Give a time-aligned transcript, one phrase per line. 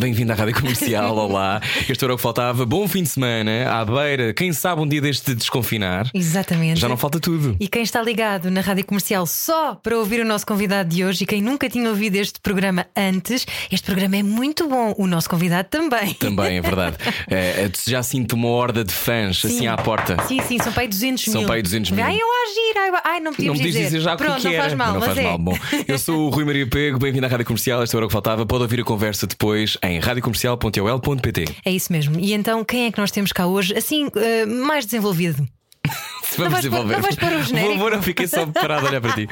[0.00, 1.60] Bem-vindo à Rádio Comercial, olá.
[1.86, 2.64] Este era o que faltava.
[2.64, 4.32] Bom fim de semana, à beira.
[4.32, 6.08] Quem sabe um dia deste de desconfinar?
[6.14, 6.80] Exatamente.
[6.80, 7.54] Já não falta tudo.
[7.60, 11.24] E quem está ligado na rádio comercial só para ouvir o nosso convidado de hoje
[11.24, 14.94] e quem nunca tinha ouvido este programa antes, este programa é muito bom.
[14.96, 16.14] O nosso convidado também.
[16.14, 16.96] Também, é verdade.
[17.30, 20.16] É, é, já sinto uma horda de fãs assim à porta.
[20.26, 21.46] Sim, sim, são para aí 200 São mil.
[21.46, 22.04] para aí 200 mil.
[22.04, 22.70] Ai, eu agir.
[23.04, 25.18] Ai, não podíamos Não me diz dizer já Pronto, não faz mal, não mas faz
[25.18, 25.22] é.
[25.22, 25.38] mal.
[25.38, 27.82] Bom, eu sou o Rui Maria Pego, bem-vindo à Rádio Comercial.
[27.82, 28.46] Este era o que faltava.
[28.46, 31.44] Pode ouvir a conversa depois em radiocomercial.ol.pt.
[31.64, 32.18] É isso mesmo.
[32.20, 35.46] E então, quem é que nós temos cá hoje, assim, eh, mais desenvolvido?
[36.36, 36.94] Vamos pôr- desenvolver.
[36.94, 37.70] não vais pôr o genérico?
[37.74, 39.28] Vou, vou, não fiquei só parado a olhar para ti.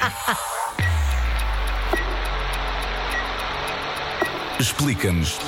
[4.58, 5.38] Explica-nos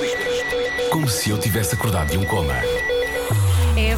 [0.89, 2.53] como se eu tivesse acordado de um coma.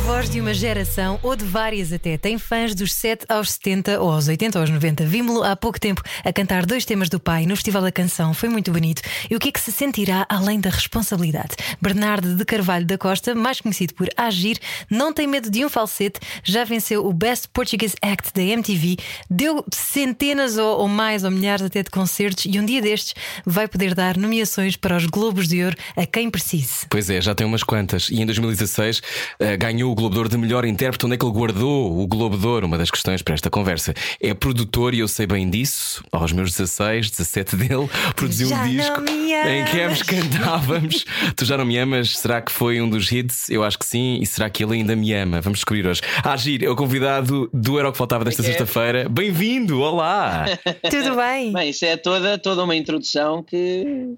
[0.06, 2.18] Voz de uma geração, ou de várias até.
[2.18, 5.06] Tem fãs dos 7 aos 70 ou aos 80 ou aos 90.
[5.06, 8.34] Vimos-lo há pouco tempo a cantar dois temas do pai no Festival da Canção.
[8.34, 9.02] Foi muito bonito.
[9.30, 11.56] E o que é que se sentirá além da responsabilidade?
[11.82, 14.60] Bernardo de Carvalho da Costa, mais conhecido por Agir,
[14.90, 18.98] não tem medo de um falsete, já venceu o Best Portuguese Act da MTV,
[19.30, 23.16] deu centenas ou, ou mais ou milhares até de concertos e um dia destes
[23.46, 26.86] vai poder dar nomeações para os Globos de Ouro a quem precise.
[26.90, 28.10] Pois é, já tem umas quantas.
[28.10, 29.02] E em 2016
[29.40, 31.06] eh, ganhou o Globo de Ouro de melhor intérprete.
[31.06, 32.66] Onde é que ele guardou o Globo de Ouro?
[32.66, 33.94] Uma das questões para esta conversa.
[34.20, 36.04] É produtor e eu sei bem disso.
[36.12, 39.04] Aos meus 16, 17 dele, produziu Já um disco
[39.48, 41.06] em que ambos cantávamos.
[41.38, 42.18] tu já não me amas?
[42.18, 43.50] Será que foi um dos hits?
[43.50, 44.18] Eu acho que sim.
[44.20, 45.40] E será que ele ainda me ama?
[45.42, 46.02] Vamos descobrir hoje.
[46.24, 48.46] Agir é o convidado do Era o que Faltava desta é?
[48.46, 49.08] sexta-feira.
[49.08, 49.80] Bem-vindo!
[49.80, 50.46] Olá!
[50.90, 51.54] Tudo bem?
[51.54, 54.16] Bem, isso é toda, toda uma introdução que.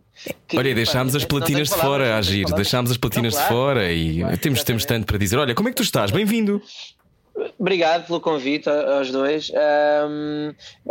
[0.47, 2.45] Que- Olha, e deixámos pá, as platinas de fora, Agir.
[2.53, 5.37] Deixámos as platinas de fora e Claro, temos, temos tanto para dizer.
[5.37, 6.11] Olha, como é que tu estás?
[6.11, 6.61] Bem-vindo!
[7.59, 9.51] Obrigado pelo convite aos dois.
[9.55, 10.07] Ah,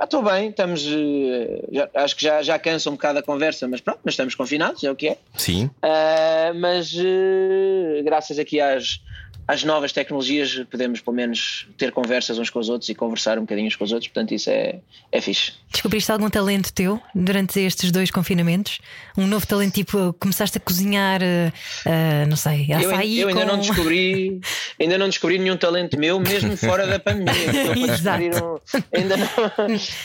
[0.02, 0.84] Estou bem, estamos.
[0.86, 4.34] eh, já- acho que já, já cansa um bocado a conversa, mas pronto, mas estamos
[4.34, 5.18] confinados, é o que é.
[5.36, 5.70] Sim.
[5.82, 9.00] Ah, mas eh, graças aqui às,
[9.46, 13.42] às novas tecnologias podemos pelo menos ter conversas uns com os outros e conversar um
[13.42, 14.80] bocadinho uns com os outros, portanto isso é,
[15.12, 15.52] é fixe.
[15.70, 18.78] Descobriste algum talento teu durante estes dois confinamentos?
[19.18, 23.46] Um novo talento, tipo, começaste a cozinhar, eh, não sei, Eu, açaí eu ainda com...
[23.48, 24.40] não descobri
[24.80, 27.34] ainda não descobri nenhum talento meu mesmo fora da pandemia
[27.74, 28.24] para Exato.
[28.24, 29.28] um- ainda não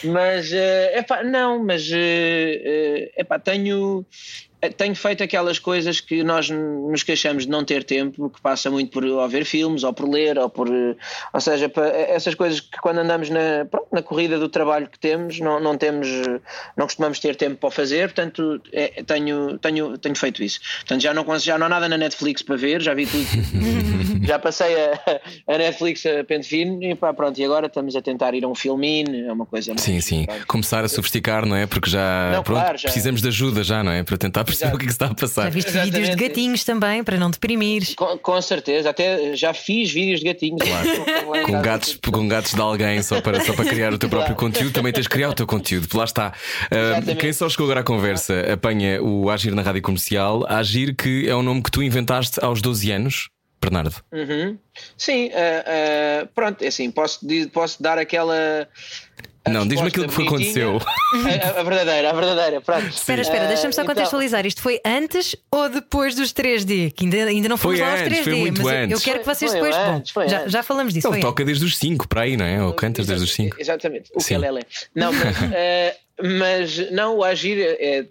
[0.12, 4.06] mas é epá, não mas é epá, tenho
[4.78, 8.92] tenho feito aquelas coisas que nós nos queixamos de não ter tempo, que passa muito
[8.92, 10.68] por ou ver filmes, ou por ler, ou por.
[10.68, 10.96] eh,
[11.34, 15.00] Ou seja, pa- essas coisas que quando andamos na, pronto, na corrida do trabalho que
[15.00, 16.40] temos, não, não temos, eh,
[16.76, 20.60] não costumamos ter tempo para o fazer, portanto, é, tenho, tenho, tenho feito isso.
[20.80, 23.26] Portanto, já não, já não há nada na Netflix para ver, já vi tudo.
[24.28, 25.00] já passei a,
[25.54, 28.48] a Netflix a pente fino e pá, pronto, e agora estamos a tentar ir a
[28.48, 30.26] um filminho, é uma coisa mais- Sim, sim.
[30.26, 30.48] pronto.
[30.48, 31.66] Começar a sofisticar, não é?
[31.66, 32.84] Porque já, Não, pronto, claro, já.
[32.90, 34.04] precisamos de ajuda já, não é?
[34.04, 34.76] Para tentar perceber Exato.
[34.76, 35.52] o que é que está a Já passar.
[35.52, 35.96] viste Exatamente.
[36.00, 37.96] vídeos de gatinhos também, para não deprimires.
[37.96, 40.62] Com, com certeza, até já fiz vídeos de gatinhos.
[41.46, 44.52] Com gatos, com gatos de alguém só para, só para criar o teu próprio Claro.
[44.54, 45.88] conteúdo, também tens de criar o teu conteúdo.
[45.98, 46.34] Lá está.
[46.72, 47.16] Exatamente.
[47.18, 50.46] quem só chegou agora à conversa apanha o Agir na rádio comercial.
[50.48, 53.30] Agir, que é um nome que tu inventaste aos 12 anos,
[53.62, 53.96] Bernardo.
[54.12, 54.58] Uhum.
[54.98, 57.20] Sim, ah, ah, pronto, é assim, posso,
[57.52, 58.68] posso dar aquela.
[59.46, 60.78] A Não, diz-me aquilo que foi aconteceu.
[60.80, 62.88] A, a- verdadeira, a verdadeira, pronto.
[62.88, 64.46] Espera, espera, Ah, deixa-me só então, contextualizar.
[64.46, 66.92] Isto foi antes ou depois dos 3D?
[66.92, 68.86] Que ainda, ainda não fomos Foi lá aos antes, 3D, foi muito mas eu- eu
[68.86, 69.04] antes.
[69.04, 69.76] quero que Foi- vocês foi depois.
[69.76, 70.52] antes, bom, foi já, antes.
[70.52, 71.08] já falamos disso.
[71.08, 72.62] Ele foi toca desde os 5 para aí, não é?
[72.64, 73.56] Ou cantas desde os 5.
[73.60, 74.36] Exatamente, o Sim.
[74.36, 74.50] é.
[74.94, 78.06] Não, mas, eh, mas não, o Agir é,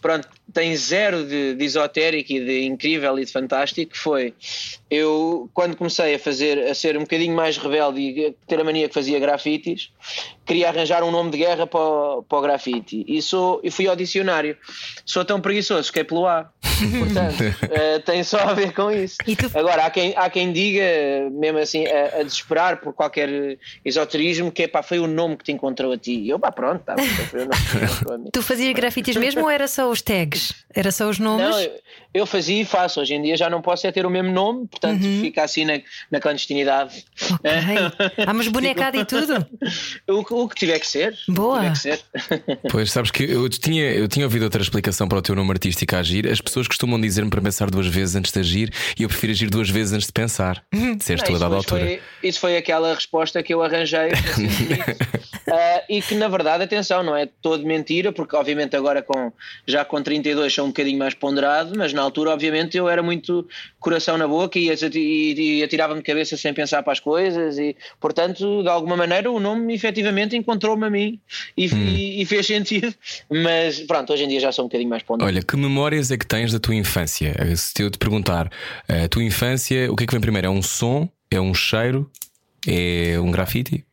[0.00, 3.96] pronto, tem zero de, de esotérico e de incrível e de fantástico.
[3.96, 4.34] Foi
[4.90, 8.88] eu, quando comecei a fazer, a ser um bocadinho mais rebelde e ter a mania
[8.88, 9.90] que fazia grafites,
[10.44, 13.04] queria arranjar um nome de guerra para o, para o grafite.
[13.08, 14.56] E, sou, e fui ao dicionário.
[15.04, 16.50] Sou tão preguiçoso que é pelo A.
[16.98, 19.16] Portanto, eh, tem só a ver com isso.
[19.54, 20.82] Agora, há quem, há quem diga,
[21.30, 25.44] mesmo assim, a, a desesperar por qualquer esoterismo, que é pá, foi o nome que
[25.44, 26.12] te encontrou a ti.
[26.12, 26.96] E eu, pá, pronto, tá,
[27.30, 28.30] foi o nome que te encontrou a mim.
[28.32, 30.52] Tu fazias grafites mesmo ou era só os tags?
[30.74, 31.48] Era só os nomes?
[31.48, 31.70] Não, eu,
[32.14, 33.00] eu fazia e faço.
[33.00, 35.80] Hoje em dia já não posso é ter o mesmo nome, portanto fica assim na,
[36.10, 37.04] na clandestinidade.
[37.30, 38.24] Ok.
[38.26, 39.46] Há umas bonecada e tudo.
[40.08, 41.16] O, que- o que tiver que ser.
[41.28, 41.70] Boa.
[41.70, 42.00] Que ser.
[42.70, 45.94] Pois sabes que eu tinha, eu tinha ouvido outra explicação para o teu nome artístico
[45.94, 46.26] a agir.
[46.28, 49.48] As pessoas costumam dizer-me para pensar duas vezes antes de agir e eu prefiro agir
[49.48, 50.64] duas vezes antes de pensar.
[50.96, 52.00] Disseste tu a dada isso, foi, altura.
[52.22, 54.48] isso foi aquela resposta que eu arranjei assim,
[55.46, 59.30] Ah, e que na verdade, atenção, não é todo mentira, porque obviamente agora com,
[59.66, 63.46] já com 32 sou um bocadinho mais ponderado, mas na altura obviamente eu era muito
[63.80, 68.62] coração na boca e, e, e atirava-me cabeça sem pensar para as coisas e portanto
[68.62, 71.20] de alguma maneira o nome efetivamente encontrou-me a mim
[71.56, 71.88] e, Hum.
[72.20, 72.94] e- fez sentido,
[73.30, 75.34] mas pronto, hoje em dia já sou um bocadinho mais ponderado.
[75.34, 77.34] Olha, que memórias é que tens da tua infância?
[77.38, 78.50] Eh, Se eu te perguntar,
[78.88, 80.46] a tua infância, o que é que vem primeiro?
[80.46, 81.08] É um som?
[81.30, 82.10] É um cheiro?
[82.66, 83.84] É um grafite?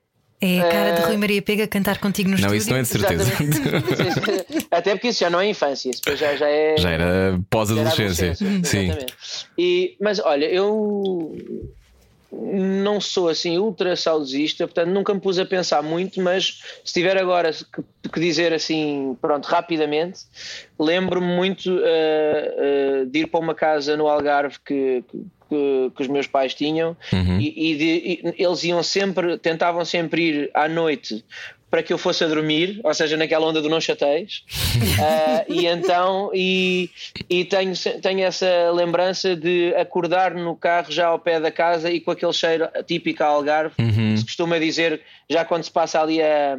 [0.42, 2.58] É a cara de Rui Maria Pega cantar contigo no Não, estúdio.
[2.58, 3.32] isso não é de certeza.
[4.72, 6.78] Até porque isso já não é infância, isso já, já é.
[6.78, 8.32] Já era pós-adolescência.
[8.32, 9.46] adolescência, Sim.
[9.56, 11.36] E, mas olha, eu
[12.32, 17.18] não sou assim ultra saudosista, portanto nunca me pus a pensar muito, mas se tiver
[17.18, 20.22] agora que, que dizer assim, pronto, rapidamente,
[20.80, 26.02] lembro-me muito eh, eh, de ir para uma casa no Algarve que, que, que- que
[26.02, 27.38] os meus pais tinham Uhum.
[27.40, 31.26] e, e de- e eles iam sempre, tentavam sempre ir à noite
[31.70, 34.44] para que eu fosse a dormir, ou seja, naquela onda do não chateios.
[35.04, 36.90] Ah, e então, e,
[37.30, 42.00] e tenho, tenho essa lembrança de acordar no carro já ao pé da casa e
[42.00, 43.74] com aquele cheiro típico a Algarve.
[43.80, 44.16] Uhum.
[44.18, 46.58] Se costuma dizer, já quando se passa ali a,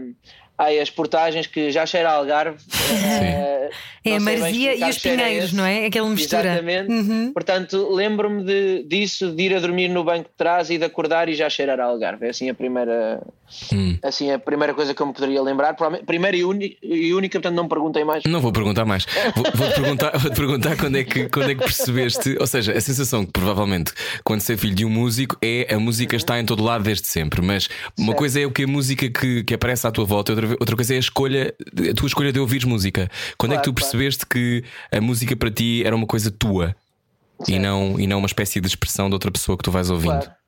[0.65, 2.57] aí as portagens, que já cheira a Algarve.
[2.71, 3.69] ah,
[4.05, 5.87] É a explicar e os é pinheiros, não é?
[5.87, 6.43] Aquela mistura.
[6.53, 6.91] Exatamente.
[6.91, 7.33] Uhum.
[7.33, 11.29] Portanto, lembro-me de, disso, de ir a dormir no banco de trás e de acordar
[11.29, 12.27] e já cheirar a Algarve.
[12.27, 13.23] É assim a primeira,
[13.73, 13.97] Hum.
[14.03, 15.77] assim a primeira coisa que eu me poderia lembrar.
[16.07, 18.25] Primeira e, uni- e única, portanto não me perguntem mais.
[18.25, 19.05] Não vou perguntar mais.
[19.37, 22.37] Vou- Vou-te perguntar, vou-te perguntar quando, é que, quando é que percebeste.
[22.41, 23.93] Ou seja, a sensação que provavelmente
[24.25, 27.41] quando ser filho de um músico é a música está em todo lado desde sempre.
[27.43, 28.19] Mas uma Certo.
[28.19, 30.95] coisa é o que a música que, que aparece à tua volta, outra, outra coisa
[30.95, 31.55] é a escolha,
[31.91, 33.11] a tua escolha de ouvires música.
[33.37, 33.91] Quando é que tu Claro, claro.
[33.93, 36.75] percebeste que a música para ti era uma coisa tua
[37.49, 40.13] e não, e não uma espécie de expressão de outra pessoa que tu vais ouvindo?
[40.21, 40.42] Claro.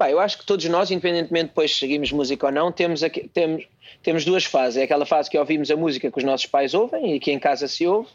[0.00, 3.28] Pá, eu acho que todos nós, independentemente depois se seguimos música ou não, temos, aqui-
[3.34, 3.64] temos,
[4.02, 4.78] temos duas fases.
[4.78, 7.38] É aquela fase que ouvimos a música que os nossos pais ouvem e que em
[7.38, 8.08] casa se ouve,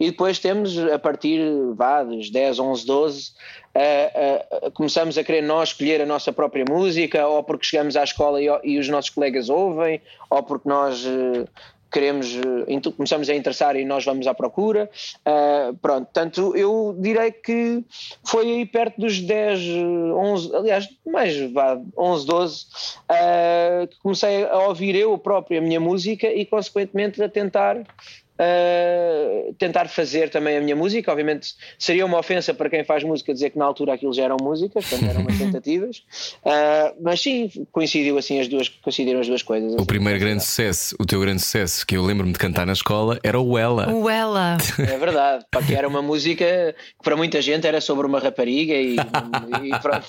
[0.00, 1.42] e depois temos a partir
[1.74, 3.32] vá, dos 10, 11, 12,
[3.74, 3.80] a-
[4.64, 8.04] a- a- começamos a querer nós escolher a nossa própria música, ou porque chegamos à
[8.04, 10.00] escola e, e os nossos colegas ouvem,
[10.30, 11.04] ou porque nós.
[11.86, 14.90] Eh, Queremos, eh, começamos a interessar e nós vamos à procura.
[15.24, 17.84] Ah, pronto, portanto, eu direi que
[18.24, 22.66] foi aí perto dos 10, eh, 11, aliás, mais vá, 11, 12,
[23.08, 27.84] ah, que comecei a ouvir eu próprio a minha música e, consequentemente, a tentar.
[28.38, 33.32] Ah, tentar fazer também a minha música, obviamente seria uma ofensa para quem faz música
[33.32, 36.02] dizer que na altura aquilo já eram músicas, portanto eram umas tentativas,
[36.44, 39.72] Ah, mas sim, coincidiu assim as duas, coincidiram as duas coisas.
[39.72, 42.72] O assim, primeiro grande sucesso, o teu grande sucesso, que eu lembro-me de cantar na
[42.72, 43.92] escola, era o Ela.
[43.92, 44.56] O ela.
[44.78, 48.74] É verdade, pá, que era uma música que para muita gente era sobre uma rapariga
[48.74, 50.06] e, e pronto.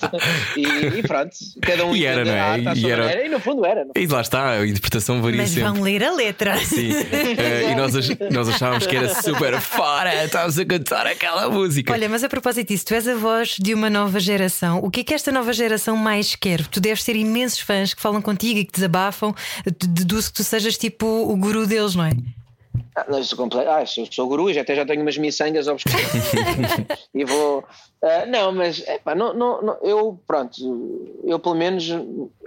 [0.56, 1.30] E, e pronto,
[1.62, 2.40] cada um E era, não é?
[2.40, 3.84] arte E era- maneira, e no fundo era.
[3.84, 3.92] não?
[3.96, 5.70] E lá está, a interpretação varia Mas sempre.
[5.70, 6.56] vão ler a letra.
[6.58, 6.88] Sim.
[7.38, 7.94] Eh, e nós,
[8.32, 11.92] nós achávamos que era super fora, estávamos a cantar aquela música.
[11.92, 14.78] Olha, mas a propósito disso, tu és a voz de uma nova geração.
[14.82, 16.66] O que é que esta nova geração mais quer?
[16.68, 19.34] Tu deves ter imensos fãs que falam contigo e que desabafam.
[19.66, 22.12] Deduzo que tu sejas tipo o guru deles, não é?
[22.94, 26.00] Ah, não, sou comple- ah, eu sou guru, já até já tenho umas miçangas obscuras
[27.14, 27.64] e vou.
[28.02, 31.84] ah, não, mas epá, não, não, não, eu, pronto, eu pelo menos,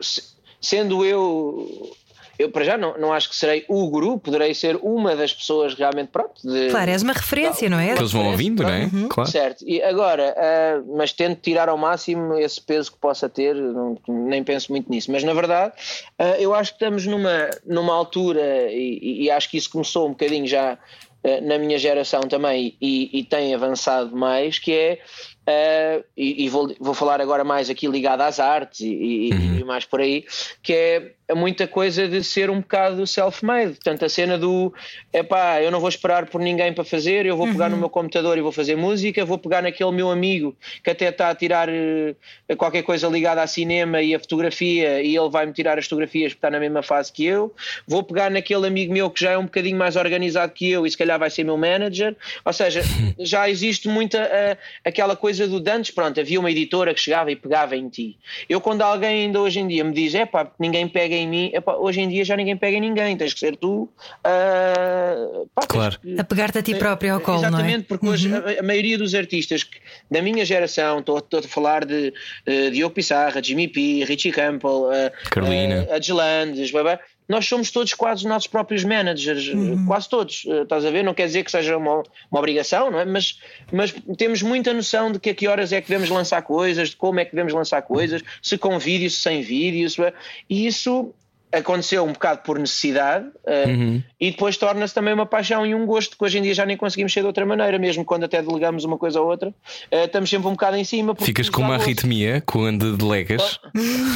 [0.01, 0.23] se-
[0.59, 1.95] sendo eu.
[2.41, 5.73] Eu para já não, não acho que serei o guru, poderei ser uma das pessoas
[5.73, 6.41] realmente, pronto.
[6.43, 7.93] De, Claro, és uma referência, não é?
[7.93, 8.89] Que eles vão ouvindo, não é?
[9.09, 9.29] Claro.
[9.29, 13.97] Certo, e agora, ah, mas tento tirar ao máximo esse peso que possa ter, não-
[14.07, 15.11] nem penso muito nisso.
[15.11, 15.73] Mas na verdade,
[16.19, 20.11] ah, eu acho que estamos numa, numa altura, e, e acho que isso começou um
[20.11, 20.77] bocadinho já
[21.23, 24.99] ah, na minha geração também, e, e tem avançado mais, que é.
[25.47, 28.85] ah, e e vou, vou falar agora mais aqui ligado às artes e,
[29.29, 30.25] e- e mais por aí,
[30.63, 33.71] que é muita coisa de ser um bocado self-made.
[33.73, 34.73] Portanto, a cena do
[35.11, 38.37] epá, eu não vou esperar por ninguém para fazer, eu vou pegar no meu computador
[38.37, 42.15] e vou fazer música, vou pegar naquele meu amigo que até está a tirar eh,
[42.57, 46.37] qualquer coisa ligada a cinema e a fotografia e ele vai-me tirar as fotografias porque
[46.37, 47.53] está na mesma fase que eu,
[47.87, 50.91] vou pegar naquele amigo meu que já é um bocadinho mais organizado que eu e
[50.91, 52.15] se calhar vai ser meu manager.
[52.43, 52.81] Ou seja,
[53.19, 57.31] já existe muita eh, aquela coisa do de antes, pronto, havia uma editora que chegava
[57.31, 58.17] e pegava em ti.
[58.49, 61.51] Eu, quando alguém ainda hoje em dia me diz, é pá, ninguém pega em mim,
[61.53, 63.89] epá, hoje em dia já ninguém pega em ninguém, tens que ser tu.
[64.23, 65.99] ah, pá, Claro.
[65.99, 67.49] que- A pegar-te a ti próprio ao colo, não é?
[67.51, 71.43] Exatamente, porque hoje a, a maioria dos artistas que- da minha geração, estou, estou a
[71.43, 72.13] falar de
[72.47, 75.87] uh, Diogo Pissarra, Jimmy P, Richie Campbell, uh, Carolina.
[75.89, 76.99] uh, Adgelandes, blá, blá,
[77.31, 79.85] nós somos todos quase os nossos próprios managers, Uhum.
[79.87, 81.03] quase todos, eh, estás a ver?
[81.03, 83.05] Não quer dizer que seja uma, uma obrigação, não é?
[83.05, 83.39] Mas,
[83.71, 86.95] mas temos muita noção de que a que horas é que devemos lançar coisas, de
[86.97, 90.13] como é que devemos lançar coisas, se com vídeo, se sem vídeo, se-
[90.49, 91.13] e isso
[91.51, 94.03] aconteceu um bocado por necessidade eh, Uhum.
[94.19, 96.77] e depois torna-se também uma paixão e um gosto que hoje em dia já nem
[96.77, 99.53] conseguimos ser de outra maneira, mesmo quando até delegamos uma coisa ou outra,
[99.89, 101.15] eh, estamos sempre um bocado em cima.
[101.15, 103.59] Ficas com uma arritmia quando delegas.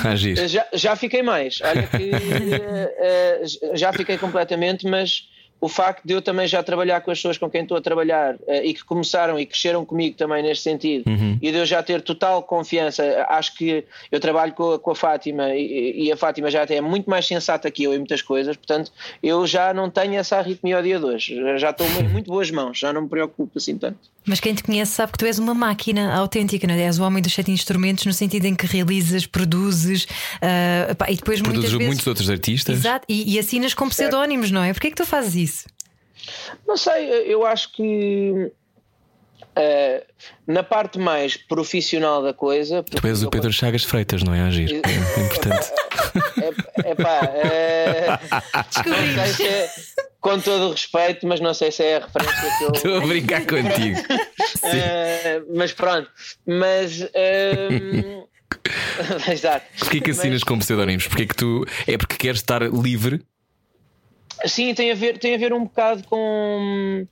[0.04, 0.48] a agir.
[0.48, 1.60] Já, já fiquei mais.
[1.62, 3.42] Olha que eh, eh,
[3.74, 5.28] já fiquei completamente, mas
[5.60, 8.36] o facto de eu também já trabalhar com as pessoas com quem estou a trabalhar
[8.48, 11.06] eh, e que começaram e cresceram comigo também neste sentido,
[11.42, 14.96] e de eu já ter total confiança, acho que eu trabalho com a, com a
[14.96, 18.22] Fátima e, e a Fátima já até é muito mais sensata que eu em muitas
[18.22, 18.92] coisas, portanto
[19.24, 21.36] eu já não tenho essa arritmia ao dia de hoje.
[21.58, 23.98] Já estou em muito boas mãos, já não me preocupo assim tanto.
[24.28, 26.82] Mas quem te conhece sabe que tu és uma máquina autêntica, não é?
[26.82, 30.08] És o homem dos sete instrumentos, no sentido em que realizas, produzes
[30.42, 31.88] ah, pá, e depois muitas Produzes vezes.
[31.88, 32.78] muitos outros artistas.
[32.80, 34.74] Exato, e, e assinas com pseudónimos, não é?
[34.74, 35.45] Porquê é que tu fazes isso?
[36.68, 38.52] Não sei, eu acho que
[39.56, 40.06] eh,
[40.48, 42.84] na parte mais profissional da coisa.
[42.84, 44.42] Tu és o Pedro Chagas Freitas, não é?
[44.42, 44.82] A agir.
[44.84, 45.72] É importante.
[46.86, 48.08] É, é pá, eh,
[48.86, 49.70] não sei se é,
[50.22, 52.72] com todo o respeito, mas não sei se é a referência que eu.
[52.74, 54.00] Estou a brincar contigo.
[54.64, 56.10] Eh, mas pronto,
[56.46, 57.02] mas.
[57.14, 58.24] ehm,
[59.32, 59.66] Exato.
[59.80, 61.08] Porquê que assinas Mas- com pseudónimos?
[61.08, 61.66] Porquê que tu.
[61.88, 63.22] É porque queres estar livre?
[64.46, 67.08] Sim, tem a ver, tem a ver um bocado com.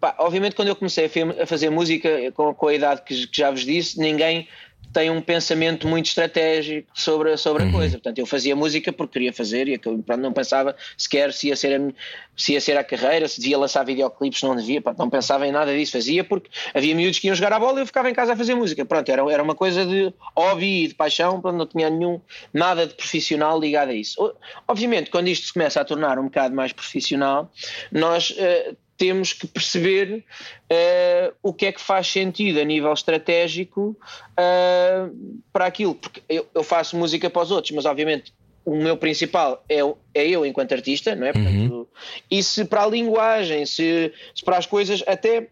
[0.00, 3.98] Pá, obviamente, quando eu comecei a, fazer música com, a idade que já vos disse,
[3.98, 4.48] ninguém
[4.92, 7.96] tem um pensamento muito estratégico sobre, sobre a coisa.
[7.96, 9.80] Portanto, eu fazia música porque queria fazer e
[10.18, 11.92] não pensava sequer se ia, ser a,
[12.36, 15.52] se ia ser a carreira, se devia lançar videoclipes, não devia, pronto, não pensava em
[15.52, 15.92] nada disso.
[15.92, 18.36] Fazia porque havia miúdos que iam jogar a bola e eu ficava em casa a
[18.36, 18.84] fazer música.
[18.84, 22.20] Pronto, era, era uma coisa de hobby e de paixão, pronto, não tinha nenhum,
[22.52, 24.34] nada de profissional ligado a isso.
[24.66, 27.50] Obviamente, quando isto se começa a tornar um bocado mais profissional,
[27.92, 30.24] nós eh, temos que perceber
[30.68, 33.96] eh, o que é que faz sentido a nível estratégico
[34.36, 35.08] eh,
[35.52, 39.64] para aquilo, porque eu, eu faço música para os outros, mas obviamente o meu principal
[39.68, 39.78] é,
[40.12, 41.32] é eu enquanto artista, não é?
[41.32, 41.88] Portanto,
[42.30, 45.48] E se para a linguagem, se, se para as coisas, até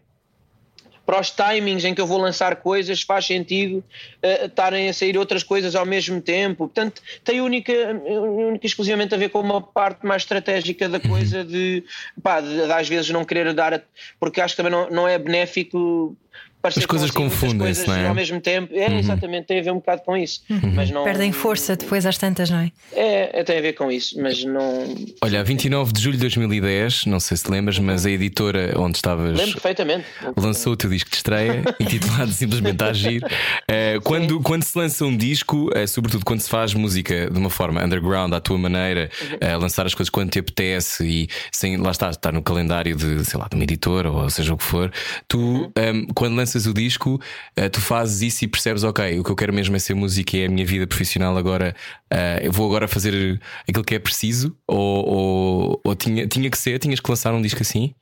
[1.07, 3.81] para os timings em que eu vou lançar coisas, faz sentido
[4.21, 6.67] eh, estarem a sair outras coisas ao mesmo tempo.
[6.67, 7.71] Portanto, tem única,
[8.05, 11.81] única exclusivamente a ver com uma parte mais estratégica da coisa de,
[12.21, 13.81] pá, de, de às vezes não querer dar, a-
[14.19, 16.15] porque acho que também não, não é benéfico.
[16.63, 18.07] As coisas confundem-se, não é?
[18.07, 20.41] Ao mesmo tempo, é exatamente, tem a ver um bocado com isso.
[20.73, 22.71] Mas não, Perdem força depois às tantas, não é?
[22.93, 24.95] É, é, tem a ver com isso, mas não.
[25.21, 29.37] Olha, 29 de julho de 2010, não sei se lembras, mas a editora onde estavas.
[29.37, 30.05] Lembro perfeitamente.
[30.35, 33.21] Lançou o teu disco de estreia, intitulado Simplesmente a Agir.
[33.67, 37.49] Eh, quando, quando se lança um disco, eh, sobretudo quando se faz música de uma
[37.49, 39.09] forma underground, à tua maneira,
[39.39, 43.23] eh, lançar as coisas quando te apetece e sem, lá está, estar no calendário de,
[43.25, 44.91] sei lá, de uma editora ou seja o que for,
[45.27, 47.19] tu, ehm, quando lanças o disco,
[47.55, 50.37] eh, tu fazes isso e percebes, ok, o que eu quero mesmo é ser música
[50.37, 51.75] e é a minha vida profissional agora,
[52.09, 56.57] eh, eu vou agora fazer aquilo que é preciso, ou, ou, ou tinha, tinha que
[56.57, 57.93] ser, tinhas que lançar um disco assim?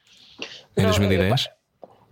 [0.77, 1.49] Em Não, 2010?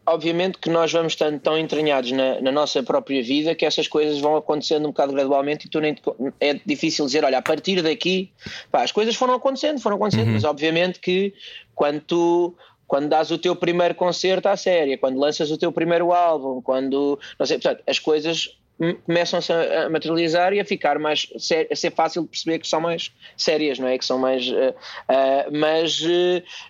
[0.06, 4.20] obviamente que nós vamos estando tão entranhados na, na nossa própria vida que essas coisas
[4.20, 6.02] vão acontecendo um bocado gradualmente e tu nem te
[6.40, 8.32] é difícil dizer, olha, a partir daqui
[8.72, 11.34] pá, as coisas foram acontecendo, foram acontecendo, mas obviamente que
[11.74, 12.56] quando tu
[12.94, 17.18] quando dás o teu primeiro concerto à séria, quando lanças o teu primeiro álbum, quando
[17.40, 18.56] não sei, portanto, as coisas
[19.04, 21.28] começam-se a materializar e a ficar mais
[21.72, 23.98] a ser fácil de perceber que são mais sérias, não é?
[23.98, 24.76] Que são mais eh,
[25.10, 26.04] ah, mas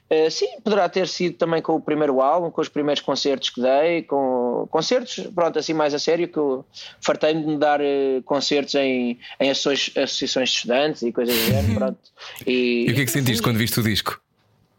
[0.10, 3.62] eh, sim, poderá ter sido também com o primeiro álbum, com os primeiros concertos que
[3.62, 6.63] dei, com concertos, pronto, assim mais a sério, que eu
[7.01, 7.82] fartei-me de me dar
[8.24, 12.00] concertos em, em associações, associações de estudantes e coisas do género, pronto.
[12.48, 14.22] E o que é que sentiste quando viste o disco?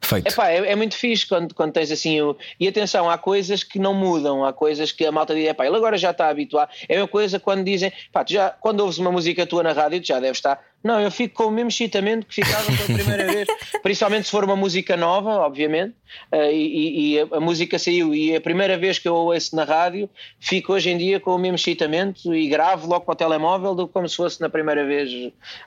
[0.05, 0.29] Feito.
[0.29, 2.37] Epá, é, é muito fixe quando, quando tens assim o.
[2.61, 5.77] E atenção, há coisas que não mudam, há coisas que a malta diz, epá, ele
[5.77, 6.71] agora já está habituado.
[6.89, 10.01] É a mesma coisa quando dizem, pá, já, quando ouves uma música tua na rádio,
[10.01, 10.63] tu já deve estar.
[10.85, 13.49] Não, eu fico com o mesmo excitamento que ficava pela primeira vez.
[13.83, 15.95] Principalmente se for uma música nova, obviamente,
[16.31, 18.15] eh, e, e a, a música saiu.
[18.15, 21.39] E a primeira vez que eu ouço na rádio, fico hoje em dia com o
[21.39, 24.85] mesmo excitamento e gravo logo para o telemóvel do que como se fosse na primeira
[24.85, 25.11] vez.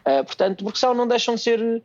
[0.05, 1.81] Eh, portanto, porque só não deixam de ser.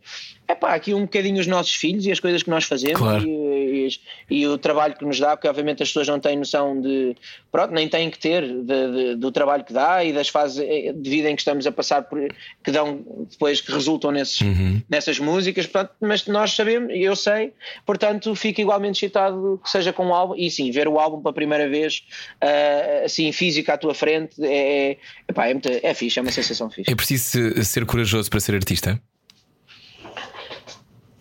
[0.47, 3.27] É pá, aqui um bocadinho os nossos filhos e as coisas que nós fazemos Claro.
[3.27, 4.01] e, e-
[4.43, 7.17] e o trabalho que nos dá, porque obviamente as pessoas não têm noção de.
[7.51, 10.93] Pronto, nem têm que ter de- de- do trabalho que dá e das fases eh,
[10.93, 12.19] de vida em que estamos a passar por,
[12.63, 14.41] que dão depois que resultam nesses,
[14.89, 17.53] nessas músicas, portanto, mas nós sabemos, e eu sei,
[17.87, 21.33] portanto fico igualmente excitado que seja com o álbum, e sim, ver o álbum pela
[21.35, 22.05] primeira vez
[22.41, 24.99] ah, assim físico à tua frente é, é,
[25.29, 26.91] epá, é, muito, é fixe, é uma sensação fixe.
[26.91, 29.01] É preciso se- ser corajoso para ser artista?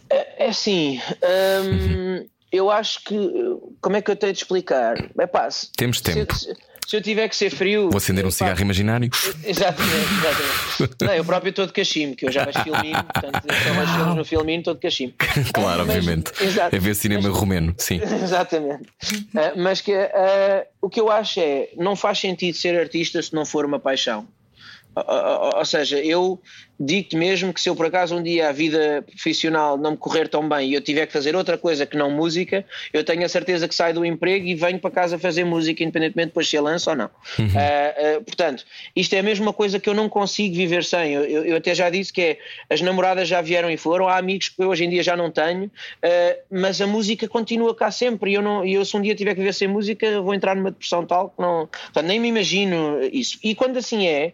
[0.10, 1.00] É assim,
[1.64, 3.16] hum, eu acho que.
[3.80, 4.96] Como é que eu tenho de explicar?
[5.18, 6.36] É se, Temos tempo.
[6.36, 6.54] Se,
[6.92, 7.90] se eu tiver que ser frio.
[7.90, 9.10] Vou acender um pá, cigarro imaginário.
[9.46, 10.96] Exatamente, exatamente.
[11.02, 14.16] Não, eu próprio estou de cachimbo, que eu já vejo filminho, portanto, só vejo filmes
[14.16, 15.14] no filminho, estou de cachimbo.
[15.54, 16.32] Claro, Mas- obviamente.
[16.44, 16.76] exato.
[16.76, 18.02] É ver cinema Mas- romeno, sim.
[18.22, 18.90] Exatamente.
[19.36, 23.34] Ah, mas que ah, o que eu acho é não faz sentido ser artista se
[23.34, 24.28] não for uma paixão.
[24.94, 26.42] Ou- Ou ou seja, eu
[26.86, 30.28] digo-te mesmo que se eu por acaso um dia a vida profissional não me correr
[30.28, 33.30] tão bem e eu tiver que fazer outra coisa que não música, eu tenho a
[33.30, 36.62] certeza que saio do emprego e venho para casa fazer música, independentemente depois se é
[36.62, 37.10] lança ou não.
[37.56, 41.14] Ah, ah, portanto, isto é a mesma coisa que eu não consigo viver sem.
[41.14, 42.38] Eu, eu- eu até já disse que é
[42.70, 45.30] as namoradas já vieram e foram, há amigos que eu hoje em dia já não
[45.30, 45.70] tenho,
[46.04, 48.32] ah, mas a música continua cá sempre.
[48.32, 50.72] E eu, não, eu se um dia tiver que viver sem música, vou entrar numa
[50.72, 51.68] depressão tal que não.
[51.68, 53.38] Portanto, nem me imagino isso.
[53.44, 54.34] E quando assim é,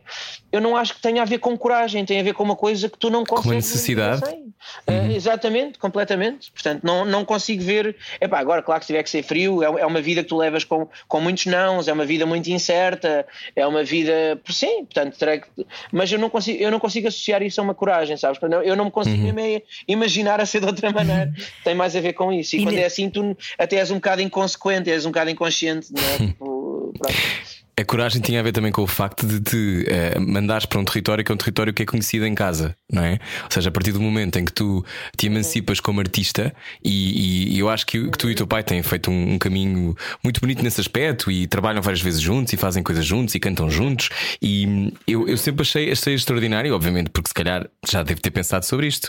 [0.51, 2.87] eu não acho que tenha a ver com coragem, tem a ver com uma coisa
[2.87, 3.51] que tu não consegues.
[3.67, 4.21] necessidade.
[4.21, 4.47] viver sem.
[4.87, 6.51] Ah, exatamente, completamente.
[6.51, 7.95] Portanto, não, não consigo ver.
[8.21, 10.37] Epá, agora, claro que se tiver que ser frio, é, é uma vida que tu
[10.37, 13.25] levas com, com muitos nãos, é uma vida muito incerta,
[13.55, 14.39] é uma vida.
[14.49, 15.47] Sim, portanto, terei que.
[15.91, 18.41] Mas eu não consigo, eu não consigo associar isso a uma coragem, sabes?
[18.41, 19.61] Eu não- Eu não me consigo Uhum.
[19.87, 21.33] imaginar a ser de outra maneira.
[21.63, 22.55] Tem mais a ver com isso.
[22.55, 25.29] E, E quando ne- é assim, tu até és um bocado inconsequente, és um bocado
[25.29, 26.17] inconsciente, não é?
[26.37, 27.66] Tipo, pronto.
[27.79, 30.83] A coragem tinha a ver também com o facto de te eh, mandares para um
[30.83, 33.19] território que é um território que é conhecido em casa, não é?
[33.43, 34.83] Ou seja, a partir do momento em que tu
[35.15, 36.51] te emancipas como artista,
[36.83, 39.37] e, e eu acho que, que tu e o teu pai têm feito um, um
[39.37, 43.39] caminho muito bonito nesse aspecto e trabalham várias vezes juntos e fazem coisas juntos e
[43.39, 44.09] cantam juntos.
[44.41, 48.31] E hum, eu, eu sempre achei, achei extraordinário, obviamente, porque se calhar já devo ter
[48.31, 49.07] pensado sobre isto.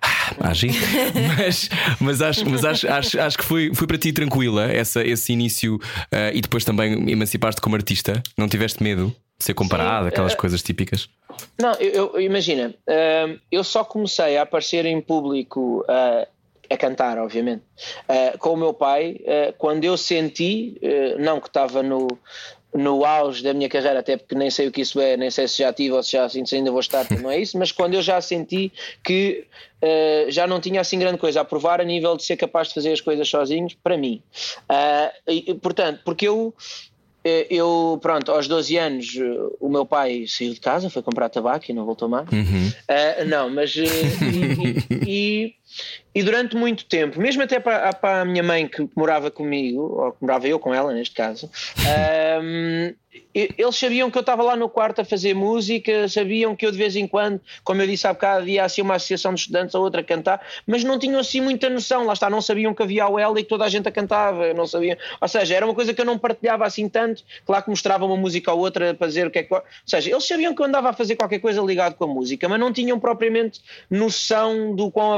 [0.00, 0.68] Ah, Agi.
[1.36, 1.68] mas,
[1.98, 5.80] mas, acho, mas acho, acho, acho que foi, foi para ti tranquila essa, esse início
[6.12, 8.03] eh, e depois também emancipaste como artista.
[8.36, 11.08] Não tiveste medo de ser comparado, Sim, aquelas eh, coisas típicas?
[11.58, 16.26] Não, eu, eu- imagina, hum, eu só comecei a aparecer em público ah,
[16.70, 17.62] a cantar, obviamente,
[18.38, 19.20] com o meu pai
[19.58, 20.80] quando eu senti,
[21.18, 22.08] não que estava no,
[22.72, 25.46] no auge da minha carreira, até porque nem sei o que isso é, nem sei
[25.46, 27.94] se já tive ou se já se ainda vou estar, não é isso, mas quando
[27.94, 28.72] eu já senti
[29.04, 29.46] que
[29.82, 32.74] ah, já não tinha assim grande coisa a provar a nível de ser capaz de
[32.74, 34.22] fazer as coisas sozinhos, para mim.
[34.68, 36.54] Ah, e, portanto, porque eu
[37.50, 39.22] eu, pronto, aos 12 anos eh,
[39.60, 42.28] o meu pai saiu de casa, foi comprar tabaco e não voltou mais.
[42.88, 43.74] Ah, não, mas.
[43.76, 43.84] eh,
[45.06, 45.54] e, e-
[46.14, 50.12] e durante muito tempo, mesmo até para, para a minha mãe que morava comigo, ou
[50.12, 51.50] que morava eu com ela neste caso,
[53.34, 56.70] e- eles sabiam que eu estava lá no quarto a fazer música, sabiam que eu
[56.70, 59.74] de vez em quando, como eu disse há bocado, ia assim uma associação de estudantes
[59.74, 62.82] ou outra a cantar, mas não tinham assim muita noção, lá está, não sabiam que
[62.82, 65.66] havia o L e que toda a gente a cantava, não sabiam, ou seja, era
[65.66, 68.94] uma coisa que eu não partilhava assim tanto, claro que mostrava uma música ou outra
[68.94, 69.52] para dizer o que é que.
[69.52, 72.48] Ou seja, eles sabiam que eu andava a fazer qualquer coisa ligado com a música,
[72.48, 73.60] mas não tinham propriamente
[73.90, 75.12] noção do quão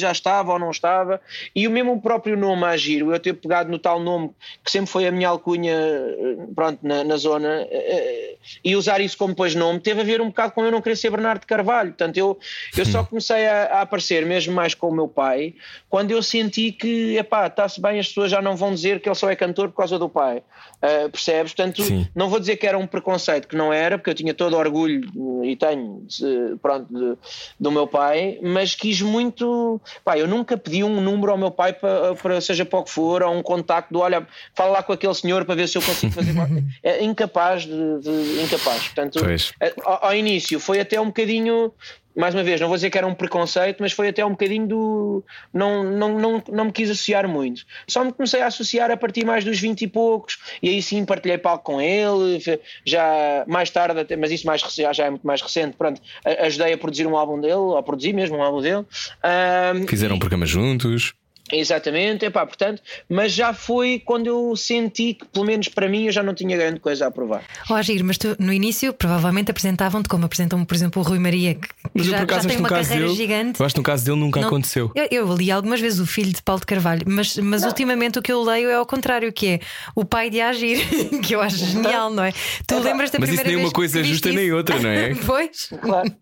[0.00, 1.20] já estava ou não estava,
[1.54, 4.30] e o mesmo próprio nome Agir, eu ter pegado no tal nome
[4.64, 9.16] que sempre foi a minha alcunha, eh, pronto, na, na zona, eh, e usar isso
[9.16, 11.46] como depois nome, teve a ver um bocado com eu não querer ser Bernardo de
[11.46, 11.90] Carvalho.
[11.90, 12.38] Portanto, eu,
[12.76, 15.54] eu só comecei a, a aparecer, mesmo mais com o meu pai,
[15.88, 19.14] quando eu senti que, epá, está-se bem, as pessoas já não vão dizer que ele
[19.14, 20.42] só é cantor por causa do pai.
[20.82, 21.52] Ah, percebes?
[21.52, 22.08] Portanto, Sim.
[22.14, 24.58] não vou dizer que era um preconceito, que não era, porque eu tinha todo o
[24.58, 25.06] orgulho
[25.44, 27.18] eh, e tenho, eh, pronto, de-
[27.58, 29.78] do meu pai, mas quis muito.
[30.04, 32.90] Pá, eu nunca pedi um número ao meu pai para, para seja para o que
[32.90, 35.82] for, ou um contacto do olha, fala lá com aquele senhor para ver se eu
[35.82, 36.34] consigo fazer.
[36.34, 38.84] qualquer-" é incapaz de, de- incapaz.
[38.84, 39.18] Portanto,
[39.60, 41.72] eh, ao, ao início foi até um bocadinho.
[42.20, 44.66] Mais uma vez, não vou dizer que era um preconceito, mas foi até um bocadinho
[44.66, 45.24] do.
[45.52, 47.64] Não, não, não, não me quis associar muito.
[47.88, 51.04] Só me comecei a associar a partir mais dos 20 e poucos, e aí sim
[51.06, 52.38] partilhei palco com ele.
[52.84, 55.76] Já mais tarde, até, mas isso mais, já, é muito mais recente.
[55.78, 56.00] Pronto,
[56.40, 58.84] ajudei a produzir um álbum dele, ou a produzir mesmo um álbum dele.
[59.22, 61.14] Ahm, Fizeram um programa juntos.
[61.52, 66.12] Exatamente, epá, portanto, mas já foi quando eu senti que, pelo menos para mim, eu
[66.12, 67.42] já não tinha grande coisa a provar.
[67.68, 71.54] Ó Agir, mas tu no início provavelmente apresentavam-te como apresentam, por exemplo, o Rui Maria,
[71.54, 73.16] que Mas eu já, por acaso já tem uma caso carreira dele.
[73.16, 73.60] gigante.
[73.60, 74.90] Eu acho que no caso dele nunca Não- aconteceu.
[74.94, 78.22] Eu, eu li algumas vezes o filho de Paulo de Carvalho, mas, mas ultimamente o
[78.22, 79.60] que eu leio é ao contrário, que é
[79.94, 80.78] o pai de Agir,
[81.22, 82.32] que eu acho genial, não é?
[82.66, 84.38] Tu lembras da Mas isso primeira nem vez uma coisa que é justa isso?
[84.38, 85.14] nem outra, não é?
[85.26, 85.68] pois.
[85.80, 86.12] Claro.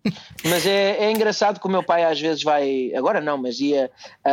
[0.45, 3.89] Mas é, é engraçado que o meu pai às vezes vai, agora não, mas ia
[4.23, 4.31] a,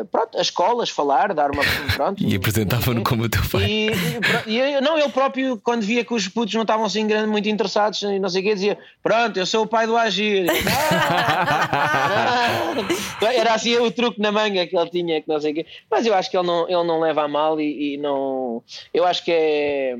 [0.00, 1.62] a, pronto, a escolas falar, dar uma.
[1.94, 3.64] Pronto, E apresentavam-no como o teu pai.
[3.64, 3.90] E,
[4.46, 7.28] e, e eu- não, ele próprio, quando via que os putos não estavam assim grande,
[7.28, 10.46] muito interessados e não sei o quê, dizia: Pronto, eu sou o pai do Agir.
[11.76, 12.74] Ah!
[13.34, 15.66] Era assim o truque na manga que ele tinha, que não sei o quê.
[15.90, 18.62] Mas eu acho que ele não, ele não leva a mal e, e não.
[18.92, 19.96] Eu acho que é,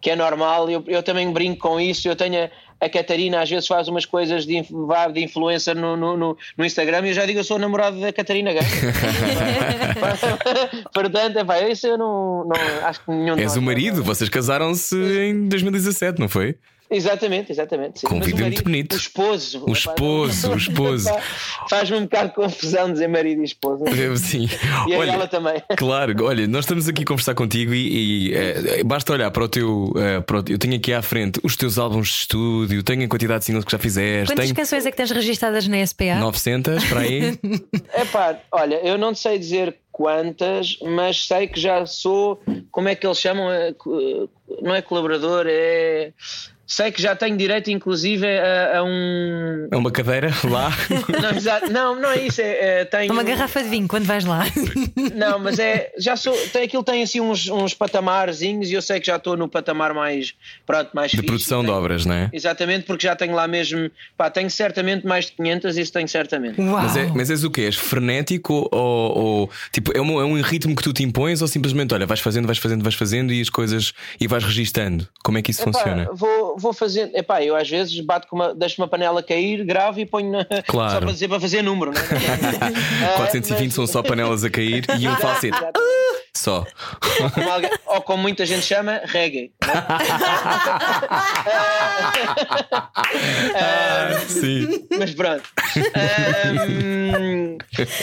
[0.00, 0.68] que é normal.
[0.70, 2.08] Eu, eu também brinco com isso.
[2.08, 2.44] Eu tenho.
[2.44, 2.50] a
[2.86, 7.08] Catarina às vezes faz umas coisas de, de influencer no, no, no, no Instagram e
[7.08, 8.68] eu já digo eu sou namorado da Catarina Gama.
[10.92, 13.38] Portanto, epá, isso eu não, não acho que nenhum.
[13.38, 16.56] És o marido, vocês casaram-se em 2017, não foi?
[16.90, 18.00] Exatamente, exatamente.
[18.00, 18.06] Sim.
[18.06, 18.94] Com um vídeo muito bonito.
[18.94, 19.64] O esposo.
[19.66, 21.10] O esposo, o esposo.
[21.68, 23.84] Faz-me um bocado de confusão dizer marido e esposa.
[24.16, 24.48] Sim.
[24.86, 25.62] E olha, ela também.
[25.76, 29.48] Claro, olha, nós estamos aqui a conversar contigo e, e é, basta olhar para o
[29.48, 29.92] teu.
[29.96, 33.08] É, para o, eu tenho aqui à frente os teus álbuns de estúdio, tenho a
[33.08, 34.32] quantidade de singles que já fizeste.
[34.32, 36.16] Quantas tenho canções é que tens registadas na SPA?
[36.20, 37.38] 900 para aí.
[37.92, 42.40] é pá, olha, eu não sei dizer quantas, mas sei que já sou.
[42.70, 43.48] Como é que eles chamam?
[44.62, 46.12] Não é colaborador, é
[46.70, 49.68] Sei que já tenho direito, inclusive, a, a um.
[49.72, 50.70] A uma cadeira lá?
[51.08, 52.42] Não, não, não é isso.
[52.42, 53.10] É, é, tenho...
[53.10, 54.44] Uma garrafa de vinho quando vais lá.
[55.14, 55.90] Não, mas é.
[55.98, 56.34] Já sou.
[56.52, 59.94] Tem, aquilo tem assim uns, uns patamarzinhos e eu sei que já estou no patamar
[59.94, 60.34] mais.
[60.66, 62.28] Pronto, mais De fixe, produção tenho, de obras, não é?
[62.32, 63.90] Exatamente, porque já tenho lá mesmo.
[64.16, 66.60] Pá, tenho certamente mais de 500, isso tenho certamente.
[66.60, 66.82] Uau.
[66.82, 67.62] Mas, é, mas és o quê?
[67.62, 69.18] És frenético ou.
[69.18, 72.20] ou tipo, é um, é um ritmo que tu te impões ou simplesmente, olha, vais
[72.20, 73.94] fazendo, vais fazendo, vais fazendo e as coisas.
[74.20, 75.08] e vais registando?
[75.22, 76.08] Como é que isso Epá, funciona?
[76.12, 77.14] Vou vou fazendo.
[77.14, 80.44] Epá, eu às vezes bato com uma, deixo uma panela cair, gravo e ponho na,
[80.66, 80.92] Claro.
[80.92, 83.14] só para dizer para fazer número, não é?
[83.16, 85.56] 420 são só panelas a cair e um falsete.
[86.38, 86.64] Só.
[87.34, 89.50] Como alguém- ou como muita gente chama, reggae.
[89.60, 89.68] é?
[93.56, 94.86] Ah, sim.
[94.98, 95.42] Mas pronto.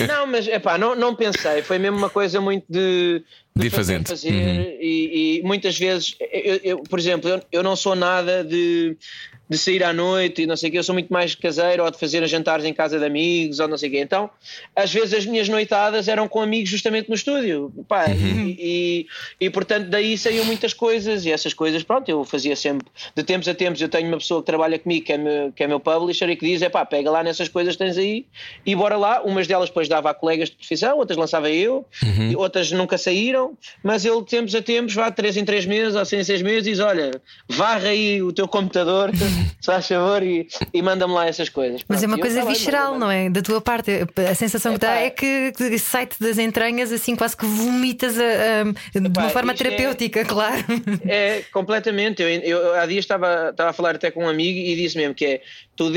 [0.07, 1.61] Não, mas epá, não, não pensei.
[1.61, 3.23] Foi mesmo uma coisa muito de.
[3.55, 4.77] De fazer Uhum.
[4.81, 8.97] e, e muitas vezes, eu, eu, por exemplo, eu, eu não sou nada de,
[9.47, 11.91] de sair à noite e não sei o quê, eu sou muito mais caseiro ou
[11.91, 13.99] de fazer jantares em casa de amigos ou não sei o quê.
[13.99, 14.29] Então,
[14.75, 17.71] às vezes as minhas noitadas eram com amigos justamente no estúdio.
[17.87, 18.47] Pá, Uhum.
[18.47, 19.05] e,
[19.39, 23.23] e, e, portanto daí saíam muitas coisas e essas coisas, pronto, eu fazia sempre, de
[23.23, 25.67] tempos a tempos eu tenho uma pessoa que trabalha comigo que é meu, que é
[25.67, 28.25] meu publisher e que diz, é pá, pega lá nessas coisas que tens aí
[28.65, 29.21] e bora lá.
[29.23, 31.85] Umas delas depois dava a colegas de profissão, outras lançava eu,
[32.31, 35.65] e outras nunca saíram, mas ele de tempos a tempos, vá de 3 em 3
[35.65, 37.11] meses ou 6 em 6 meses diz, olha,
[37.47, 39.11] varra aí o teu computador,
[39.59, 41.81] se faz favor, e, e manda-me lá essas coisas.
[41.87, 43.29] Mas é Pronto, uma eu, coisa bem, visceral, não é?
[43.29, 43.91] Da tua parte,
[44.29, 48.23] a sensação que dá é que que sai-te das entranhas assim, quase que vomitas a-
[48.23, 50.63] a- de uma forma é- terapêutica, claro.
[51.07, 52.21] É, completamente.
[52.21, 55.13] Eu, eu há dias estava, estava a falar até com um amigo e disse mesmo
[55.13, 55.41] que é
[55.75, 55.91] tu,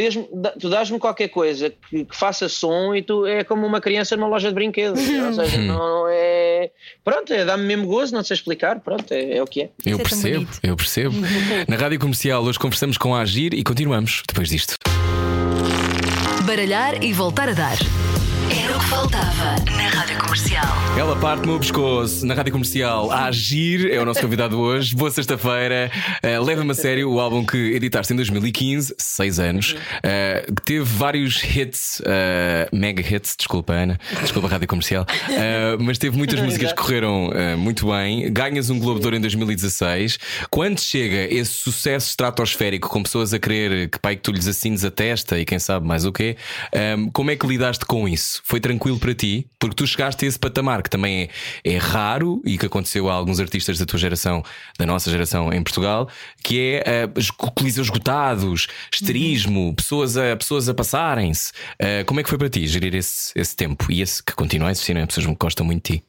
[0.58, 4.28] tu dás-me qualquer coisa que, que faça som e tu é como uma criança numa
[4.28, 5.00] loja de brinquedos.
[5.00, 6.70] Ou seja, não é.
[7.04, 9.70] Pronto, é, dá-me mesmo gozo, não sei explicar, pronto, é, é o que é.
[9.84, 11.14] Eu é percebo, eu percebo.
[11.68, 14.74] Na rádio comercial, hoje conversamos com a Agir e continuamos depois disto.
[16.44, 18.17] Baralhar e voltar a dar.
[18.78, 20.64] O que faltava na Rádio Comercial.
[20.96, 23.10] Ela parte-me o pescoço na rádio comercial.
[23.10, 24.94] A Agir é o nosso convidado hoje.
[24.94, 25.90] Boa sexta-feira.
[26.22, 29.72] Uh, Leva-me a sério o álbum que editaste em 2015, seis anos.
[29.72, 35.04] Uh, que teve vários hits, uh, mega hits, desculpa, Ana, desculpa, rádio comercial.
[35.80, 38.32] Mas teve muitas músicas que correram muito bem.
[38.32, 40.18] Ganhas um Globo de Ouro em 2016.
[40.50, 44.84] Quando chega esse sucesso estratosférico com pessoas a querer que pai que tu lhes assines
[44.84, 46.36] a testa e quem sabe mais o quê,
[46.96, 48.40] um, como é que lidaste com isso?
[48.44, 49.46] Foi tranquilo para ti?
[49.58, 51.28] Porque tu chegaste a esse patamar que também
[51.64, 54.42] é, é raro e que aconteceu a alguns artistas da tua geração,
[54.78, 56.08] da nossa geração em Portugal,
[56.42, 61.52] que é uh, os coliseus esgotados, esterismo, pessoas a, pessoas a passarem-se.
[61.80, 64.68] Uh, como é que foi para ti gerir esse, esse tempo e esse que continua
[64.68, 65.06] a existir, não é?
[65.06, 66.04] Pessoas que gostam muito de ti.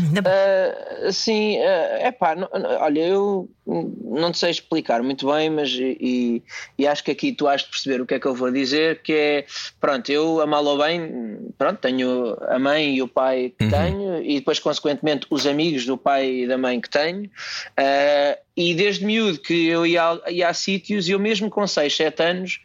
[0.00, 2.36] Uh, sim, é pá,
[2.80, 6.42] olha, eu não sei explicar muito bem, mas e,
[6.78, 9.00] e acho que aqui tu has de perceber o que é que eu vou dizer,
[9.02, 9.46] que é
[9.80, 13.70] pronto, eu a mal ou bem, pronto, tenho a mãe e o pai que Uhum.
[13.70, 17.24] tenho, e depois, consequentemente, os amigos do pai e da mãe que tenho.
[17.24, 21.96] Uh, e desde miúdo que eu ia, ia a sítios, e eu mesmo com 6,
[21.96, 22.60] 7 anos,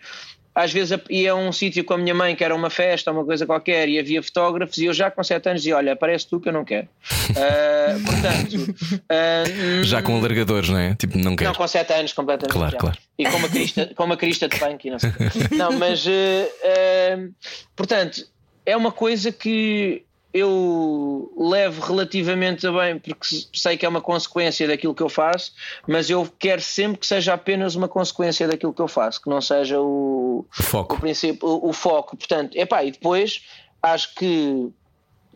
[0.59, 3.23] às vezes ia a um sítio com a minha mãe que era uma festa, uma
[3.23, 6.37] coisa qualquer, e havia fotógrafos, e eu já com 7 anos dizia: Olha, aparece tu
[6.37, 6.87] que eu não quero.
[7.29, 10.95] Uh, portanto, uh, Já com alargadores, não é?
[10.95, 11.51] Tipo, não quero.
[11.51, 12.53] não, com 7 anos completamente.
[12.53, 12.77] Claro, já.
[12.77, 12.97] claro.
[13.17, 15.11] E com uma crista, com uma crista de punk e não sei.
[15.57, 17.33] Não, mas uh,
[17.75, 18.25] portanto,
[18.65, 24.93] é uma coisa que eu levo relativamente bem, porque sei que é uma consequência daquilo
[24.93, 25.53] que eu faço,
[25.87, 29.41] mas eu quero sempre que seja apenas uma consequência daquilo que eu faço, que não
[29.41, 30.95] seja o, O foco.
[30.95, 32.15] o princípio, o, o foco.
[32.15, 33.41] Portanto, epá, e depois
[33.81, 34.69] acho que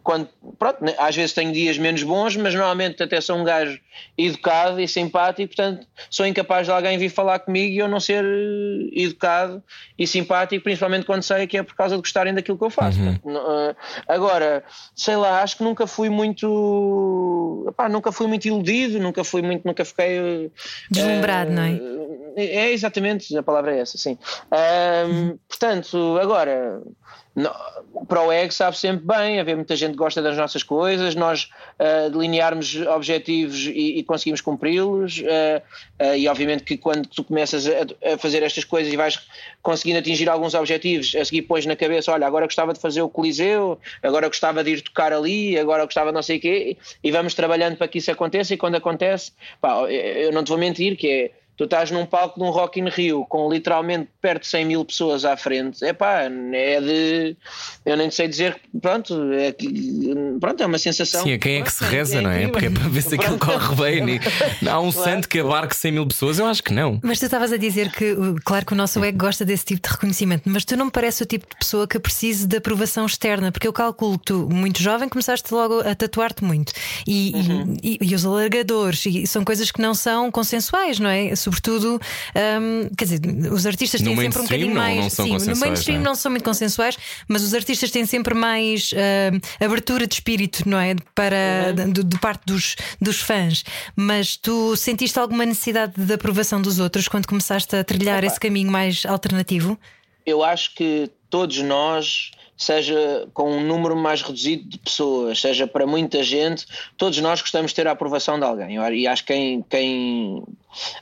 [0.03, 0.27] quando,
[0.59, 3.79] pronto, né, às vezes tenho dias menos bons, mas normalmente até sou um gajo
[4.17, 8.23] educado e simpático, portanto sou incapaz de alguém vir falar comigo e eu não ser
[8.23, 9.63] eh, educado
[9.97, 12.99] e simpático, principalmente quando sei que é por causa de gostarem daquilo que eu faço.
[12.99, 13.15] Uhum.
[13.17, 13.75] Portanto, eh,
[14.07, 14.63] agora,
[14.93, 19.85] sei lá, acho que nunca fui muito, nunca fui muito iludido, nunca fui muito, nunca
[19.85, 20.49] fiquei eh,
[20.91, 21.79] Deslumbrado, não é?
[22.35, 24.17] é exatamente, a palavra é essa, sim.
[24.51, 26.81] Um, portanto, agora,
[28.07, 31.49] para o ego sabe sempre bem, haver muita gente que gosta das nossas coisas, nós
[31.79, 35.61] uh, delinearmos objetivos e, e conseguimos cumpri-los, uh,
[35.99, 39.19] uh, e obviamente que quando tu começas a, a, fazer estas coisas e vais
[39.63, 43.09] conseguindo atingir alguns objetivos, a seguir pões na cabeça, olha, agora gostava de fazer o
[43.09, 47.11] Coliseu, agora gostava de ir tocar ali, agora gostava de não sei o quê, e
[47.11, 50.95] vamos trabalhando para que isso aconteça, e quando acontece, pá, eu não te vou mentir
[50.95, 54.47] que é tu estás num palco de um Rock in Rio com literalmente perto de
[54.47, 57.37] 100 mil pessoas à frente, é pá, é de.
[57.85, 59.67] Eu nem sei dizer, pronto, é, que,
[60.39, 61.23] pronto, é uma sensação.
[61.23, 62.47] Sim, a quem é que se reza, é não é?
[62.47, 64.19] Porque é para ver se aquilo corre bem.
[64.67, 65.09] Há um claro.
[65.09, 66.99] santo que abarque 100 mil pessoas, eu acho que não.
[67.03, 69.93] Mas tu estavas a dizer que, claro que o nosso ego gosta desse tipo de
[69.93, 73.51] reconhecimento, mas tu não me parece o tipo de pessoa que precise de aprovação externa,
[73.51, 76.73] porque eu calculo que tu, muito jovem, começaste logo a tatuar-te muito.
[77.05, 77.77] E, uhum.
[77.83, 81.35] e, e, os alargadores, e são coisas que não são consensuais, não é?
[81.43, 81.99] Sobretudo,
[82.61, 85.17] um, quer dizer, os artistas têm sempre um bocadinho não, mais.
[85.17, 86.05] Não sim, no mainstream não.
[86.05, 86.09] É?
[86.09, 90.79] não são muito consensuais, mas os artistas têm sempre mais uh, abertura de espírito, não
[90.79, 90.95] é?
[91.13, 91.91] Para, uhum.
[91.91, 93.63] de, de, parte dos, dos fãs.
[93.95, 98.27] Mas tu sentiste alguma necessidade de aprovação dos outros quando começaste a trilhar Opa.
[98.27, 99.77] esse caminho mais alternativo?
[100.25, 105.85] Eu acho que todos nós seja com um número mais reduzido de pessoas, seja para
[105.85, 106.65] muita gente,
[106.97, 108.77] todos nós gostamos de ter a aprovação de alguém.
[108.95, 110.43] E acho que quem, quem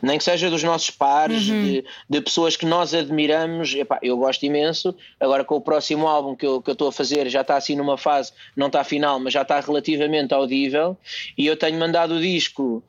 [0.01, 1.63] nem que seja dos nossos pares, uhum.
[1.63, 4.95] de, de, pessoas que nós admiramos, epá, eu gosto imenso.
[5.19, 7.75] Agora, com o próximo álbum que eu, que eu estou a fazer, já está assim
[7.75, 10.97] numa fase, não está final, mas já está relativamente audível.
[11.37, 12.83] E eu tenho mandado o disco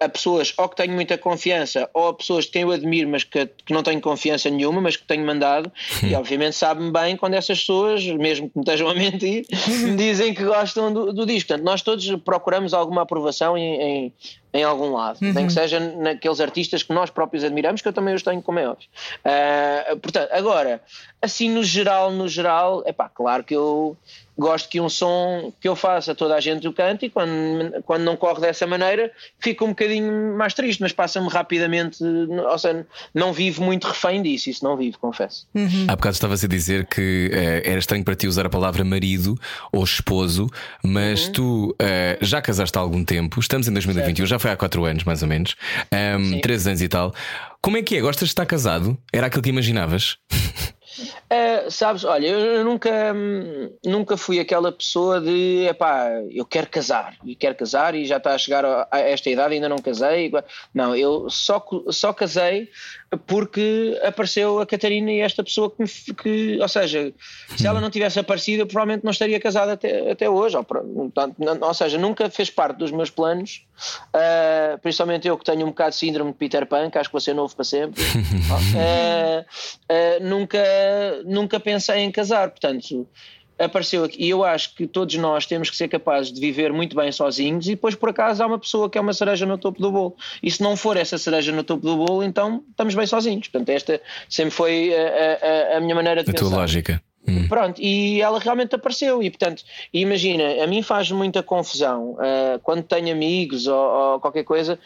[0.00, 3.46] a pessoas ou que tenho muita confiança ou a pessoas que eu admiro mas que,
[3.46, 5.70] que não tenho confiança nenhuma mas que tenho mandado
[6.02, 10.34] e obviamente sabe-me bem quando essas pessoas mesmo que me estejam a mentir me dizem
[10.34, 11.48] que gostam do, do disco.
[11.48, 14.12] Portanto nós todos procuramos alguma aprovação em, em,
[14.52, 15.32] em algum lado, uhum.
[15.32, 18.58] nem que seja naqueles artistas que nós próprios admiramos, que eu também os tenho como
[18.58, 18.86] é óbvio.
[19.24, 20.82] Uh, portanto, agora,
[21.20, 23.96] assim no geral, no geral, é pá, claro que eu
[24.36, 28.02] gosto que um som que eu faça toda a gente o cante e quando, quando
[28.02, 33.32] não corre dessa maneira fico um bocadinho mais triste, mas passa-me rapidamente, ou seja, não
[33.32, 35.46] vivo muito refém disso, isso não vivo, confesso.
[35.54, 35.86] Uhum.
[35.88, 39.38] Há bocado estavas a dizer que uh, era estranho para ti usar a palavra marido
[39.70, 40.48] ou esposo,
[40.82, 41.32] mas uhum.
[41.32, 41.74] tu uh,
[42.24, 44.28] já casaste há algum tempo, estamos em 2021, certo.
[44.28, 45.54] já foi há 4 anos mais ou menos,
[46.18, 47.14] um, 13 anos e tal.
[47.60, 48.00] Como é que é?
[48.00, 48.98] Gostas de estar casado?
[49.12, 50.18] Era aquilo que imaginavas?
[51.30, 53.14] Uh, sabes, olha, eu nunca,
[53.84, 58.34] nunca fui aquela pessoa de epá, eu quero casar e quero casar e já está
[58.34, 60.30] a chegar a esta idade ainda não casei.
[60.74, 62.68] Não, eu só, só casei
[63.26, 67.12] porque apareceu a Catarina e esta pessoa que, que ou seja,
[67.56, 70.56] se ela não tivesse aparecido, eu provavelmente não estaria casada até, até hoje.
[70.56, 70.66] Ou,
[71.60, 73.66] ou seja, nunca fez parte dos meus planos,
[74.14, 77.12] uh, principalmente eu que tenho um bocado de síndrome de Peter Pan, que acho que
[77.12, 78.02] vou ser novo para sempre.
[78.02, 79.44] uh,
[80.24, 80.62] uh, nunca,
[81.24, 83.06] nunca pensei em casar, portanto
[83.64, 84.24] apareceu aqui.
[84.24, 87.66] E eu acho que todos nós temos que ser capazes de viver muito bem sozinhos
[87.66, 90.16] e depois, por acaso, há uma pessoa que é uma cereja no topo do bolo.
[90.42, 93.48] E se não for essa cereja no topo do bolo, então estamos bem sozinhos.
[93.48, 96.46] Portanto, esta sempre foi a, a, a minha maneira de a pensar.
[96.46, 97.02] A tua lógica.
[97.26, 97.46] Hum.
[97.48, 99.22] Pronto, e ela realmente apareceu.
[99.22, 104.44] E portanto, imagina, a mim faz muita confusão uh, quando tenho amigos ou, ou qualquer
[104.44, 104.78] coisa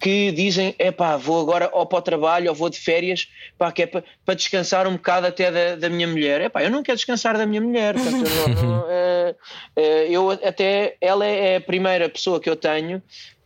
[0.00, 3.70] que dizem, é pá, vou agora ou para o trabalho ou vou de férias, pá,
[3.70, 6.40] que é para, para descansar um bocado até da, da minha mulher.
[6.40, 7.94] É pá, eu não quero descansar da minha mulher.
[7.94, 9.34] Portanto, eu, não, é,
[9.76, 13.02] é, eu até, ela é a primeira pessoa que eu tenho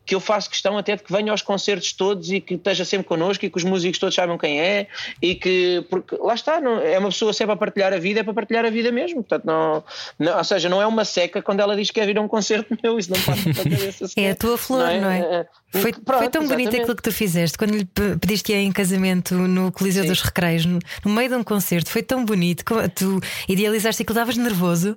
[0.07, 3.07] que eu faço questão até de que venha aos concertos todos e que esteja sempre
[3.07, 4.87] connosco e que os músicos todos saibam quem é
[5.21, 8.21] e que, porque lá está, não, é uma pessoa se é para partilhar a vida,
[8.21, 9.83] é para partilhar a vida mesmo, portanto não,
[10.19, 12.29] não ou seja, não é uma seca quando ela diz que quer vir a um
[12.29, 15.01] concerto meu, isso não passa pela cabeça É a tua flor, não é?
[15.01, 15.19] Não é?
[15.21, 16.49] é, é foi, Pronto, foi, tão exatamente.
[16.49, 17.85] bonito aquilo que tu fizeste quando lhe
[18.21, 20.09] pediste em casamento no Coliseu Sim.
[20.09, 22.65] dos Recreios, no, no, meio de um concerto, foi tão bonito,
[22.95, 24.97] tu idealizaste aquilo, estavas nervoso?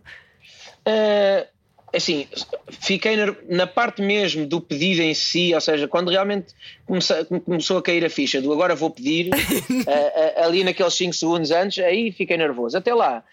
[0.87, 1.56] Uh,
[1.93, 2.27] assim,
[2.69, 3.15] fiquei
[3.47, 6.53] na, parte mesmo do pedido em si, ou seja, quando realmente
[6.87, 7.13] comece,
[7.45, 9.37] começou a cair a ficha do agora vou pedir, uh,
[10.41, 12.77] uh, ali naqueles 5 segundos antes, aí fiquei nervoso.
[12.77, 13.23] Até lá,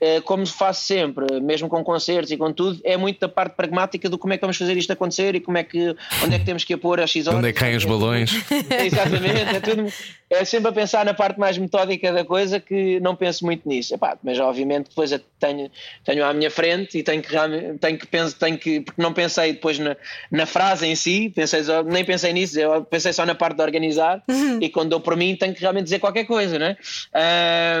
[0.00, 4.08] uh, como faço sempre, mesmo com concertos e com tudo, é muito da parte pragmática
[4.08, 5.94] do como é que vamos fazer isto acontecer e como é que,
[6.24, 8.30] onde é que temos que a pôr as X Onde é que caem os balões?
[8.84, 9.92] exatamente, é tudo
[10.30, 13.92] é sempre a pensar na parte mais metódica da coisa que não penso muito nisso.
[13.92, 15.68] Epá, mas obviamente depois tenho,
[16.04, 17.34] tenho à minha frente e tenho que,
[17.80, 19.96] tenho que penso, tenho que, porque não pensei depois na,
[20.30, 24.22] na frase em si, pensei nem pensei nisso, eu pensei só na parte de organizar
[24.28, 24.58] uhum.
[24.60, 26.76] e quando dou por mim tenho que realmente dizer qualquer coisa, né?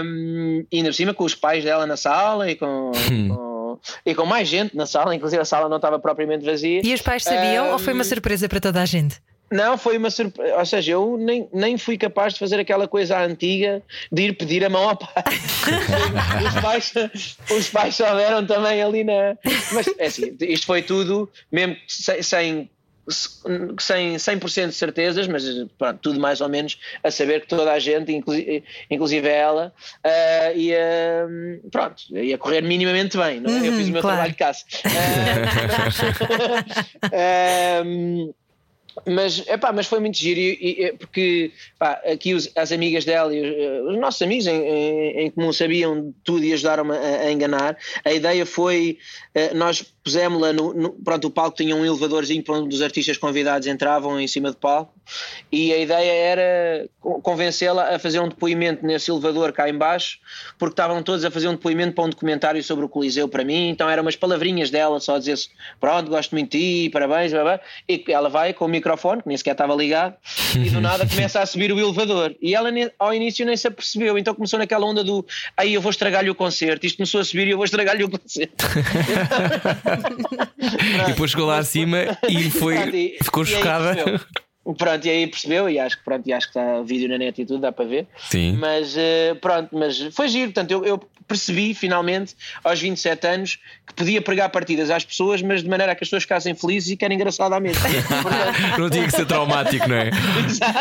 [0.04, 3.28] Um, e ainda por cima com os pais dela na sala e com, uhum.
[3.28, 3.50] com
[4.04, 6.80] e com mais gente na sala, inclusive a sala não estava propriamente vazia.
[6.84, 9.20] E os pais sabiam um, ou foi uma surpresa para toda a gente?
[9.50, 10.56] Não, foi uma surpresa.
[10.56, 14.64] Ou seja, eu nem, nem fui capaz de fazer aquela coisa antiga de ir pedir
[14.64, 15.24] a mão ao pai.
[16.46, 16.92] os, pais
[17.50, 19.36] os pais só deram também ali na.
[19.72, 22.70] Mas é assim, isto foi tudo, mesmo sem, sem
[23.10, 25.44] sem 100% de certezas, mas
[25.78, 29.72] pronto, tudo mais ou menos a saber que toda a gente, inclusive, inclusive ela,
[30.04, 31.28] uh, ia,
[31.70, 33.40] pronto, ia correr minimamente bem.
[33.40, 33.68] Não é?
[33.68, 34.16] Eu fiz o meu claro.
[34.16, 34.64] trabalho de caça.
[37.04, 38.34] Uh,
[39.06, 43.34] mas, epá, mas foi muito giro, e, e, porque pá, aqui os, as amigas dela
[43.34, 47.32] e os, os nossos amigos em, em, em, comum sabiam tudo e ajudaram-me a, a,
[47.32, 47.76] enganar.
[48.04, 48.98] A ideia foi,
[49.34, 53.16] uh, nós pusemos-la no, no, Pronto, o palco tinha um elevadorzinho para onde os artistas
[53.16, 54.92] convidados entravam em cima do palco,
[55.50, 60.18] e a ideia era convencê-la a fazer um depoimento nesse elevador cá embaixo,
[60.58, 63.68] porque estavam todos a fazer um depoimento para um documentário sobre o Coliseu para mim,
[63.68, 65.38] então eram umas palavrinhas dela, só a dizer
[65.78, 69.28] pronto, gosto muito de ti, parabéns, blá, blá, e ela vai com o microfone, que
[69.28, 70.14] nem sequer estava ligado,
[70.54, 72.34] e do nada começa a subir o elevador.
[72.40, 75.90] E ela ao início nem se apercebeu, então começou naquela onda do aí eu vou
[75.90, 78.64] estragar-lhe o concerto, isto começou a subir e eu vou estragar-lhe o concerto.
[81.04, 81.98] e depois chegou lá acima
[82.28, 83.96] e foi, e, ficou e chocada.
[84.76, 87.40] Pronto, e aí percebeu, e acho que pronto, e acho que está vídeo na net
[87.40, 88.06] e tudo, dá para ver.
[88.18, 88.56] Sim.
[88.58, 91.00] Mas uh, pronto, mas foi giro, portanto, eu, eu,
[91.30, 95.94] percebi finalmente aos 27 anos que podia pregar partidas às pessoas, mas de maneira a
[95.94, 97.88] que as pessoas ficassem felizes e que era engraçado à mesma.
[98.76, 100.10] não tinha que ser traumático, não é?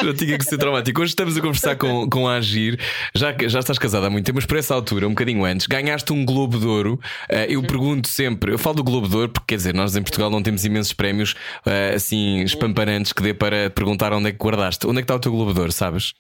[0.04, 1.00] não tinha que ser traumático.
[1.00, 2.80] Hoje estamos a conversar com, com a Agir,
[3.14, 6.12] já, já estás casada há muito tempo, mas por essa altura, um bocadinho antes, ganhaste
[6.12, 7.00] um Globo de Ouro.
[7.30, 10.02] Uh, eu pergunto sempre, eu falo do Globo de Ouro porque quer dizer, nós em
[10.02, 11.34] Portugal não temos imensos prémios
[11.66, 14.88] uh, assim espamparantes que dê para perguntar onde é que guardaste.
[14.88, 16.14] Onde é que está o teu Globo de Ouro, sabes?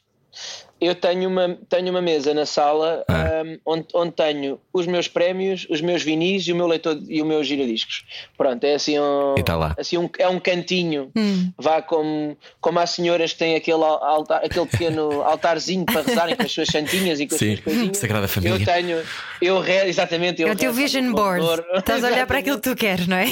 [0.79, 3.43] Eu tenho uma, tenho uma mesa na sala ah.
[3.43, 7.21] um, onde, onde tenho os meus prémios, os meus vinis e o meu leitor e
[7.21, 8.05] o meu giradiscos.
[8.37, 9.75] Pronto, é assim um, tá lá.
[9.77, 11.11] assim um, é um cantinho.
[11.15, 11.51] Hum.
[11.57, 16.43] Vá como, como há senhoras que têm aquele, altar, aquele pequeno altarzinho para rezarem com
[16.43, 17.53] as suas santinhas e com Sim.
[17.53, 17.97] as suas coisinhas.
[17.97, 18.55] Sagrada Família.
[18.55, 19.03] Eu tenho,
[19.41, 20.41] eu re, exatamente.
[20.41, 21.45] Eu é o teu vision board.
[21.75, 23.27] Estás a olhar para aquilo que tu queres, não é?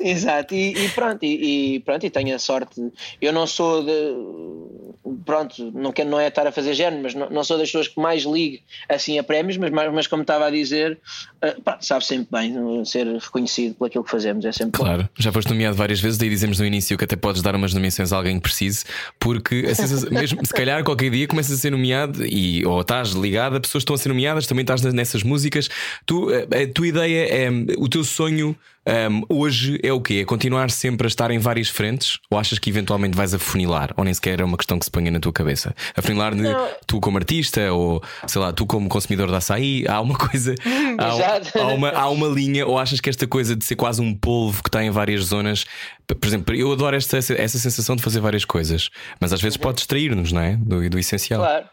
[0.00, 2.80] Exato, e, e pronto, e, e, pronto, e tenho a sorte.
[3.20, 4.93] Eu não sou de.
[5.24, 7.88] Pronto, não, quero, não é estar a fazer género, mas não, não, sou das pessoas
[7.88, 10.98] que mais ligo assim a prémios, mas, mas como estava a dizer,
[11.44, 14.44] uh, sabe sempre bem ser reconhecido por aquilo que fazemos.
[14.44, 15.08] É sempre claro, bom.
[15.18, 18.12] já foste nomeado várias vezes, daí dizemos no início que até podes dar umas nomeações
[18.12, 18.84] a alguém que precise,
[19.18, 19.64] porque
[20.10, 23.94] mesmo se calhar qualquer dia começas a ser nomeado e, ou estás ligado pessoas estão
[23.94, 25.68] a ser nomeadas, também estás nessas músicas.
[26.06, 28.56] Tu, a, a tua ideia é o teu sonho.
[28.86, 30.20] Um, hoje é o quê?
[30.22, 32.18] É continuar sempre a estar em várias frentes?
[32.30, 33.92] Ou achas que eventualmente vais afunilar?
[33.96, 35.74] Ou nem sequer é uma questão que se ponha na tua cabeça?
[35.96, 36.44] Afunilar de
[36.86, 39.86] tu como artista ou sei lá, tu como consumidor de açaí?
[39.88, 40.54] Há uma coisa,
[40.98, 42.66] há, há, uma, há uma linha?
[42.66, 45.64] Ou achas que esta coisa de ser quase um polvo que está em várias zonas?
[46.06, 49.76] Por exemplo, eu adoro esta, essa sensação de fazer várias coisas, mas às vezes pode
[49.76, 50.56] distrair-nos, não é?
[50.56, 51.40] Do, do essencial.
[51.40, 51.66] Claro.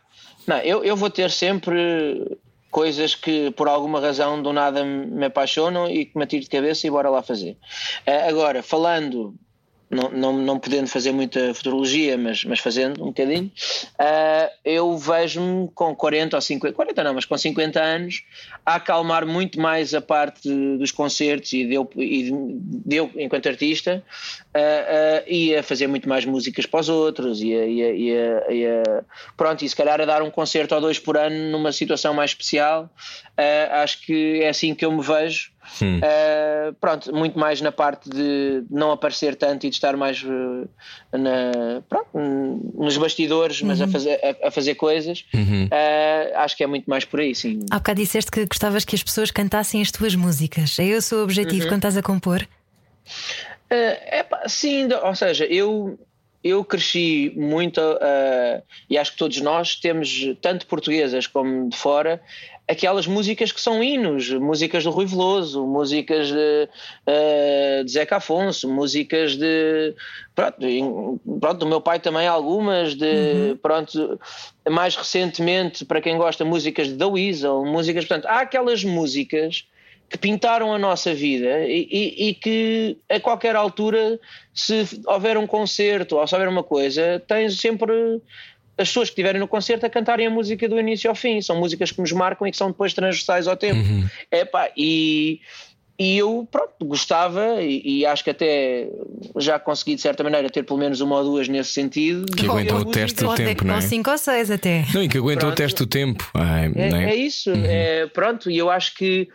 [0.47, 2.37] Não, eu, eu vou ter sempre
[2.71, 6.87] coisas que por alguma razão do nada me apaixonam e que me atiro de cabeça
[6.87, 7.57] e bora lá fazer.
[8.07, 9.35] Uh, agora, falando,
[9.91, 13.51] não, não, não podendo fazer muita futurologia, mas, mas fazendo um bocadinho,
[13.99, 18.23] uh, eu vejo-me com 40 ou 50, 40 não, mas com 50 anos,
[18.65, 23.49] a acalmar muito mais a parte dos concertos e de eu, e de eu enquanto
[23.49, 24.01] artista,
[24.55, 28.17] uh, e a fazer muito mais músicas para os outros, e a, e, a, e,
[28.17, 29.03] a, e a,
[29.35, 32.31] pronto, e se calhar a dar um concerto ou dois por ano numa situação mais
[32.31, 32.89] especial,
[33.83, 35.50] acho que é assim que eu me vejo.
[35.81, 35.99] Hum.
[35.99, 40.67] Uh, pronto, muito mais na parte de não aparecer tanto e de estar mais uh,
[41.11, 43.85] na, pronto, nos bastidores, mas Uhum.
[43.85, 45.25] a, fazer, a, a fazer coisas.
[45.33, 45.65] Uhum.
[45.65, 47.59] Uh, acho que é muito mais por aí, sim.
[47.69, 50.77] Há bocado disseste que gostavas que as pessoas cantassem as tuas músicas.
[50.79, 52.47] É esse o objetivo quando estás a compor?
[53.69, 55.99] é sim, ou seja, eu.
[56.43, 62.19] Eu cresci muito uh, e acho que todos nós temos, tanto portuguesas como de fora,
[62.71, 66.69] aquelas músicas que são hinos, músicas do Rui Veloso, músicas de,
[67.07, 69.93] uh, de Zeca Afonso, músicas de.
[70.33, 70.57] Pronto,
[71.39, 73.55] pronto, do meu pai também algumas, de.
[73.61, 74.19] Pronto,
[74.69, 78.05] mais recentemente, para quem gosta, músicas de The Weasel, músicas.
[78.05, 79.65] Portanto, há aquelas músicas
[80.09, 84.19] que pintaram a nossa vida e, e- e que a qualquer altura,
[84.53, 88.21] se houver um concerto ou se houver uma coisa, tens sempre
[88.81, 91.41] as pessoas que estiverem no concerto a cantarem a música do início ao fim.
[91.41, 93.81] São músicas que nos marcam e que são depois transversais ao tempo.
[94.31, 95.39] Epá, e,
[96.01, 98.87] e eu, pronto, gostava e, e, acho que até
[99.37, 102.25] já consegui de certa maneira ter pelo menos uma ou duas nesse sentido.
[102.25, 103.81] Que aguentam o teste do tempo, não é?
[103.81, 104.83] cinco ou seis até.
[104.95, 106.27] Não, e que aguentam o teste do tempo.
[106.33, 107.03] Ai, é, é?
[107.11, 107.63] é, isso, uhum.
[107.63, 109.29] é, pronto, e eu acho que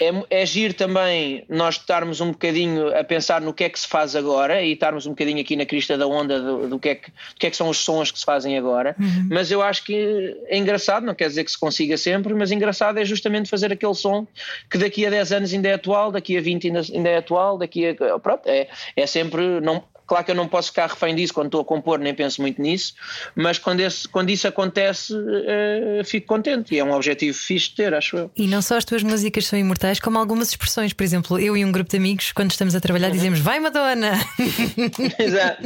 [0.00, 3.86] é, é giro também nós estarmos um bocadinho a pensar no que é que se
[3.86, 6.94] faz agora e estarmos um bocadinho aqui na crista da onda do, do, que, é
[6.94, 9.28] que, do que é que são os sons que se fazem agora, uhum.
[9.30, 12.98] mas eu acho que é engraçado, não quer dizer que se consiga sempre, mas engraçado
[12.98, 14.26] é justamente fazer aquele som
[14.70, 17.58] que daqui a 10 anos ainda é atual, daqui a 20 ainda, ainda é atual,
[17.58, 18.18] daqui a.
[18.18, 19.60] Pronto, é, é sempre.
[19.60, 22.40] Não, Claro que eu não posso ficar refém disso quando estou a compor, nem penso
[22.40, 22.94] muito nisso,
[23.34, 27.76] mas quando, esse, quando isso acontece, uh, fico contente e é um objetivo fixe de
[27.76, 28.30] ter, acho eu.
[28.36, 30.92] E não só as tuas músicas são imortais, como algumas expressões.
[30.92, 34.12] Por exemplo, eu e um grupo de amigos, quando estamos a trabalhar, dizemos Vai Madonna!
[35.18, 35.62] Exato.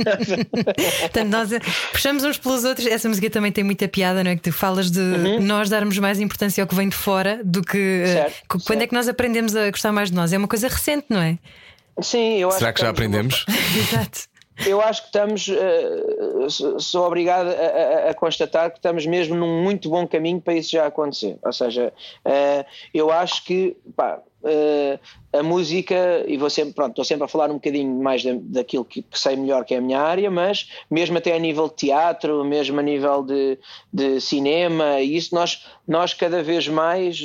[1.00, 1.60] Portanto, nós eh,
[1.92, 2.86] puxamos uns pelos outros.
[2.86, 4.36] Essa música também tem muita piada, não é?
[4.36, 5.40] Que tu falas de uhum.
[5.40, 7.78] nós darmos mais importância ao que vem de fora do que.
[7.78, 8.82] Eh, certo, uh, quando certo.
[8.82, 10.32] é que nós aprendemos a gostar mais de nós?
[10.32, 11.38] É uma coisa recente, não é?
[12.02, 13.44] Sim, eu Será acho que já aprendemos?
[13.76, 14.29] Exato.
[14.66, 19.62] Eu acho que estamos, uh, sou obrigado a, a, a, constatar que estamos mesmo num
[19.62, 21.38] muito bom caminho para isso já acontecer.
[21.42, 21.92] Ou seja,
[22.24, 24.98] uh, eu acho que pá, uh,
[25.32, 29.02] a música, e vou sempre, pronto, estou sempre a falar um bocadinho mais daquilo que,
[29.02, 32.44] que, sei melhor que é a minha área, mas mesmo até a nível de teatro,
[32.44, 33.58] mesmo a nível de,
[33.92, 37.20] de cinema, isso nós, nós cada vez mais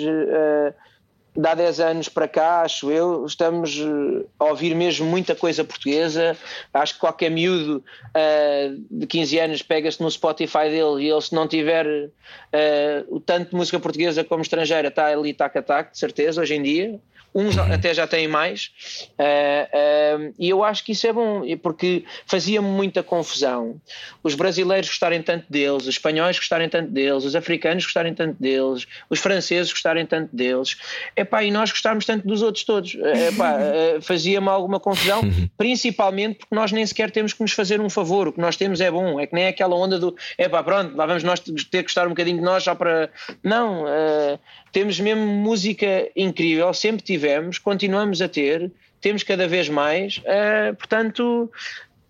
[1.36, 5.64] de há 10 anos para cá, acho eu, estamos eh, a ouvir mesmo muita coisa
[5.64, 6.38] portuguesa.
[6.74, 7.84] Acho que qualquer miúdo
[8.16, 13.20] uh, de 15 anos pega-se no Spotify dele e ele, se não tiver uh, o
[13.20, 16.64] tanto de música portuguesa como estrangeira, está ali tac a tac, de certeza, hoje em
[16.64, 17.00] dia
[17.36, 17.74] uns uhum.
[17.74, 18.72] até já têm mais,
[19.20, 23.80] uh, uh, e eu acho que isso é bom, porque fazia-me muita confusão
[24.24, 28.88] os brasileiros gostarem tanto deles, os espanhóis gostarem tanto deles, os africanos gostarem tanto deles,
[29.10, 30.78] os franceses gostarem tanto deles,
[31.16, 32.96] epá, e nós gostarmos tanto dos outros todos.
[32.96, 35.50] Epá, uh, fazia-me alguma confusão, uhum.
[35.58, 38.80] principalmente porque nós nem sequer temos que nos fazer um favor, o que nós temos
[38.80, 41.84] é bom, é que nem aquela onda do epá, pronto, lá vamos nós ter que
[41.84, 43.10] gostar um bocadinho de nós só para.
[43.44, 43.86] Não,
[44.72, 48.72] temos mesmo música incrível, sempre tivemos, continuamos a ter,
[49.02, 51.52] temos cada vez mais, uh, portanto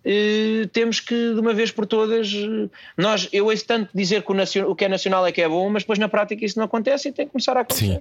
[0.08, 2.32] eh, temos que de uma vez por todas
[2.96, 5.48] nós eu ouço tanto dizer que o, nacional, o, que é nacional é que é
[5.48, 8.00] bom, mas depois na prática isso não acontece e tem que começar a acontecer.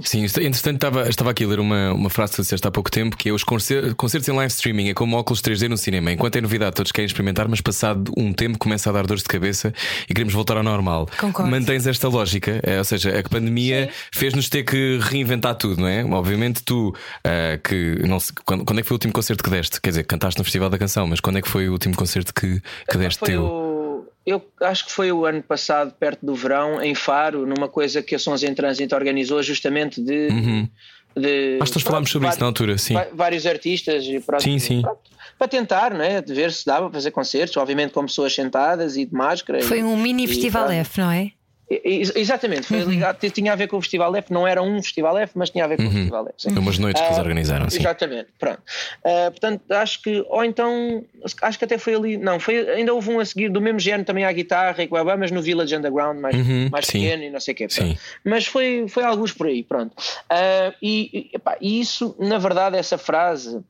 [0.00, 2.70] Sim, Sim entretanto estava, estava aqui a ler uma, uma frase que tu disseste há
[2.70, 5.76] pouco tempo que é os concertos, concertos em live streaming é como óculos 3D no
[5.76, 9.22] cinema, enquanto é novidade todos querem experimentar, mas passado um tempo começa a dar dores
[9.22, 9.72] de cabeça
[10.08, 11.08] e queremos voltar ao normal.
[11.18, 11.50] Concordo.
[11.50, 16.04] Mantens esta lógica, é, ou seja, a pandemia fez-nos ter que reinventar tudo, não é?
[16.04, 19.50] Obviamente tu uh, que não sei, quando, quando é que foi o último concerto que
[19.50, 19.80] deste?
[19.80, 22.32] Quer dizer, cantaste no Festival da Canção, mas quando é que foi o último concerto
[22.32, 22.58] que,
[22.90, 23.44] que deste foi teu?
[23.44, 28.02] O, eu acho que foi o ano passado, perto do verão, em Faro, numa coisa
[28.02, 30.28] que a Sons em Trânsito organizou, justamente de.
[30.28, 30.68] Uhum.
[31.14, 32.94] de Nós falámos sobre isso na altura, sim.
[33.12, 34.80] Vários artistas e pronto, sim, sim.
[34.80, 35.00] Pronto,
[35.38, 36.22] para tentar, não é?
[36.22, 39.60] De ver se dava para fazer concertos, obviamente com pessoas sentadas e de máscara.
[39.62, 41.32] Foi e, um mini e, festival F, não é?
[41.70, 42.90] Exatamente, foi uhum.
[42.90, 45.64] ligado, tinha a ver com o Festival F, não era um Festival F, mas tinha
[45.64, 45.88] a ver com uhum.
[45.88, 46.34] o Festival F.
[46.38, 46.58] Sim.
[46.58, 47.80] Umas noites que eles ah, organizaram, sim.
[47.80, 48.62] Exatamente, pronto.
[49.04, 51.04] Uh, portanto, acho que, ou então,
[51.42, 54.04] acho que até foi ali, não, foi, ainda houve um a seguir do mesmo género
[54.04, 56.68] também à guitarra e com a mas no Village Underground, mais, uhum.
[56.70, 57.66] mais pequeno e não sei o quê.
[57.68, 57.98] Sim.
[58.24, 59.92] Mas foi, foi alguns por aí, pronto.
[60.32, 63.62] Uh, e, epá, e isso, na verdade, essa frase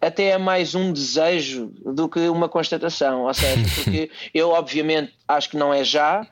[0.00, 5.50] até é mais um desejo do que uma constatação, ou seja, porque eu obviamente acho
[5.50, 6.26] que não é já,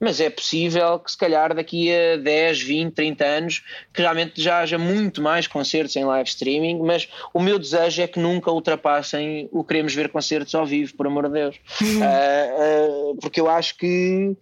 [0.00, 3.62] mas é possível que se calhar daqui a 10, 20, 30 anos
[3.92, 8.06] que realmente já haja muito mais concertos em live streaming, mas o meu desejo é
[8.06, 11.56] que nunca ultrapassem o queremos ver concertos ao vivo, por amor de Deus.
[11.82, 14.36] Uh, uh, porque eu acho que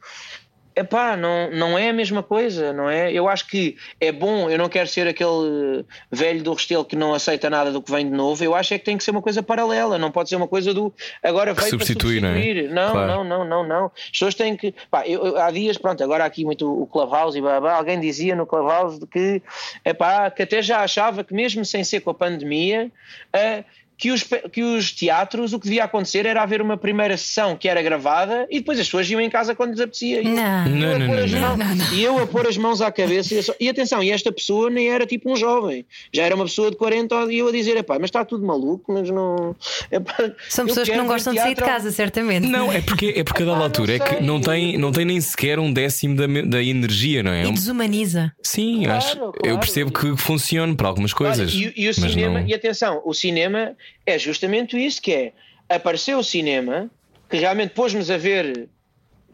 [0.77, 3.11] epá, não, não é a mesma coisa, não é?
[3.11, 7.15] Eu acho que é bom, eu não quero ser aquele velho do Restelo que não
[7.15, 9.23] aceita nada do que vem de novo, eu acho é que tem que ser uma
[9.23, 12.69] coisa paralela, não pode ser uma coisa do agora veio substituir, para substituir.
[12.69, 12.87] Não, é?
[12.87, 13.07] não, claro.
[13.07, 13.87] não, não, não, não.
[13.87, 14.75] As pessoas têm que.
[14.91, 18.37] Pá, eu, há dias, pronto, agora aqui muito o Clubhouse e blá, blá, alguém dizia
[18.37, 19.43] no Clubhouse de que,
[19.85, 22.91] epá, que até já achava que mesmo sem ser com a pandemia.
[23.35, 23.65] Uh,
[23.99, 24.23] que os,
[24.53, 28.47] que os teatros, o que devia acontecer era haver uma primeira sessão que era gravada
[28.51, 30.21] e depois as pessoas iam em casa quando lhes apetecia.
[30.21, 30.67] E não.
[30.67, 33.43] Eu, não, não, não, não, não, E eu a pôr as mãos à cabeça e,
[33.43, 36.71] só, e, atenção, e esta pessoa nem era tipo um jovem, já era uma pessoa
[36.71, 39.57] de 40 e eu a dizer, epá, mas está tudo maluco, mas não.
[39.91, 40.15] Epá,
[40.49, 42.47] São pessoas que não gostam de sair de casa, certamente.
[42.47, 45.21] Não, é porque, é porque a dada altura é que não tem, não tem nem
[45.21, 47.47] sequer um décimo da, da energia, não é?
[47.47, 48.33] E desumaniza.
[48.43, 49.33] Sim, claro, acho, claro.
[49.43, 51.51] eu percebo que funciona para algumas coisas.
[51.53, 52.49] Claro, e, e, o cinema, não...
[52.49, 53.75] e atenção, o cinema
[54.05, 55.33] é justamente isso que é.
[55.69, 56.91] Apareceu o cinema
[57.29, 58.69] que realmente pôs-nos a ver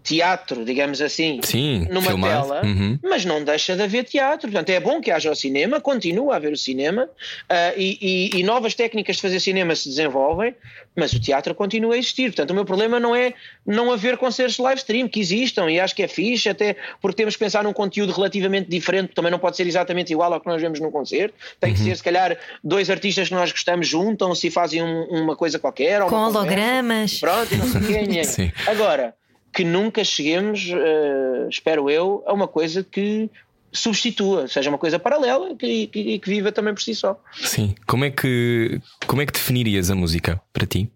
[0.02, 2.48] teatro, digamos assim, Sim, numa filmado.
[2.48, 2.98] tela, Uhum.
[3.02, 4.50] mas não deixa de haver teatro.
[4.50, 7.08] Portanto, é bom que haja o cinema, continua a haver o cinema
[7.48, 7.98] ah, e,
[8.34, 10.54] e- e novas técnicas de fazer cinema se desenvolvem,
[10.96, 12.30] mas o teatro continua a existir.
[12.30, 13.32] Portanto, o meu problema não é
[13.66, 17.16] não haver concertos de live stream, que existam e acho que é fixe, até porque
[17.16, 20.46] temos que pensar num conteúdo relativamente diferente, também não pode ser exatamente igual ao que
[20.48, 21.34] nós vemos num concerto.
[21.60, 25.36] Tem que ser, se calhar, dois artistas que nós gostamos juntam-se e fazem um- uma
[25.36, 26.02] coisa qualquer.
[26.02, 26.38] ou Com conversa.
[26.38, 27.20] hologramas.
[27.20, 28.24] Pronto, e não sei nhé.
[28.24, 28.52] Sim.
[28.66, 29.14] Agora,
[29.52, 33.28] que nunca cheguemos, eh, espero eu, a uma coisa que
[33.70, 37.18] substitua, seja uma coisa paralela que, que, que viva também por si só.
[37.32, 37.74] Sim.
[37.86, 40.90] Como é que como é que definirias a música para ti?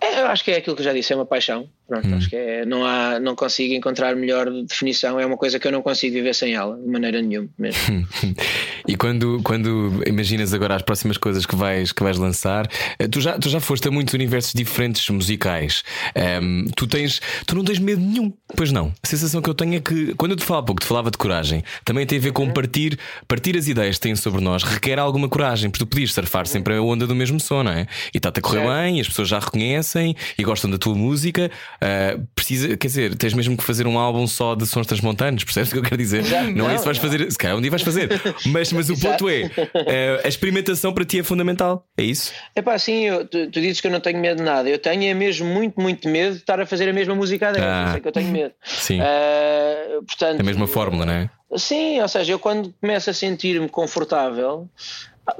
[0.00, 1.68] É, eu acho que é aquilo que eu já disse, é uma paixão.
[1.88, 2.16] Pronto, Hum.
[2.16, 5.72] acho que é, não, há, não consigo encontrar melhor definição, é uma coisa que eu
[5.72, 8.06] não consigo viver sem ela, de maneira nenhuma mesmo.
[8.88, 12.66] E quando, quando imaginas agora as próximas coisas que vais, que vais lançar,
[12.98, 15.84] eh, tu já, tu já foste a muitos universos diferentes musicais.
[16.14, 18.92] Ehm, tu tens, tu não tens medo nenhum, pois não.
[19.02, 21.10] A sensação que eu tenho é que quando eu te falo há pouco, te falava
[21.10, 24.62] de coragem, também tem a ver com partir, partir as ideias que têm sobre nós,
[24.62, 27.86] requer alguma coragem, porque tu podias surfar sempre a onda do mesmo som, não é?
[28.14, 31.50] E está-te a correr bem, as pessoas já reconhecem e gostam da tua música.
[31.80, 35.68] ah, precisa, quer dizer, tens mesmo que fazer um álbum só de sons transmontanos, percebes
[35.68, 36.24] o que eu quero dizer?
[36.24, 37.04] Já- não, é não, isso que vais não.
[37.04, 38.08] fazer, se calhar um dia vais fazer.
[38.46, 39.42] Mas, mas o ponto é:
[39.86, 42.32] eh, a experimentação para ti é fundamental, é isso?
[42.54, 44.68] É pá, sim, eu- tu, tu dizes que eu não tenho medo de nada.
[44.68, 47.68] Eu tenho é mesmo muito, muito medo de estar a fazer a mesma música deles.
[47.68, 47.84] Ah.
[47.86, 48.54] Eu sei que eu tenho medo.
[48.64, 49.00] Sim.
[49.00, 51.30] Ah, portanto, É a mesma fórmula, não é?
[51.56, 54.68] Sim, ou seja, eu quando começo a sentir-me confortável,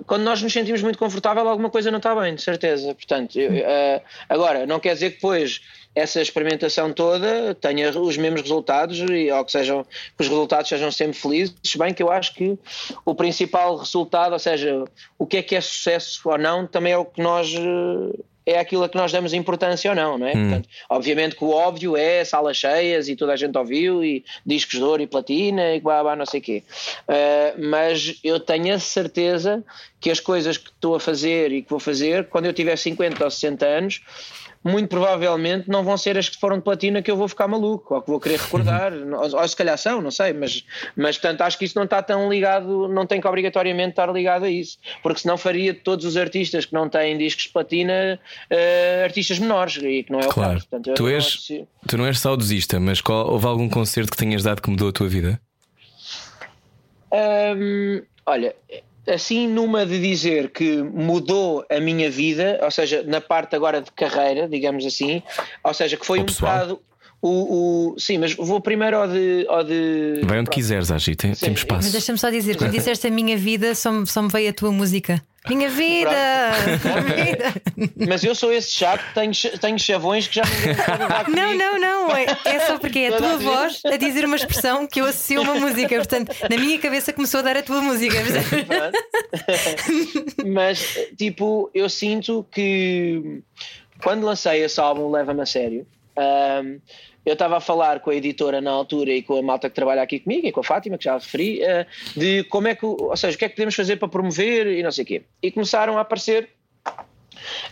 [0.07, 2.95] quando nós nos sentimos muito confortável, alguma coisa não está bem, de certeza.
[2.95, 5.61] Portanto, eu, eh, agora, não quer dizer que depois
[5.95, 10.93] essa experimentação toda tenha os mesmos resultados e, ou que, sejam, que os resultados sejam
[10.93, 12.59] sempre felizes, bem que eu acho que
[13.05, 14.84] o principal resultado, ou seja,
[15.18, 17.53] o que é que é sucesso ou não, também é o que nós.
[17.53, 20.32] eh, É aquilo a que nós damos importância ou não, não é?
[20.32, 24.78] Portanto, obviamente que o óbvio é salas cheias e toda a gente ouviu e discos
[24.78, 26.62] de ouro e platina e blá blá não sei o quê.
[27.07, 29.62] Uh, mas eu tenho a certeza
[30.01, 33.22] que as coisas que estou a fazer e que vou fazer, quando eu tiver 50
[33.22, 34.01] ou 60 anos,
[34.68, 37.94] muito provavelmente não vão ser as que foram de platina que eu vou ficar maluco
[37.94, 40.64] ou que vou querer recordar, ou, ou se calhar são, não sei, mas,
[40.94, 44.44] mas portanto acho que isso não está tão ligado, não tem que obrigatoriamente estar ligado
[44.44, 48.20] a isso, porque senão faria de todos os artistas que não têm discos de platina
[48.50, 50.52] uh, artistas menores e que não é o Claro.
[50.54, 50.66] caso.
[50.68, 54.16] Portanto, Tu não és, acho- tu não és saudosista, mas qual- houve algum concerto que
[54.16, 55.40] tenhas dado que mudou a tua vida?
[57.12, 58.54] Hum, olha,
[59.09, 63.90] assim numa de dizer que mudou a minha vida, ou seja, na parte agora de
[63.92, 65.22] carreira, digamos assim,
[65.64, 66.52] ou seja, que foi Ou um pessoal.
[66.52, 66.80] bocado
[67.20, 71.32] o, o- sim, mas vou primeiro ao de, ao de Vai onde quiseres, Agi, tem,
[71.32, 71.92] temos Mas espaço.
[71.92, 74.70] deixa-me só dizer, quando disseste a minha vida, só me, só me veio a tua
[74.70, 75.20] música.
[75.49, 76.11] Minha vida!
[77.05, 77.55] Minha vida!
[78.09, 82.16] mas eu sou esse chato, tenho, tenho chavões que já ninguém Não, não, não.
[82.16, 85.40] É, é só porque é a tua voz a dizer uma expressão que eu associo
[85.40, 85.96] a uma música.
[85.96, 88.16] Portanto, na minha cabeça começou a dar a tua música.
[90.46, 93.42] mas tipo, eu sinto que
[94.03, 95.86] quando lancei esse álbum Leva-me a Sério,
[96.16, 96.78] ahm,
[97.24, 100.02] eu estava a falar com a editora na altura e com a malta que trabalha
[100.02, 103.16] aqui comigo e com a Fátima, que já referi, ah, de como é que, ou
[103.16, 105.22] seja, o que é que podemos fazer para promover e não sei o quê.
[105.42, 106.48] E começaram a aparecer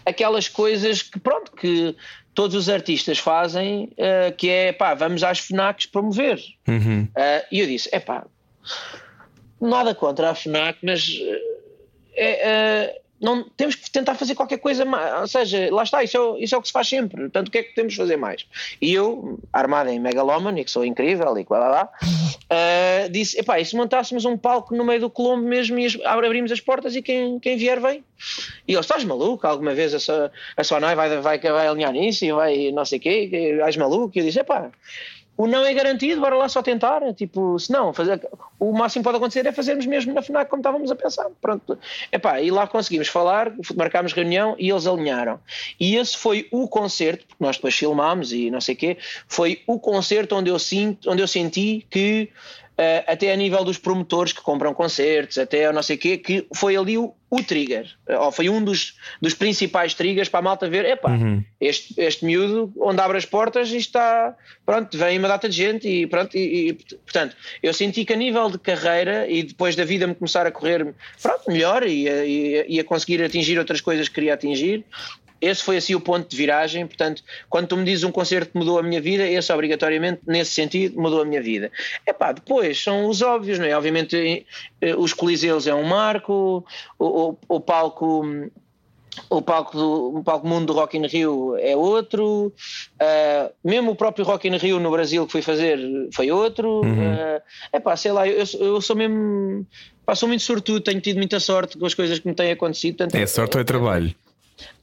[0.04, 1.96] aquelas coisas que, pronto, que
[2.34, 6.40] todos os artistas fazem, ah, que é, pá, vamos às FNACs promover.
[6.68, 7.08] Uhum.
[7.16, 8.26] Ah, e eu disse: epá,
[9.60, 11.18] nada contra a FNAC, mas
[12.16, 15.20] eh, é, não, temos que tentar fazer qualquer coisa mais.
[15.20, 17.22] Ou seja, lá está, isso é, o- isso é o que se faz sempre.
[17.22, 18.46] Portanto, o que é que podemos fazer mais?
[18.80, 21.90] E eu, armada em megalómano, e que sou incrível, e blá blá blá,
[22.50, 25.98] ah, disse: epá, e se montássemos um palco no meio do Colombo mesmo e as-
[26.04, 28.04] abrimos as portas e quem, quem vier vem?
[28.66, 29.46] E ele, estás maluco?
[29.46, 32.98] Alguma vez a, sua, a Sonai vai, vai, vai alinhar nisso e vai não sei
[32.98, 33.30] o quê?
[33.64, 34.12] És maluco?
[34.16, 34.70] E eu disse: epá.
[35.36, 37.00] O não é garantido, bora lá só tentar.
[37.14, 38.26] Tipo, se não, fazer,
[38.58, 41.26] o máximo que pode acontecer é fazermos mesmo na FNAC como estávamos a pensar.
[41.40, 41.78] Pronto.
[42.10, 45.38] Epá, e lá conseguimos falar, marcámos reunião e eles alinharam.
[45.78, 48.96] E esse foi o concerto, porque nós depois filmámos e não sei o quê,
[49.28, 52.30] foi o concerto onde eu, sinto, onde eu senti que,
[53.06, 56.46] até a nível dos promotores que compram concertos, até a não sei o quê, que
[56.54, 60.42] foi ali o, o trigger, eh, ou foi um dos, dos principais triggers para a
[60.42, 61.10] malta ver, epá,
[61.60, 65.88] este, este miúdo, onde abre as portas, isto está, pronto, vem uma data de gente
[65.88, 69.84] e pronto, e, e, portanto, eu senti que a nível de carreira e depois da
[69.84, 72.08] vida me começar a correr, pronto, melhor e e
[72.60, 74.84] a- e a conseguir atingir outras coisas que queria atingir,
[75.40, 78.58] esse foi assim o ponto de viragem, portanto, quando tu me dizes um concerto que
[78.58, 81.70] mudou a minha vida, esse obrigatoriamente, nesse sentido, mudou a minha vida.
[82.06, 83.76] Epá, depois são os óbvios, não é?
[83.76, 84.46] Obviamente
[84.80, 86.64] eh, os coliseus é um marco,
[86.98, 88.24] o, o, o palco
[89.30, 92.52] o palco do o palco mundo do Rock in Rio é outro,
[93.00, 95.78] uh, mesmo o próprio Rock in Rio no Brasil que fui fazer
[96.12, 96.82] foi outro.
[96.84, 97.78] É uhum.
[97.78, 99.66] uh, pá, sei lá, eu, eu sou mesmo.
[100.04, 102.98] Pá, sou muito sortudo, tenho tido muita sorte com as coisas que me têm acontecido.
[102.98, 104.14] Portanto, é sorte ou é trabalho?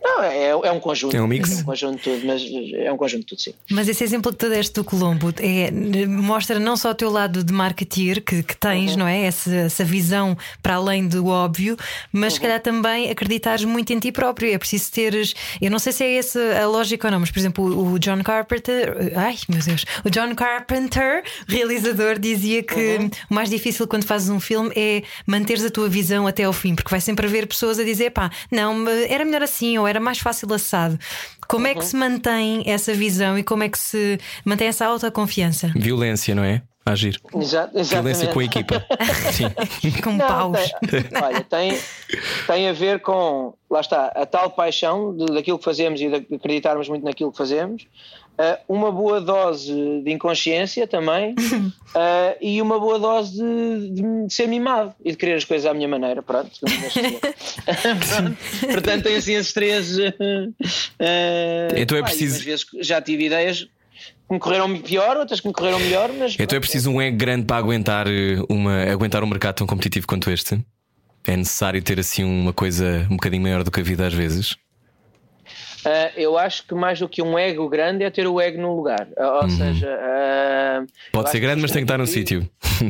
[0.04, 1.16] Não, é, é um conjunto.
[1.16, 1.60] É um mix.
[1.60, 2.44] É um conjunto de tudo, mas
[2.74, 3.54] é um conjunto de tudo, sim.
[3.72, 5.72] Mas esse exemplo que tu deste do Colombo é,
[6.06, 9.00] mostra não só o teu lado de marketeer que, que tens, uhum.
[9.00, 9.24] não é?
[9.24, 11.78] Essa, essa, visão para além do óbvio,
[12.12, 12.36] mas uhum.
[12.36, 14.54] se calhar também acreditares muito em ti próprio.
[14.54, 15.34] É preciso teres.
[15.62, 18.22] Eu não sei se é essa a lógica ou não, mas por exemplo, o John
[18.24, 19.14] Carpenter.
[19.16, 19.86] Ai meu Deus!
[20.04, 23.10] O John Carpenter, realizador, dizia que uhum.
[23.30, 26.76] o mais difícil quando fazes um filme é manteres a tua visão até ao fim,
[26.76, 30.20] porque vai sempre haver pessoas a dizer, pá, não, era melhor assim, ou era mais
[30.20, 30.98] fácil assado.
[31.48, 31.72] Como uhum.
[31.72, 31.86] é que uhum.
[31.86, 35.72] se mantém essa visão e como é que se mantém essa autoconfiança?
[35.76, 36.62] Violência, não é?
[36.86, 37.18] Agir.
[37.34, 38.86] Exato, Violência com a equipa.
[39.32, 40.02] Sim.
[40.02, 40.60] com não, paus.
[40.90, 41.80] Tem, olha, tem,
[42.46, 46.36] tem a ver com, lá está, a tal paixão de, daquilo que fazemos e de
[46.36, 47.88] acreditarmos muito naquilo que fazemos,
[48.38, 49.74] uh, uma boa dose
[50.04, 55.36] de inconsciência também uh, e uma boa dose de, de, ser mimado e de querer
[55.36, 56.22] as coisas à minha maneira.
[56.22, 56.52] Pronto.
[56.62, 58.38] Pronto.
[58.72, 59.98] Portanto, tem assim esses três.
[59.98, 60.54] Uh,
[61.76, 62.38] então é preciso.
[62.38, 66.36] Às vezes já tive ideias que me correram pior, outras que me correram melhor, mas.
[66.40, 68.08] Então é preciso um ego grande para aguentar,
[68.50, 70.60] uma, aguentar um mercado tão competitivo quanto este?
[71.26, 74.58] É necessário ter assim uma coisa um bocadinho maior do que a vida às vezes?
[75.86, 78.76] Uh, eu acho que mais do que um ego grande é ter o ego no
[78.76, 79.08] lugar.
[79.18, 79.50] Uh, ou uhum.
[79.50, 82.50] seja, uh, pode ser grande, mas tem que estar no sítio.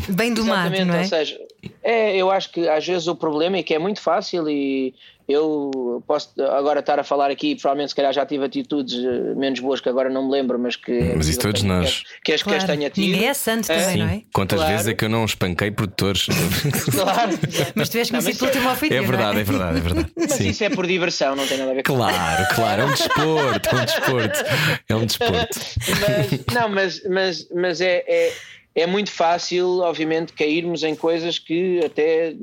[0.09, 0.99] Bem domado, não é?
[0.99, 1.37] Ou seja,
[1.83, 4.93] é, eu acho que às vezes o problema é que é muito fácil e
[5.27, 9.59] eu posso agora estar a falar aqui, provavelmente se calhar já tive atitudes eh, menos
[9.61, 11.13] boas que agora não me lembro, mas que.
[11.15, 12.03] Mas isso todos nós.
[12.23, 12.59] Que, que, claro.
[12.59, 13.05] que as tenha tido.
[13.05, 13.97] Ninguém é santo também, Sim.
[13.99, 14.21] não é?
[14.33, 14.73] Quantas claro.
[14.73, 16.27] vezes é que eu não espanquei produtores?
[16.91, 17.31] claro.
[17.73, 19.03] mas tiveste conhecido pelo último ofendido.
[19.03, 19.41] É verdade, é?
[19.41, 20.11] é verdade, é verdade.
[20.17, 20.49] Mas Sim.
[20.49, 23.69] isso é por diversão, não tem nada a ver com Claro, claro, é um desporto,
[23.69, 24.43] é um desporto.
[24.89, 25.59] É um desporto.
[26.01, 28.33] mas, não, mas, mas, mas é, é
[28.75, 32.35] é muito fácil, obviamente, cairmos em coisas que até.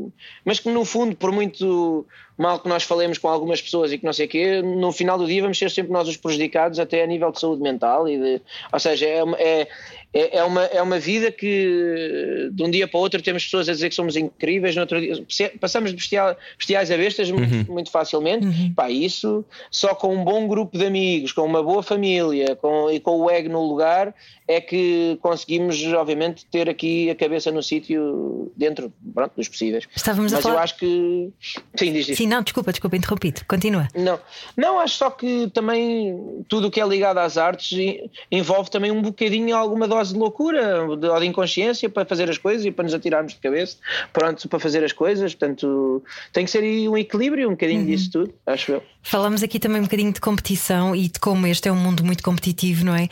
[0.45, 2.07] Mas que no fundo, por muito
[2.41, 5.19] mal que nós falemos com algumas pessoas e que não sei o quê, no final
[5.19, 8.09] do dia vamos ser sempre nós os prejudicados, até a nível de saúde mental.
[8.09, 9.69] E de, ou seja, é, é,
[10.13, 13.69] é, é, uma, é uma vida que de um dia para o outro temos pessoas
[13.69, 15.25] a dizer que somos incríveis, no outro dia
[15.61, 17.75] passamos de bestial, bestiais a bestas muito, uhum.
[17.75, 18.47] muito facilmente.
[18.47, 18.73] Uhum.
[18.75, 22.99] Pá, isso só com um bom grupo de amigos, com uma boa família com, e
[22.99, 24.15] com o ego no lugar
[24.51, 29.87] é que conseguimos, obviamente, ter aqui a cabeça no sítio dentro pronto, dos possíveis.
[29.95, 30.55] Estávamos Mas a falar...
[30.57, 31.31] eu acho que.
[31.77, 32.19] Sim, diz, diz.
[32.19, 33.43] Sim, não, desculpa, desculpa, interrompido.
[33.47, 33.87] Continua.
[33.95, 34.19] Não,
[34.57, 37.79] não, acho só que também tudo o que é ligado às artes
[38.29, 42.39] envolve também um bocadinho alguma dose dose de loucura ou de inconsciência para fazer as
[42.39, 43.77] coisas e para nos atirarmos de cabeça,
[44.13, 45.35] pronto, para fazer as coisas.
[45.35, 47.87] Portanto, tem que ser aí um equilíbrio, um bocadinho uhum.
[47.87, 48.83] disso tudo, acho eu.
[49.03, 52.23] Falamos aqui também um bocadinho de competição e de como este é um mundo muito
[52.23, 53.09] competitivo, não é?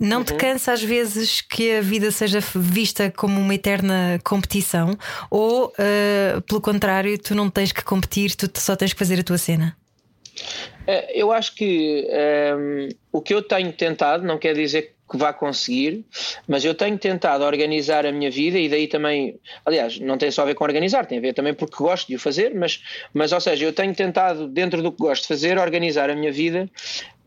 [0.00, 0.24] Não uhum.
[0.24, 4.96] te cansa às vezes que a vida seja vista como uma eterna competição
[5.30, 9.24] ou, uh, pelo contrário, tu não tens que competir, tu só tens que fazer a
[9.24, 9.76] tua cena?
[10.86, 15.18] Eh, eu acho que um, ehm, o que eu tenho tentado, não quer dizer que
[15.18, 16.04] vá conseguir,
[16.48, 20.42] mas eu tenho tentado organizar a minha vida e daí também, aliás, não tem só
[20.42, 22.82] a ver com organizar, tem a ver também porque gosto de o fazer, mas,
[23.12, 26.32] mas ou seja, eu tenho tentado, dentro do que gosto de fazer, organizar a minha
[26.32, 26.68] vida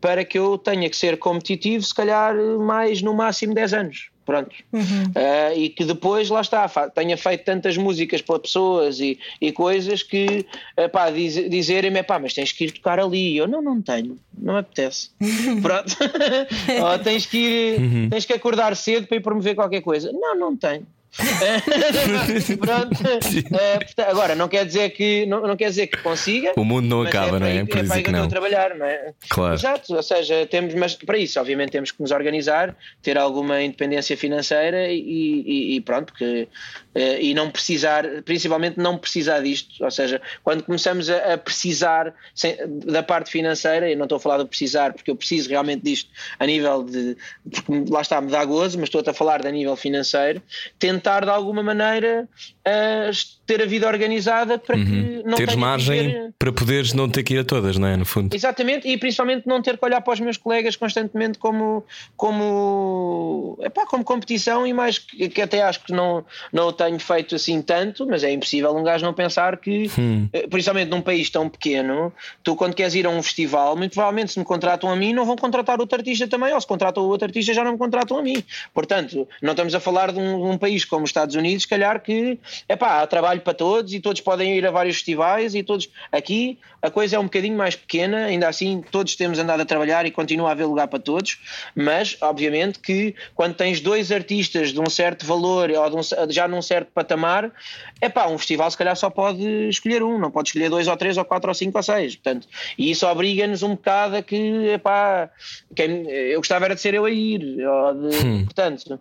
[0.00, 4.54] para que eu tenha que ser competitivo, se calhar mais no máximo 10 anos pronto.
[4.72, 5.04] Uhum.
[5.14, 10.02] Uh, e que depois, lá está, tenha feito tantas músicas para pessoas e, e coisas
[10.02, 10.44] que,
[10.92, 13.36] pá, diz, dizerem-me, pá, mas tens que ir tocar ali.
[13.36, 15.10] Eu, não, não tenho, não me apetece.
[15.62, 15.96] pronto.
[16.82, 18.10] Ou tens que ir, uhum.
[18.10, 20.10] tens que acordar cedo para ir promover qualquer coisa.
[20.12, 20.86] Não, não tenho.
[22.58, 23.00] Pronto.
[23.02, 26.52] Uh, agora, não quer dizer que não, não quer dizer que consiga.
[26.56, 27.64] O mundo não acaba, é não é?
[27.64, 28.28] Por é para que não.
[28.28, 29.14] trabalhar, não é?
[29.28, 29.54] Claro.
[29.54, 34.16] Exato, ou seja, temos, mas para isso, obviamente, temos que nos organizar, ter alguma independência
[34.16, 36.48] financeira e, e, e pronto, porque,
[36.94, 39.82] uh, e não precisar, principalmente não precisar disto.
[39.82, 44.20] Ou seja, quando começamos a, a precisar sem, da parte financeira, eu não estou a
[44.20, 47.16] falar de precisar, porque eu preciso realmente disto a nível de.
[47.50, 50.42] Porque lá está, me dá gozo, mas estou a falar de a nível financeiro,
[50.78, 52.28] tentar tentar de alguma maneira
[52.66, 53.10] uh,
[53.46, 54.84] ter a vida organizada para uhum.
[54.84, 56.34] que não teres margem ter...
[56.38, 57.96] para poderes não ter que ir a todas, não é?
[57.96, 58.34] No fundo.
[58.34, 61.84] Exatamente, e principalmente não ter que olhar para os meus colegas constantemente como
[62.16, 66.98] como, epá, como competição e mais que, que até acho que não, não o tenho
[66.98, 70.28] feito assim tanto, mas é impossível um gajo não pensar que, hum.
[70.32, 74.32] Eh, principalmente num país tão pequeno, tu quando queres ir a um festival, muito provavelmente
[74.32, 77.26] se me contratam a mim, não vão contratar outro artista também, ou se contratam outro
[77.26, 78.42] artista já não me contratam a mim.
[78.74, 81.68] Portanto, não estamos a falar de um, de um país como os Estados Unidos, se
[81.68, 82.38] calhar que
[82.68, 86.26] epá, há trabalho para todos e todos podem ir a vários festivais e todos aqui
[86.26, 90.06] aqui a coisa é um bocadinho mais pequena, ainda assim todos temos andado a trabalhar
[90.06, 91.38] e continua a haver lugar para todos,
[91.74, 96.46] mas obviamente que quando tens dois artistas de um certo valor ou de um, já
[96.46, 97.50] num certo patamar,
[98.00, 100.96] é pá, um festival se calhar só pode escolher um, não pode escolher dois ou
[100.96, 102.46] três ou quatro ou cinco ou seis, portanto,
[102.78, 105.30] e isso obriga-nos um bocado a que, é pá,
[105.74, 108.44] quem, eu gostava era de ser eu a ir, de, hum.
[108.44, 109.00] portanto,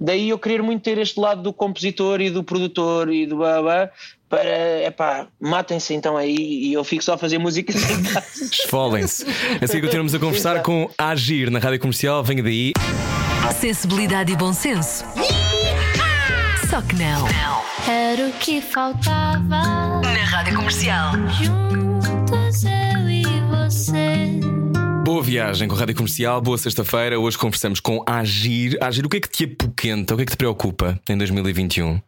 [0.00, 3.90] daí eu querer muito ter este lado do compositor e do produtor e do baba
[4.28, 8.44] para, epá, matem-se então aí e eu fico só a fazer música em casa.
[8.44, 9.26] Esfolem-se.
[9.60, 10.66] Assim continuamos a conversar Exato.
[10.66, 12.22] com Agir na rádio comercial.
[12.22, 12.72] Venha daí.
[13.58, 15.04] Sensibilidade e bom senso.
[16.70, 17.26] Só que não.
[17.88, 21.12] Era o que faltava na rádio comercial.
[21.30, 24.09] Juntos eu e você.
[25.12, 27.18] Boa viagem com a Rádio Comercial, boa sexta-feira.
[27.18, 28.78] Hoje conversamos com Agir.
[28.80, 30.14] Agir, o que é que te apoquenta?
[30.14, 32.00] O que é que te preocupa em 2021?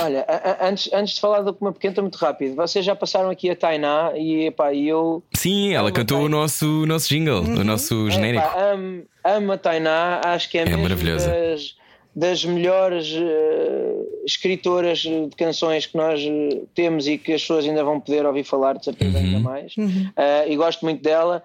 [0.00, 0.26] Olha,
[0.60, 4.10] antes, antes de falar do uma pequena muito rápido, vocês já passaram aqui a Tainá
[4.16, 5.22] e epá, eu.
[5.36, 7.60] Sim, ela cantou o nosso, o nosso jingle, uhum.
[7.60, 8.44] o nosso genérico.
[8.44, 11.30] Epá, amo, amo a Tainá, acho que é, é maravilhosa.
[11.30, 11.76] Das,
[12.16, 17.84] das melhores uh, escritoras de canções que nós eh, temos e que as pessoas ainda
[17.84, 19.24] vão poder ouvir falar, de certeza, uhum.
[19.24, 19.76] ainda mais.
[19.76, 20.10] Uhum.
[20.16, 21.44] Uh, e gosto muito dela.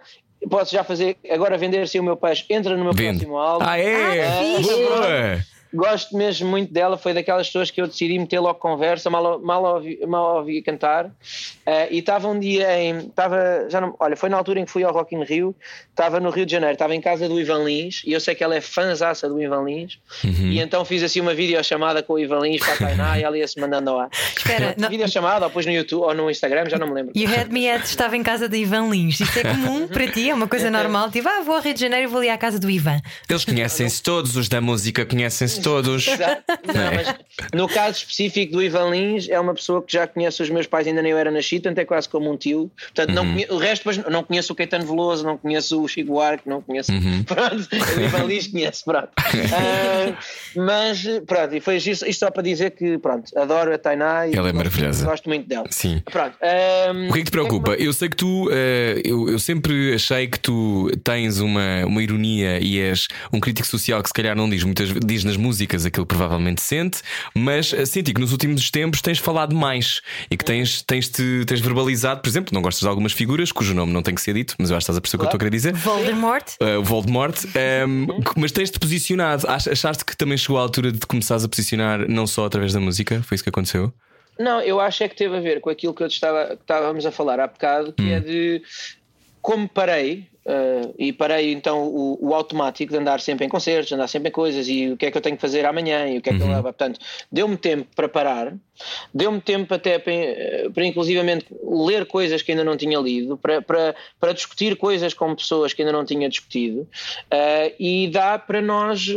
[0.50, 3.20] Posso já fazer, agora vender-se o meu peixe, entra no meu Vende.
[3.20, 3.66] próximo álbum.
[3.68, 4.26] Ah, é?
[4.26, 5.46] Ah, Boa!
[5.74, 9.64] Gosto mesmo muito dela, foi daquelas pessoas que eu decidi meter logo conversa, mal, mal,
[9.64, 11.06] ouvi, mal ouvi cantar.
[11.06, 12.98] Uh, e estava um dia em.
[13.00, 15.56] Estava, já não, olha, foi na altura em que fui ao Rock in Rio,
[15.90, 18.44] estava no Rio de Janeiro, estava em casa do Ivan Lins, e eu sei que
[18.44, 20.52] ela é fãzaça do Ivan Lins, uhum.
[20.52, 23.38] e então fiz assim uma videochamada com o Ivan Lins para a Tainá e ela
[23.38, 24.10] ia-se mandando lá.
[24.36, 24.90] Espera, não...
[24.90, 27.12] videochamada, ou depois no YouTube ou no Instagram, já não me lembro.
[27.16, 30.08] E o Had Me At estava em casa do Ivan Lins, isso é comum para
[30.08, 32.30] ti, é uma coisa normal, tipo, ah, vou ao Rio de Janeiro e vou ali
[32.30, 33.00] à casa do Ivan.
[33.30, 36.06] Eles conhecem-se todos, os da música conhecem-se todos.
[36.08, 36.96] Não, é.
[36.96, 37.16] mas
[37.54, 40.88] no caso específico do Ivan Lins, é uma pessoa que já conhece os meus pais,
[40.88, 42.72] ainda nem eu era nascido, portanto é quase como um tio.
[42.76, 43.16] Portanto, uhum.
[43.16, 46.48] não conheço, o resto, mas não conheço o Caetano Veloso, não conheço o Chico Buarque,
[46.48, 46.92] não conheço.
[46.92, 47.24] Uhum.
[47.32, 49.10] Pronto, o Ivan Lins conhece, pronto.
[49.10, 50.16] Uh,
[50.62, 54.36] mas pronto, e foi isto, isto só para dizer que, pronto, adoro a Tainá e
[54.36, 55.06] ela é maravilhosa.
[55.06, 55.66] Gosto muito dela.
[55.70, 56.02] Sim.
[56.06, 56.36] Pronto,
[56.94, 57.74] um, o que é que te preocupa?
[57.76, 58.52] Eu sei que tu, uh,
[59.04, 64.02] eu, eu sempre achei que tu tens uma, uma ironia e és um crítico social
[64.02, 67.02] que se calhar não diz muitas diz nas músicas aquilo que provavelmente sente,
[67.36, 71.46] mas eh, senti que nos últimos tempos tens falado mais e que tens, tens, -te,
[71.46, 74.34] tens verbalizado, por exemplo, não gostas de algumas figuras cujo nome não tem que ser
[74.34, 75.74] dito, mas eu acho que estás a perceber o que eu estou a querer dizer.
[75.74, 76.48] Voldemort.
[76.62, 77.44] Uh, Voldemort.
[77.46, 79.48] Um, ehm, mas tens-te posicionado.
[79.48, 83.22] Achaste que também chegou a altura de começares a posicionar não só através da música?
[83.24, 83.94] Foi isso que aconteceu?
[84.40, 87.06] Não, eu acho é que teve a ver com aquilo que, eu estava, que estávamos
[87.06, 88.18] a falar há bocado, que é hum.
[88.18, 88.64] é de
[89.42, 94.08] como parei Uh, e parei então o, o, automático de andar sempre em concertos, andar
[94.08, 96.22] sempre em coisas e o que é que eu tenho que fazer amanhã e o
[96.22, 96.48] que é que uhum.
[96.48, 96.64] eu levo.
[96.64, 97.00] Portanto,
[97.32, 98.54] deu-me tempo para parar,
[99.14, 100.14] deu-me tempo até para,
[100.74, 105.36] para inclusivamente ler coisas que ainda não tinha lido, para, para, para discutir coisas com
[105.36, 109.08] pessoas que ainda não tinha discutido uh, e dá para nós,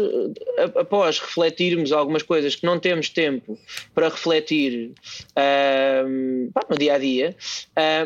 [0.76, 3.58] após refletirmos algumas coisas que não temos tempo
[3.94, 4.92] para refletir
[5.30, 7.36] uh, no dia a dia,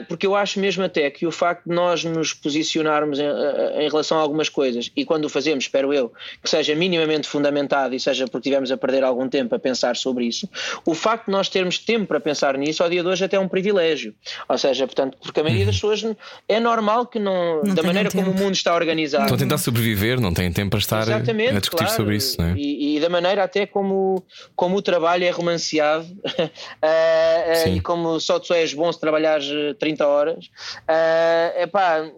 [0.09, 3.89] porque eu acho mesmo até que o facto de nós nos posicionarmos em, eh, em,
[3.89, 8.01] relação a algumas coisas e quando o fazemos, espero eu, que seja minimamente fundamentado e
[8.01, 10.49] seja porque tivemos a perder algum tempo a pensar sobre isso,
[10.85, 13.40] o facto de nós termos tempo para pensar nisso ao dia de hoje até é
[13.40, 14.14] um privilégio.
[14.49, 16.05] Ou seja, portanto, porque a maioria das pessoas
[16.49, 18.24] é normal que não, não da maneira tempo.
[18.24, 19.24] como o mundo está organizado.
[19.24, 22.40] Estão a tentar sobreviver, não têm tempo para estar Exatamente, a discutir claro, sobre isso.
[22.40, 22.55] Não é?
[22.57, 24.24] e, e, da maneira até como,
[24.55, 29.49] como o trabalho é romanceado uh, uh, e como só tu és bom se trabalhares
[29.78, 30.46] 30 horas.
[30.88, 32.11] Uh, epá,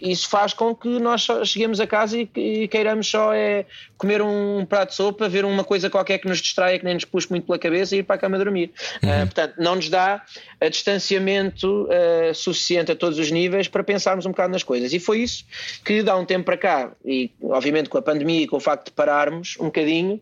[0.00, 3.64] isso faz com que nós cheguemos a casa e, e queiramos só é
[3.96, 7.04] comer um prato de sopa, ver uma coisa qualquer que nos distraia, que nem nos
[7.04, 8.70] puxe muito pela cabeça e ir para a cama dormir.
[9.02, 9.10] Uhum.
[9.10, 10.22] Uh, portanto, não nos dá
[10.60, 14.92] a distanciamento uh, suficiente a todos os níveis para pensarmos um bocado nas coisas.
[14.92, 15.44] E foi isso
[15.84, 18.86] que dá um tempo para cá, e obviamente com a pandemia e com o facto
[18.86, 20.20] de pararmos um bocadinho,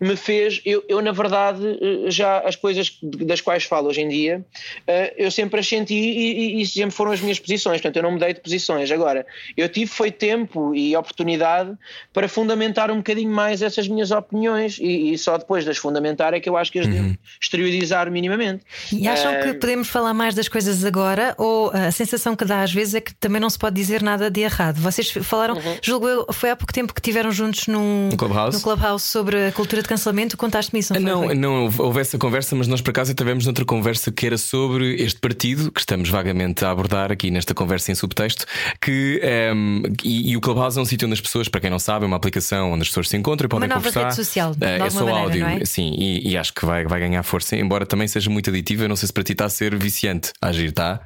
[0.00, 4.44] me fez, eu, eu na verdade, já as coisas das quais falo hoje em dia,
[4.88, 8.02] uh, eu sempre as senti e, e, e sempre foram as minhas posições, portanto eu
[8.02, 8.90] não mudei de posições.
[8.90, 9.15] Agora,
[9.56, 11.72] eu tive foi tempo e oportunidade
[12.12, 16.34] para fundamentar um bocadinho bocadinho mais essas minhas opiniões e, e, só depois das fundamentar
[16.34, 16.92] é que eu acho que as uhum.
[16.92, 18.64] devo exteriorizar minimamente.
[18.92, 22.62] E acham uh, que podemos falar mais das coisas agora ou a sensação que dá
[22.62, 24.80] às vezes é que também não se pode dizer nada de errado?
[24.80, 25.76] Vocês falaram, uhum.
[25.82, 29.46] julgo eu, foi há pouco tempo que tiveram juntos num, no Clubhouse, no clubhouse sobre
[29.48, 30.36] a cultura de cancelamento.
[30.36, 30.92] Contaste-me isso?
[30.94, 34.26] Não, foi, não, não houve essa conversa, mas nós por acaso tivemos outra conversa que
[34.26, 38.44] era sobre este partido que estamos vagamente a abordar aqui nesta conversa em subtexto.
[38.80, 41.70] Que, um, ehm, e, e, o Clubhouse é um sítio onde as pessoas, para quem
[41.70, 44.10] não sabe, é uma aplicação onde as pessoas se encontram e podem uma nova conversar.
[44.10, 45.64] Rede social, uh, é só maneira, áudio, é?
[45.64, 48.84] sim, e, e, acho que vai, vai ganhar força, embora também seja muito aditivo.
[48.84, 51.00] Eu não sei se para ti está a ser viciante a agir, está?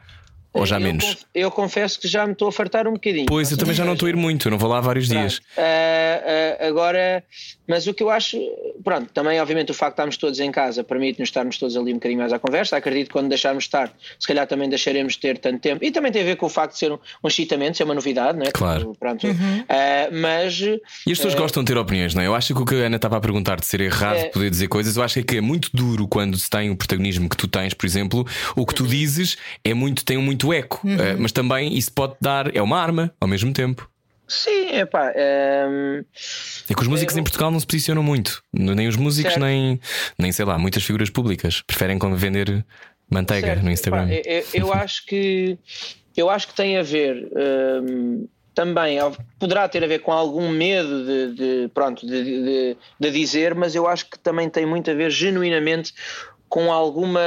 [0.52, 1.04] Ou já eu menos?
[1.04, 3.26] conf- Eu confesso que já me estou a fartar um bocadinho.
[3.26, 5.08] Pois, eu também já não estou a ir muito, eu não vou lá há vários
[5.08, 5.38] dias.
[5.38, 5.50] Pronto.
[5.58, 7.22] Ah, ah, agora,
[7.68, 8.36] mas o que eu acho,
[8.82, 11.94] pronto, também obviamente o facto de estarmos todos em casa permite-nos estarmos todos ali um
[11.96, 12.76] bocadinho mais à conversa.
[12.76, 15.84] Acredito que quando deixarmos de estar, se calhar também deixaremos de ter tanto tempo.
[15.84, 17.94] E também tem a ver com o facto de ser um, um excitamento, ser uma
[17.94, 18.50] novidade, não é?
[18.50, 18.92] Claro.
[18.98, 19.26] Pronto.
[19.68, 20.80] Ah, mas E
[21.12, 22.26] as pessoas gostam de ter opiniões, não é?
[22.26, 24.24] Eu acho que o que a Ana estava a perguntar de ser errado É.
[24.30, 27.36] poder dizer coisas, eu acho que é muito duro quando se tem o protagonismo que
[27.36, 28.26] tu tens, por exemplo,
[28.56, 32.54] o que tu dizes é muito, tem muito eco, Eh, mas também isso pode dar,
[32.54, 33.88] é uma arma ao mesmo tempo.
[34.26, 36.04] sim, epá, ah,
[36.68, 39.44] É que os músicos em Portugal não se posicionam muito, nem os músicos, Certo.
[39.44, 39.80] nem,
[40.18, 42.64] nem sei lá, muitas figuras públicas preferem vender
[43.10, 43.62] manteiga Certo.
[43.64, 44.08] no Instagram.
[44.24, 45.58] Eu, eu acho que
[46.16, 47.28] eu acho que tem a ver
[47.82, 52.76] hum, também ao- poderá ter a ver com algum medo de, de- pronto de, de-
[53.00, 55.92] de dizer, mas eu acho que também tem muito a ver genuinamente
[56.50, 57.20] com alguma,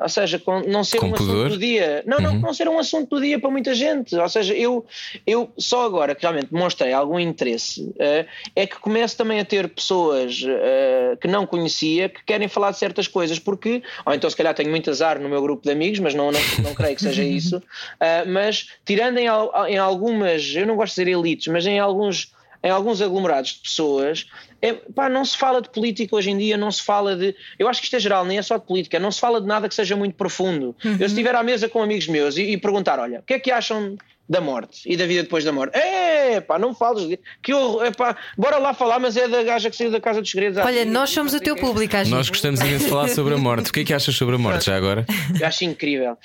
[0.00, 1.34] ou seja, com não ser Com um pudor?
[1.34, 2.04] assunto do dia.
[2.06, 4.14] Não, não, não ser um assunto do dia para muita gente.
[4.14, 4.86] Ou seja, eu,
[5.26, 8.24] eu só agora que realmente demonstrei algum interesse eh,
[8.54, 12.78] é que começo também a ter pessoas eh, que não conhecia que querem falar de
[12.78, 15.98] certas coisas, porque, ou então se calhar tenho muito azar no meu grupo de amigos,
[15.98, 17.60] mas não, não, não creio que seja isso.
[17.98, 19.26] Eh, mas tirando em,
[19.68, 22.30] em algumas, eu não gosto de dizer elites, mas em alguns
[22.62, 24.26] em alguns aglomerados de pessoas,
[24.62, 27.34] é, pá, não se fala de política hoje em dia, não se fala de.
[27.58, 29.46] Eu acho que isto é geral, nem é só de política, não se fala de
[29.46, 30.74] nada que seja muito profundo.
[30.84, 33.38] Eu, se estiver à mesa com amigos meus e, e perguntar: olha, o que é
[33.38, 33.96] que acham
[34.28, 35.78] da morte e da vida depois da morte?
[35.78, 37.16] É, pá, não fales de.
[37.40, 40.20] Que horror, é, pá, bora lá falar, mas é da gaja que saiu da Casa
[40.20, 40.58] dos Segredos.
[40.58, 42.10] Olha, nós somos o teu público, acho.
[42.10, 43.70] Nós gostamos imenso de falar sobre a morte.
[43.70, 45.06] O que é que achas sobre a morte já agora?
[45.40, 46.18] Eu acho incrível.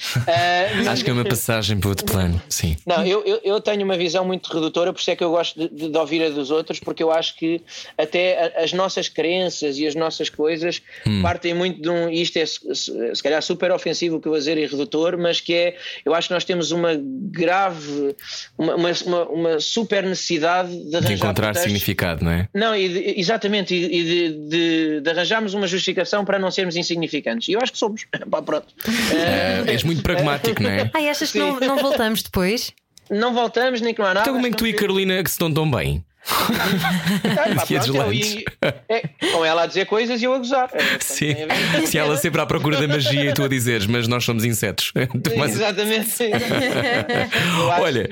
[0.77, 2.41] Mas- Acho que é uma passagem para outro plano.
[2.49, 2.75] Sim.
[2.87, 5.59] Não, eu, eu, eu tenho uma visão muito redutora, por isso é que eu gosto
[5.59, 7.61] de, de- de ouvir a dos outros, porque eu acho que
[7.97, 8.20] até
[8.57, 10.81] a- as nossas crenças e as nossas coisas
[11.21, 12.09] partem muito de um.
[12.09, 15.39] e Isto é se, calhar super ofensivo o que eu vou dizer e redutor, mas
[15.41, 15.77] que é.
[16.05, 18.15] Eu acho que nós temos uma grave.
[18.57, 22.47] uma, uma, uma- uma super necessidade de arranjar De encontrar pretextos- significado, não é?
[22.53, 27.47] Não, e de- exatamente, e, de, de- de arranjarmos uma justificação para não sermos insignificantes.
[27.47, 28.05] E eu acho que somos.
[28.29, 28.67] Pá, pronto.
[29.13, 30.89] Eh, és muito pragmático, não é?
[30.93, 32.71] Ai, achas que não, não voltamos depois?
[33.09, 34.21] Não voltamos, nem que não há nada.
[34.21, 36.03] Então, como é que tu e Carolina que se dão tão bem?
[37.55, 39.01] Pá, Que pronto, eu- é,
[39.33, 40.69] com ela a dizer coisas e eu a gozar.
[40.73, 41.33] É, Sim.
[41.33, 41.45] tem
[41.83, 44.45] a Se ela sempre à procura da magia e tu a dizeres, mas nós somos
[44.45, 44.91] insetos.
[45.23, 46.11] Tu mais- Exatamente.
[46.23, 48.09] Eu Olha,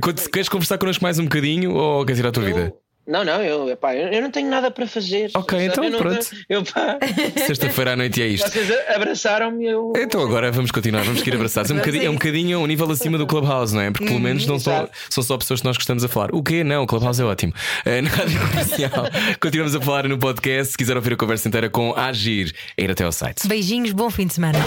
[0.00, 2.72] quando- queres conversar connosco mais um bocadinho ou queres ir à tua vida?
[3.06, 5.30] Eu- Não, não, eu, epá, eu, eu não tenho nada para fazer.
[5.34, 5.70] Ok, sabe?
[5.72, 6.26] então Eu pronto.
[6.48, 6.62] eu,
[7.46, 8.48] Sexta-feira à noite é isto.
[8.50, 9.92] vocês abraçaram-me eu.
[9.96, 11.70] Então agora vamos continuar, vamos seguir abraçados.
[11.70, 13.90] É um bocadinho, é um bocadinho um nível acima do Clubhouse, não é?
[13.90, 16.30] Porque pelo menos não são, são só pessoas que nós gostamos a falar.
[16.34, 16.62] O quê?
[16.62, 17.52] Não, o Clubhouse é ótimo.
[17.84, 19.04] Eh, Na rádio comercial,
[19.40, 20.72] continuamos a falar no podcast.
[20.72, 23.46] Se quiser ouvir a conversa inteira com Agir, é ir até ao site.
[23.48, 24.58] Beijinhos, bom fim de semana.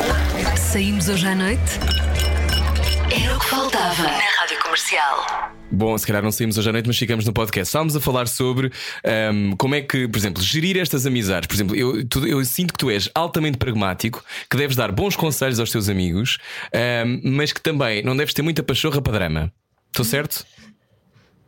[0.58, 1.62] Saímos hoje à noite?
[3.24, 4.10] Era o que faltava na
[4.40, 5.55] Rádio Comercial.
[5.76, 7.68] Bom, se calhar não saímos hoje à noite, mas ficamos no podcast.
[7.70, 8.72] Estávamos a falar sobre
[9.04, 11.48] ahm, como é que, por exemplo, gerir estas amizades.
[11.48, 15.16] Por exemplo, eu, tu- eu sinto que tu és altamente pragmático, que deves dar bons
[15.18, 16.38] conselhos aos teus amigos,
[16.74, 19.52] ahm, mas que também não deves ter muita pachorra para drama.
[19.92, 20.46] Estou certo?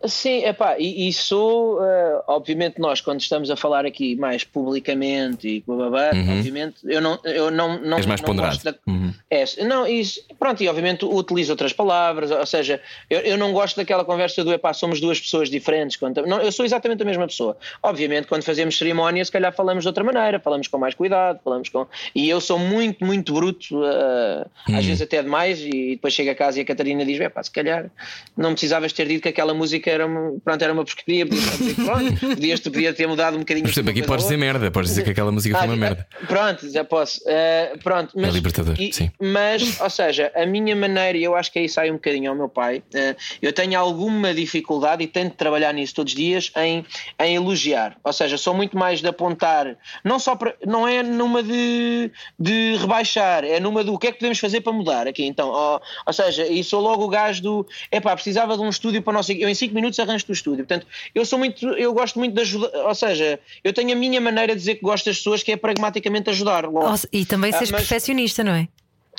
[0.06, 5.48] Sim, epá, e, e sou, eh, obviamente, nós, quando estamos a falar aqui mais publicamente
[5.48, 7.20] e bababá, obviamente, eu não.
[7.24, 7.98] Eu não, não Uhum.
[7.98, 8.64] És mais não ponderado.
[8.64, 9.12] da- Uhum.
[9.30, 12.80] É, não, isso, pronto, e obviamente utilizo outras palavras, ou seja,
[13.10, 15.98] eu, eu não gosto daquela conversa do epá, somos duas pessoas diferentes.
[15.98, 17.58] Quando, não, eu sou exatamente a mesma pessoa.
[17.82, 21.70] Obviamente, quando fazemos cerimónia, se calhar falamos de outra maneira, falamos com mais cuidado, falamos
[21.70, 21.88] com.
[22.14, 24.78] E eu sou muito, muito bruto, eh, Hum.
[24.78, 27.50] às vezes até demais, e depois chego a casa e a Catarina diz: epá, se
[27.52, 27.90] calhar
[28.38, 31.26] não precisavas ter dito que aquela música era uma, pronto, era uma porcaria,
[32.22, 33.66] podias, podia ter mudado um bocadinho.
[33.66, 36.08] Por exemplo, aqui podes dizer merda, podes dizer que aquela música foi uma Ah, merda.
[36.28, 37.22] Pronto, já posso.
[37.22, 39.12] Uh, pronto, mas, libertador, e- sim.
[39.20, 42.36] Mas, ou seja, a minha maneira, e eu acho que aí sai um bocadinho ao
[42.36, 46.86] meu pai, uh, eu tenho alguma dificuldade e tento trabalhar nisso todos os dias em,
[47.20, 47.98] em elogiar.
[48.04, 52.76] Ou seja, sou muito mais de apontar, não só para, não é numa de, de
[52.78, 55.24] rebaixar, é numa do que é que podemos fazer para mudar aqui.
[55.26, 59.02] Então, ou, ou seja, e sou logo o gajo do epá, precisava de um estúdio
[59.02, 59.30] para nós.
[59.30, 60.66] Eu em 5 minutos arranjo-te o estúdio.
[60.66, 64.20] Portanto, eu sou muito, eu gosto muito de ajudar, ou seja, eu tenho a minha
[64.20, 66.66] maneira de dizer que gosto das pessoas que é pragmaticamente ajudar.
[66.66, 66.94] Logo.
[67.14, 68.68] E também Ah, seres mas- perfeccionista, não é?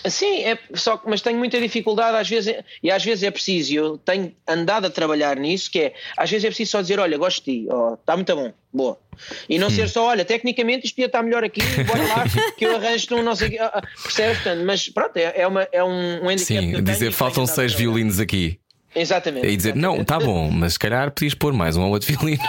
[0.07, 3.73] Sim, é, só, que- mas tenho muita dificuldade às vezes, e às vezes é preciso,
[3.73, 7.01] e eu tenho andado a trabalhar nisso, que é, às vezes é preciso só dizer,
[7.01, 8.97] olha, gosto de ti, oh, está muito bom, boa.
[9.49, 12.25] E não ser só, olha, tecnicamente isto podia estar melhor aqui, bora lá,
[12.57, 13.59] que eu arranjo um não sei quê.
[13.59, 14.37] Ah, ah, Percebes?
[14.37, 17.75] Portanto, mas pronto, é, é, uma, é um, um handicap que Sim, dizer faltam seis
[17.75, 18.61] violinos aqui.
[18.95, 19.47] Exatamente.
[19.47, 20.07] E dizer, não, exatamente.
[20.07, 22.43] tá bom, mas se calhar podias pôr mais um ou outro violino.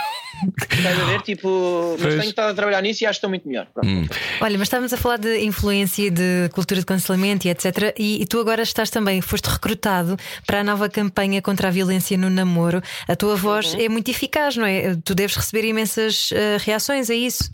[0.72, 1.22] Estás a ver?
[1.22, 2.16] Tipo, mas Pois.
[2.16, 3.68] tenho estado a trabalhar nisso e acho que estou muito melhor.
[3.74, 4.16] Pronto.
[4.40, 7.94] Olha, mas estávamos a falar de influência, de cultura de cancelamento e etc.
[8.00, 10.16] E, e tu agora estás também, foste recrutado
[10.48, 12.82] para a nova campanha contra a violência no namoro.
[13.08, 13.82] A tua voz Uhum.
[13.82, 14.96] é muito eficaz, não é?
[15.04, 17.50] Tu deves receber imensas eh, reações a isso.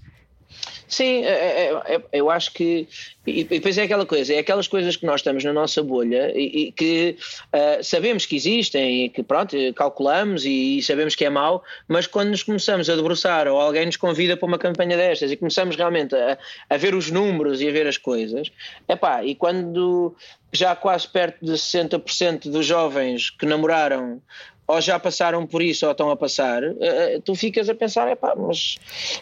[0.96, 2.88] Sim, é- é- é- eu acho que.
[3.28, 6.32] E, e depois é aquela coisa, é aquelas coisas que nós estamos na nossa bolha
[6.34, 7.18] e, e que
[7.52, 12.30] ah, sabemos que existem e que, pronto, calculamos e, sabemos que é mau, mas quando
[12.30, 16.16] nos começamos a debruçar ou alguém nos convida para uma campanha destas e começamos realmente
[16.16, 16.38] a,
[16.70, 18.50] a ver os números e a ver as coisas,
[18.88, 20.16] epá, e quando
[20.54, 24.22] já quase perto de 60% dos jovens que namoraram
[24.68, 28.34] ou já passaram por isso ou estão a passar, eh, tu ficas a pensar, epá,
[28.36, 28.78] mas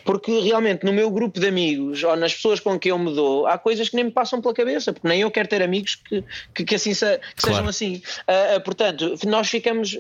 [0.06, 3.46] porque realmente no meu grupo de amigos ou nas pessoas com quem eu me dou,
[3.46, 6.24] há coisas que nem me passam pela cabeça, porque nem eu quero ter amigos que,
[6.54, 7.18] que, que assim que Claro.
[7.38, 8.02] sejam assim.
[8.28, 9.98] Ah, portanto, nós ficamos.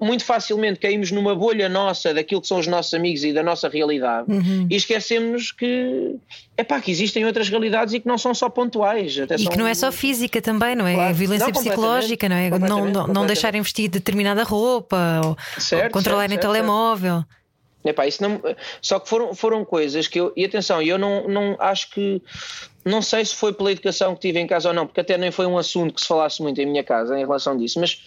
[0.00, 3.68] Muito facilmente caímos numa bolha nossa daquilo que são os nossos amigos e da nossa
[3.68, 4.26] realidade
[4.70, 6.16] e esquecemos que
[6.56, 9.18] é pá, que existem outras realidades e que não são só pontuais.
[9.18, 10.94] Até E são- que não é só física também, não é?
[10.94, 11.10] Claro.
[11.10, 12.50] É violência Não, psicológica, não é?
[12.50, 17.24] Não, não, não deixarem vestir determinada roupa ou, Certo, ou controlarem certo, o certo, telemóvel.
[17.84, 18.40] Epá, isso não,
[18.82, 20.32] só que foram, foram coisas que eu.
[20.36, 22.20] E atenção, eu não, não acho que.
[22.84, 25.30] Não sei se foi pela educação que tive em casa ou não, porque até nem
[25.30, 28.00] foi um assunto que se falasse muito em minha casa em relação disso, mas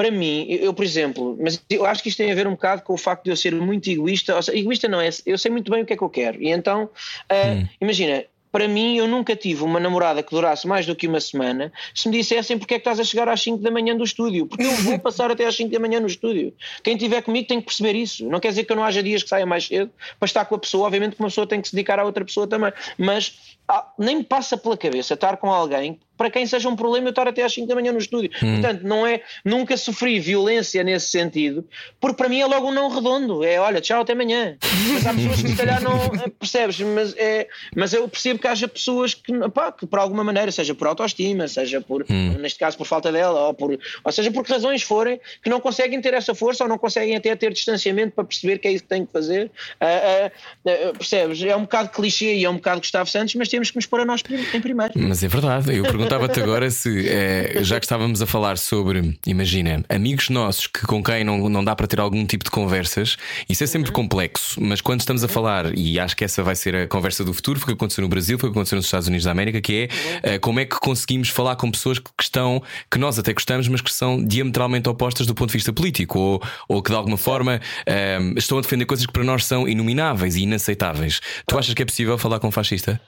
[0.00, 2.80] para mim, eu, por exemplo, mas eu acho que isto tem a ver um bocado
[2.80, 5.50] com o facto de eu ser muito egoísta, ou seja, egoísta não é, eu sei
[5.50, 6.88] muito bem o que é que eu quero, e então,
[7.28, 11.20] ah, imagina, para mim, eu nunca tive uma namorada que durasse mais do que uma
[11.20, 14.02] semana se me dissessem porque é que estás a chegar às 5 da manhã do
[14.02, 14.46] estúdio.
[14.46, 16.52] Porque eu vou passar até às 5 da manhã no estúdio.
[16.82, 18.28] Quem estiver comigo tem que perceber isso.
[18.28, 20.56] Não quer dizer que eu não haja dias que saia mais cedo para estar com
[20.56, 20.86] a pessoa.
[20.86, 22.72] Obviamente que uma pessoa tem que se dedicar à outra pessoa também.
[22.98, 23.56] Mas
[23.98, 27.26] nem me passa pela cabeça estar com alguém para quem seja um problema eu estar
[27.26, 28.30] até às 5 da manhã no estúdio.
[28.38, 31.66] Portanto, não é, nunca sofri violência nesse sentido,
[31.98, 33.42] porque para mim é logo um não redondo.
[33.42, 34.58] É olha, tchau, até amanhã.
[34.92, 35.98] Mas há pessoas que se calhar não
[36.38, 40.52] percebes, mas, é, mas eu percebo que haja pessoas que, pá, que por alguma maneira,
[40.52, 44.44] seja por autoestima, seja por, neste caso, por falta dela, ou, por, ou seja, por
[44.44, 48.12] que razões forem, que não conseguem ter essa força ou não conseguem até ter distanciamento
[48.12, 49.50] para perceber que é isso que têm que fazer.
[49.80, 50.30] Ah, ah,
[50.66, 51.42] ah, percebes?
[51.42, 54.00] É um bocado clichê e é um bocado Gustavo Santos, mas temos que nos pôr
[54.00, 54.22] a nós
[54.54, 54.92] em primeiro.
[54.96, 55.76] Mas é verdade.
[55.76, 60.86] Eu perguntava-te agora se, eh, já que estávamos a falar sobre, imagina, amigos nossos que
[60.86, 63.16] com quem não, não dá para ter algum tipo de conversas,
[63.48, 66.74] isso é sempre complexo, mas quando estamos a falar, e acho que essa vai ser
[66.74, 68.86] a conversa do futuro, foi o que aconteceu no Brasil, foi o que aconteceu nos
[68.86, 69.88] Estados Unidos da América, que
[70.22, 73.68] é eh, como é que conseguimos falar com pessoas que estão, que nós até gostamos,
[73.68, 77.18] mas que são diametralmente opostas do ponto de vista político, ou, ou que de alguma
[77.18, 81.20] forma eh, estão a defender coisas que para nós são inomináveis e inaceitáveis.
[81.46, 83.00] Tu achas que é possível falar com um fascista?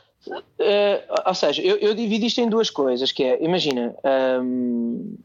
[0.59, 3.95] Eh, ou seja, eu, eu divido isto em duas coisas, que é, imagina,
[4.43, 5.16] hum,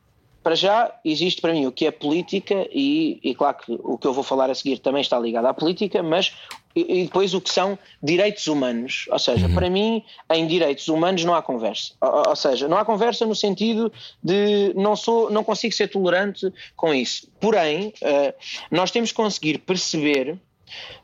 [0.43, 4.07] para já existe para mim o que é política e, e claro que o que
[4.07, 6.33] eu vou falar a seguir também está ligado à política, mas
[6.77, 9.07] e, e depois o que são direitos humanos.
[9.09, 11.93] Ou seja, para mim, em direitos humanos não há conversa.
[11.99, 13.91] Ou, ou seja, não há conversa no sentido
[14.23, 17.27] de não sou, não consigo ser tolerante com isso.
[17.39, 18.33] Porém, eh,
[18.71, 20.39] nós temos que conseguir perceber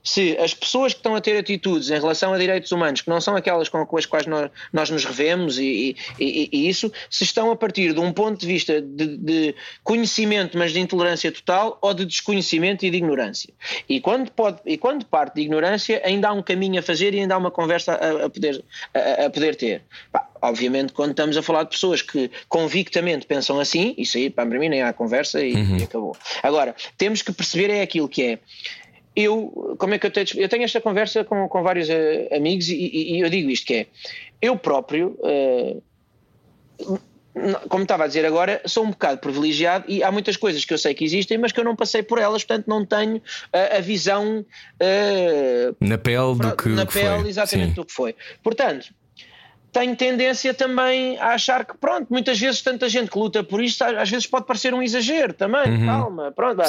[0.04, 3.22] se as pessoas que estão a ter atitudes em relação a direitos humanos que não
[3.22, 7.52] são aquelas com, as quais nós, nós nos revemos e, e- e isso, se estão
[7.52, 11.94] a partir de um ponto de vista de, de conhecimento, mas de intolerância total, ou
[11.94, 13.54] de desconhecimento e de ignorância.
[13.88, 17.20] E quando, pode, e quando parte de ignorância, ainda há um caminho a fazer e
[17.20, 19.82] ainda há uma conversa a, a poder, a, a poder ter.
[20.12, 24.46] Pá, obviamente, quando estamos a falar de pessoas que convictamente pensam assim, isso aí para
[24.46, 26.16] mim nem há conversa e, e acabou.
[26.42, 28.40] Agora, temos que perceber é aquilo que é
[29.16, 32.68] eu, como é que eu tenho, eu tenho esta conversa com, com vários eh, amigos
[32.70, 33.88] e, e- e eu digo isto que é,
[34.42, 35.18] eu próprio,
[37.36, 40.74] n- como estava a dizer agora, sou um bocado privilegiado e há muitas coisas que
[40.74, 43.78] eu sei que existem, mas que eu não passei por elas, portanto não tenho eh,
[43.78, 44.46] a visão
[44.80, 47.30] eh, Na pele do que, na que pele foi.
[47.30, 47.74] exatamente Sim.
[47.76, 48.16] do que foi.
[48.44, 48.94] Portanto,
[49.72, 53.84] tenho tendência também a achar que, pronto, muitas vezes tanta gente que luta por isto,
[53.84, 56.62] às vezes pode parecer um exagero também, calma, pronto.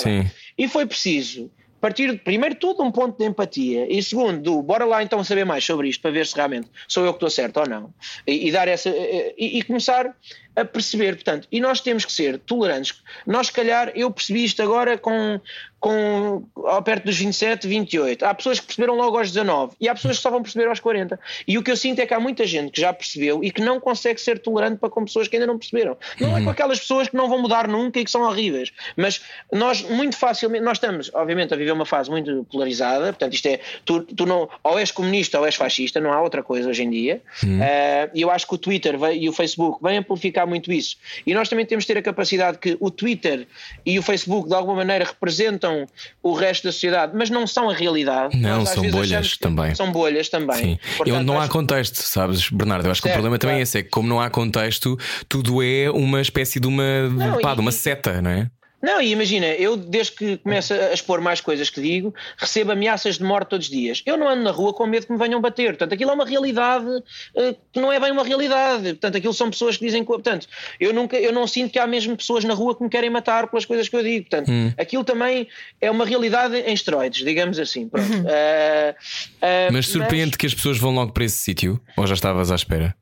[0.56, 1.50] E foi preciso
[1.84, 3.86] partir, de, primeiro, tudo um ponto de empatia.
[3.92, 7.04] E segundo, do, bora lá então saber mais sobre isto para ver se realmente sou
[7.04, 7.92] eu que estou certo ou não.
[8.26, 10.16] E, e dar essa e, e começar
[10.56, 13.02] a perceber, portanto, e nós temos que ser tolerantes.
[13.26, 15.40] Nós, se calhar, eu percebi isto agora com,
[15.80, 18.24] com ao perto dos 27, 28.
[18.24, 20.80] Há pessoas que perceberam logo aos 19 e há pessoas que só vão perceber aos
[20.80, 21.18] 40.
[21.46, 23.60] E o que eu sinto é que há muita gente que já percebeu e que
[23.60, 25.96] não consegue ser tolerante para com pessoas que ainda não perceberam.
[26.20, 29.20] Não é com aquelas pessoas que não vão mudar nunca e que são horríveis, mas
[29.52, 33.60] nós muito facilmente, nós estamos, obviamente, a viver uma fase muito polarizada, portanto, isto é,
[33.84, 36.90] tu, tu não, ou és comunista ou és fascista, não há outra coisa hoje em
[36.90, 37.20] dia.
[37.62, 40.96] Eh, E eu acho que o Twitter e o Facebook vêm amplificar há muito isso.
[41.26, 43.46] E nós também temos de ter a capacidade que o Twitter
[43.84, 45.86] e o Facebook de alguma maneira representam
[46.22, 48.36] o resto da sociedade, mas não são a realidade.
[48.36, 49.74] Não, Nós, são bolhas também.
[49.74, 50.56] São bolhas também.
[50.56, 50.78] Sim.
[50.96, 52.86] Portanto, Eu, não há contexto, sabes, Bernardo?
[52.86, 54.98] Eu acho que o Certo, problema também é esse: é que como não há contexto,
[55.28, 58.50] tudo é uma espécie de uma, Não, pá, e- de uma seta, não é?
[58.84, 63.16] Não, e imagina, eu desde que começo a expor mais coisas que digo, recebo ameaças
[63.16, 64.02] de morte todos os dias.
[64.04, 65.68] Eu não ando na rua com medo que me venham bater.
[65.70, 66.86] Portanto, aquilo é uma realidade
[67.34, 68.84] eh, que não é bem uma realidade.
[68.90, 70.04] Portanto, aquilo são pessoas que dizem.
[70.04, 70.46] Portanto,
[70.78, 73.46] eu, nunca, eu não sinto que há mesmo pessoas na rua que me querem matar
[73.48, 74.28] pelas coisas que eu digo.
[74.28, 75.48] Portanto, aquilo também
[75.80, 77.88] é uma realidade em esteroides, digamos assim.
[77.88, 78.06] Pronto.
[78.28, 78.94] Eh,
[79.40, 81.80] eh, Mas surpreende que as pessoas vão logo para esse sítio?
[81.96, 82.94] Ou já estavas à espera?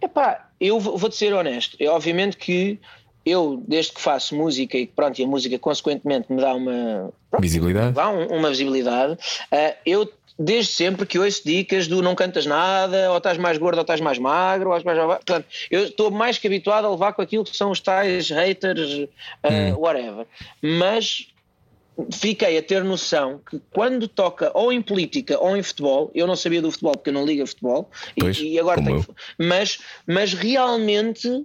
[0.00, 1.76] Epá, eu vou- vou-te ser honesto.
[1.80, 2.78] É obviamente que
[3.24, 7.42] eu, desde que faço música e pronto, e a música consequentemente me dá uma pronto,
[7.42, 7.92] Visibilidade?
[7.92, 9.18] dá um- uma visibilidade,
[9.52, 13.76] ah, eu desde sempre que ouço dicas do não cantas nada, ou estás mais gordo
[13.76, 15.16] ou estás mais magro, ou estás mais...
[15.18, 19.06] Portanto, eu estou mais que habituado a levar com aquilo que são os tais haters,
[19.42, 20.26] ah, whatever.
[20.62, 21.26] Mas
[22.10, 26.34] fiquei a ter noção que quando toca ou em política ou em futebol, eu não
[26.36, 29.04] sabia do futebol porque eu não ligo a futebol, Pois, e, agora tenho,
[29.36, 31.44] mas, mas realmente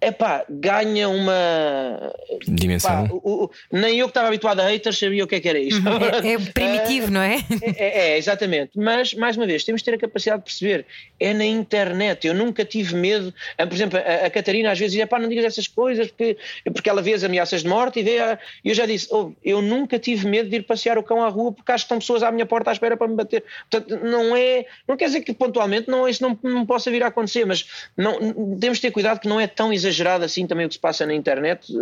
[0.00, 2.12] epá, ganha uma
[2.46, 3.06] Dimensão.
[3.08, 5.48] pá, o- o- nem eu que estava habituado a haters sabia o que é que
[5.48, 5.82] era isto.
[5.88, 7.38] É, é primitivo, não é?
[7.76, 8.72] É, é, exatamente.
[8.76, 10.86] Mas, mais uma vez, temos de ter a capacidade de perceber.
[11.18, 12.26] É na internet.
[12.26, 13.32] Eu nunca tive medo.
[13.56, 16.36] Ah, Por exemplo, a, a Catarina às vezes diz: pá, não digas essas coisas, porque,
[16.72, 18.18] porque ela vê as ameaças de morte e vê.
[18.18, 21.22] a-" E eu já disse: "Oh, eu nunca tive medo de ir passear o cão
[21.22, 23.42] à rua porque acho que estão pessoas à minha porta à espera para me bater.
[23.70, 24.66] Portanto, não é.
[24.86, 27.66] Não quer dizer que pontualmente não, isso não, não possa vir a acontecer, mas
[27.96, 29.85] não, temos de ter cuidado que não é tão exagerado
[30.24, 31.72] assim também o que se passa na internet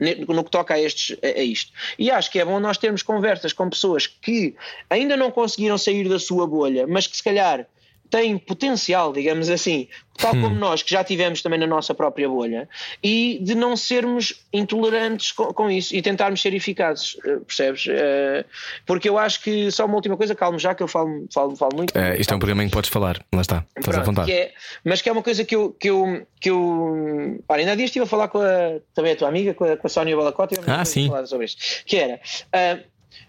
[0.00, 1.72] ne- no que toca a, estes, a, a isto.
[1.98, 4.54] E acho que é bom nós termos conversas com pessoas que
[4.88, 7.66] ainda não conseguiram sair da sua bolha, mas que se calhar
[8.10, 9.88] têm potencial, digamos assim,
[10.18, 12.68] tal como nós que já tivemos também na nossa própria bolha,
[13.02, 17.84] e de não sermos intolerantes com, com isso e tentarmos ser eficazes, eh, percebes?
[17.88, 18.44] Eh,
[18.86, 21.76] porque eu acho que só uma última coisa, calmo já que eu falo, falo, falo
[21.76, 21.96] muito.
[21.96, 23.22] Eh, isto é um programa em que podes falar.
[23.34, 23.64] Lá está.
[23.76, 24.30] Estás à Pronto, vontade.
[24.30, 24.52] que é-
[24.84, 25.70] mas que é uma coisa que eu.
[25.72, 29.16] Que eu, que eu olha, ainda há dias estive a falar com a, também a
[29.16, 31.08] tua amiga, com a, com a Sónia Balacota, e Ah, sim.
[31.08, 31.62] falar sobre isto.
[31.84, 32.20] Que era.
[32.52, 32.78] ah,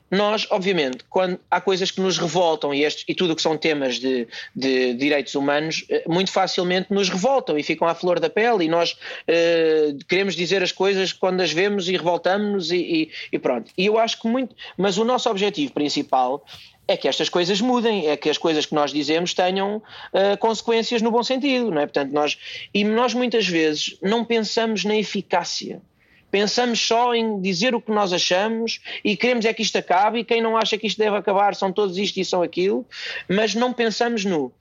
[0.09, 3.99] nós, obviamente, quando há coisas que nos revoltam e, estes, e tudo que são temas
[3.99, 8.65] de, de direitos humanos, eh, muito facilmente nos revoltam e ficam à flor da pele
[8.65, 8.97] e nós
[9.27, 13.71] eh, queremos dizer as coisas quando as vemos e revoltamos e, e- e pronto.
[13.77, 14.55] E eu acho que muito.
[14.77, 16.45] Mas o nosso objetivo principal
[16.87, 19.83] é que estas coisas mudem, é que as coisas que nós dizemos tenham
[20.13, 21.85] eh, consequências no bom sentido, não é?
[21.85, 22.37] Portanto, nós,
[22.73, 25.81] e nós muitas vezes não pensamos na eficácia.
[26.29, 30.23] Pensamos só em dizer o que nós achamos e queremos é que isto acabe e
[30.25, 32.85] quem não acha que isto deve acabar são todos isto e são aquilo,
[33.29, 34.51] mas não pensamos no.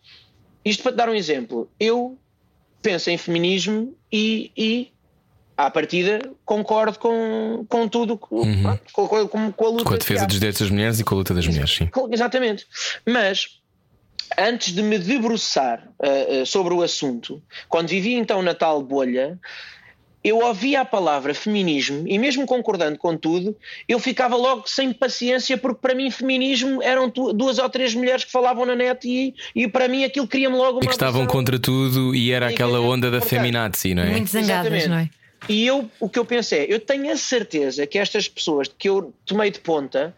[0.65, 2.17] Isto para te dar um exemplo, eu
[2.83, 4.93] penso em feminismo e, e
[5.57, 8.43] à partida concordo com, com tudo, com,
[8.93, 11.15] com, com, com- com a luta Com a defesa dos direitos das mulheres e com
[11.15, 11.89] a luta das mulheres, sim.
[12.13, 12.67] Exatamente.
[13.05, 13.61] Mas
[14.39, 19.39] antes de me debruçar uh, uh, sobre o assunto, quando vivia então na tal bolha,
[20.27, 23.57] eu ouvia a palavra feminismo e mesmo concordando com tudo,
[23.89, 28.33] eu ficava logo sem paciência porque para mim feminismo eram duas ou três mulheres que
[28.33, 31.33] falavam na net e, e para mim aquilo cria-me logo uma E que estavam visão-
[31.33, 34.11] contra tudo e era E aquela que- onda da portanto, feminazi, não é?
[34.11, 34.89] Muito zangadas, Exatamente.
[34.89, 35.11] não é?
[35.49, 38.89] E eu, o que eu penso é, eu tenho a certeza que estas pessoas que
[38.89, 40.13] eu tomei de ponta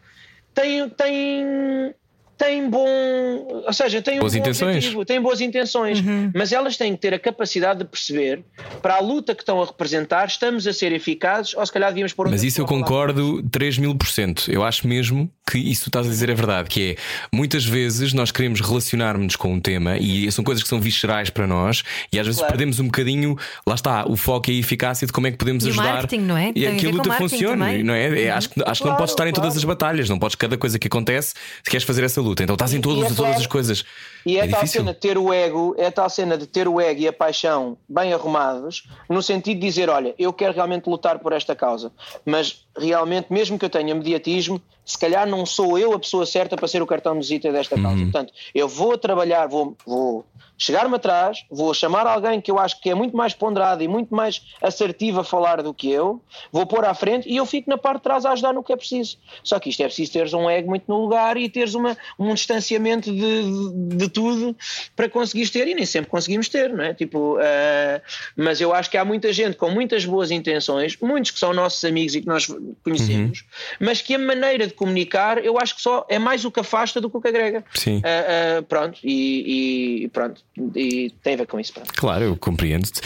[0.55, 1.93] têm, têm,
[2.39, 4.77] têm bom, ou seja, têm Boas um bom intenções.
[4.77, 6.03] objetivo, têm boas intenções,
[6.35, 8.43] mas elas têm que ter a capacidade de perceber
[8.81, 12.13] para a luta que estão a representar, estamos a ser eficazes ou se calhar devíamos
[12.13, 14.51] pôr Mas outra isso eu concordo 3 mil por cento.
[14.51, 16.69] Eu acho mesmo que isso que tu estás a dizer é verdade.
[16.69, 16.97] Que é
[17.37, 21.47] muitas vezes nós queremos relacionar-nos com um tema e são coisas que são viscerais para
[21.47, 21.83] nós
[22.13, 22.53] e às vezes Claro.
[22.53, 23.37] perdemos um bocadinho,
[23.67, 26.21] lá está, o foco e a eficácia de como é que podemos E ajudar marketing,
[26.23, 26.51] não é?
[26.51, 27.83] e Tem a que a luta funcione, também.
[27.83, 28.23] não é?
[28.23, 29.59] É, acho que, acho que não Claro, podes estar em todas claro.
[29.59, 31.35] as batalhas, não podes cada coisa que acontece
[31.65, 32.28] se queres fazer essa luta.
[32.33, 33.85] Então estás em E- todas, e é todas as coisas.
[34.27, 34.81] E é, é tal difícil.
[34.83, 37.79] cena de ter o ego, é tal cena de ter o ego e a paixão
[37.89, 41.93] bem arrumados, no sentido de dizer, olha, eu quero realmente lutar por esta causa,
[42.27, 46.57] mas realmente, mesmo que eu tenha mediatismo, se calhar não sou eu a pessoa certa
[46.57, 47.83] para ser o cartão de visita desta Uhum.
[47.83, 48.03] causa.
[48.05, 50.25] Portanto, eu vou trabalhar, vou, vou
[50.59, 54.15] chegar-me atrás, vou chamar alguém que eu acho que é muito mais ponderado e muito
[54.15, 57.79] mais assertivo a falar do que eu, vou pôr à frente e eu fico na
[57.79, 59.17] parte de trás a ajudar no que é preciso.
[59.45, 62.35] Só que isto é preciso teres um ego muito no lugar e teres uma, um
[62.35, 64.57] distanciamento de, de, de tudo
[64.97, 66.93] para conseguires ter, e nem sempre conseguimos ter, não é?
[66.93, 68.03] Tipo, eh,
[68.37, 71.85] mas eu acho que há muita gente com muitas boas intenções, muitos que são nossos
[71.85, 72.47] amigos e que nós
[72.83, 73.45] conhecemos,
[73.79, 77.01] mas que a maneira de comunicar, eu acho que só é mais o que afasta
[77.01, 77.65] do que o que agrega.
[77.75, 77.99] Sim.
[77.99, 80.43] Uh, uh, pronto, e, e, pronto,
[80.75, 81.73] e tem a ver com isso.
[81.73, 81.93] Pronto.
[81.95, 83.01] Claro, eu compreendo-te.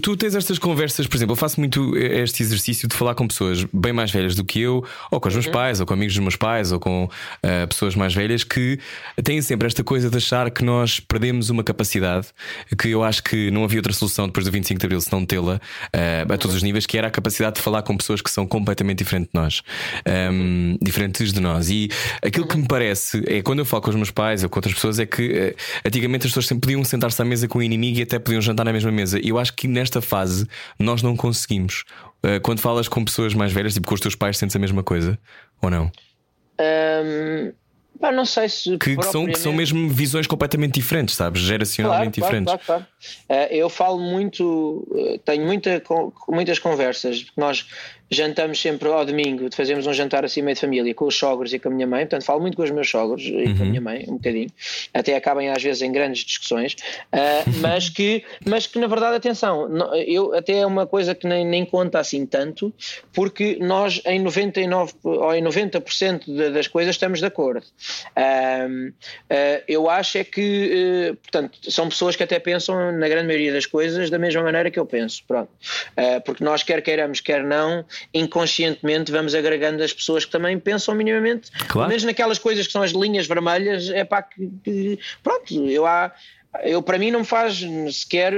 [0.00, 3.64] Tu tens estas conversas, por exemplo, eu faço muito este exercício de falar com pessoas
[3.72, 5.52] bem mais velhas do que eu, ou com os meus Uhum.
[5.52, 8.78] pais, ou com amigos dos meus pais, ou com uh, pessoas mais velhas que
[9.22, 12.28] têm sempre esta coisa de achar que nós perdemos uma capacidade
[12.78, 15.24] que eu acho que não havia outra solução depois do 25 de Abril se não
[15.24, 18.30] tê-la uh, a todos os níveis, que era a capacidade de falar com pessoas que
[18.30, 19.62] são completamente diferentes de nós,
[20.32, 21.68] um, diferentes de nós.
[21.70, 21.88] E
[22.22, 24.74] aquilo que me parece é quando eu falo com os meus pais ou com outras
[24.74, 25.54] pessoas é que uh,
[25.86, 28.64] antigamente as pessoas sempre podiam sentar-se à mesa com o inimigo e até podiam jantar
[28.64, 29.18] na mesma mesa.
[29.22, 30.46] E eu acho que nesta fase
[30.78, 31.84] nós não conseguimos.
[32.24, 34.82] Uh, quando falas com pessoas mais velhas, tipo com os teus pais, sentes a mesma
[34.82, 35.18] coisa
[35.62, 35.90] ou não?
[36.60, 37.52] Um,
[37.98, 38.76] pá, não sei se.
[38.76, 41.40] Que, que são, que são mesmo visões completamente diferentes, sabes?
[41.40, 42.66] Geracionalmente claro, diferentes.
[42.66, 42.86] Claro,
[43.28, 45.82] claro, uh, eu falo muito, uh, tenho muita,
[46.28, 47.66] muitas conversas, nós
[48.10, 51.58] jantamos sempre ao domingo, fazemos um jantar assim meio de família com os sogros e
[51.58, 53.56] com a minha mãe, portanto falo muito com os meus sogros e Uhum.
[53.56, 54.50] com a minha mãe, um bocadinho,
[54.92, 59.68] até acabem às vezes em grandes discussões, uh, mas, que, mas que na verdade, atenção,
[60.06, 62.72] eu até é uma coisa que nem, nem conta assim tanto,
[63.12, 67.64] porque nós em 99 ou em 90% de- das coisas estamos de acordo.
[68.16, 73.26] Um, uh, eu acho é que, uh, portanto, são pessoas que até pensam na grande
[73.26, 75.50] maioria das coisas da mesma maneira que eu penso, pronto.
[75.96, 80.94] Uh, porque nós quer queiramos, quer não, inconscientemente vamos agregando as pessoas que também pensam
[80.94, 81.88] minimamente, Claro.
[81.88, 86.12] mesmo naquelas coisas que são as linhas vermelhas, é pá, que, que- pronto, eu há.
[86.64, 87.60] Eu, para mim não faz
[87.92, 88.32] sequer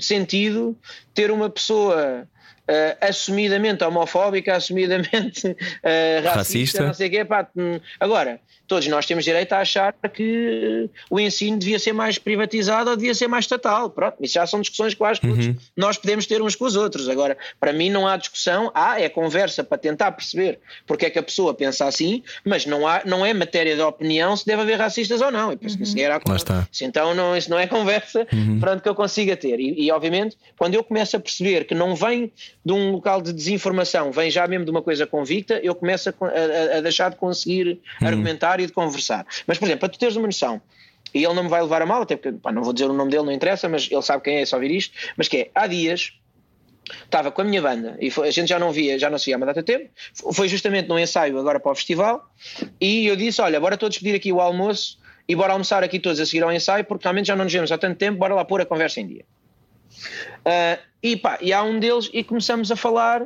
[0.00, 0.76] sentido
[1.14, 2.26] ter uma pessoa
[2.66, 6.86] eh, assumidamente homofóbica, assumidamente eh, racista, Racista.
[6.86, 7.24] não sei o quê.
[7.24, 12.18] Pá, hum, agora, todos nós temos direito a achar que o ensino devia ser mais
[12.18, 13.90] privatizado ou devia ser mais estatal.
[13.90, 16.64] Pronto, isso já são discussões que eu acho que todos nós podemos ter uns com
[16.64, 17.08] os outros.
[17.08, 21.18] Agora, para mim não há discussão, há é conversa para tentar perceber porque é que
[21.18, 24.78] a pessoa pensa assim, mas não, há, não é matéria de opinião se deve haver
[24.78, 25.52] racistas ou não.
[25.52, 25.96] E isso
[26.30, 26.68] Lá está.
[26.72, 28.26] isso Então não, isso não é conversa
[28.60, 29.58] pronto, que eu consiga ter.
[29.60, 32.32] E, e, obviamente, quando eu começo a perceber que não vem
[32.64, 36.12] de um local de desinformação, vem já mesmo de uma coisa convicta, eu começo a,
[36.74, 39.26] a- a deixar de conseguir argumentar e de conversar.
[39.46, 40.60] Mas, por exemplo, para tu teres uma noção,
[41.14, 42.92] e ele não me vai levar a mal, até porque pá, não vou dizer o
[42.92, 45.50] nome dele, não interessa, mas ele sabe quem é, só ouvir isto, mas que é,
[45.54, 46.12] há dias
[47.04, 49.26] estava com a minha banda e foi- a gente já não via, já não se
[49.26, 49.90] via há uma data de tempo.
[50.32, 52.28] Foi justamente num ensaio agora para o festival
[52.80, 54.98] e eu disse: Olha, bora todos pedir aqui o almoço
[55.28, 57.70] e bora almoçar aqui todos a seguir ao ensaio, porque realmente já não nos vemos
[57.70, 59.24] há tanto tempo, bora lá pôr a conversa em dia.
[60.44, 63.24] Ah, e pá, e há um deles e começamos a falar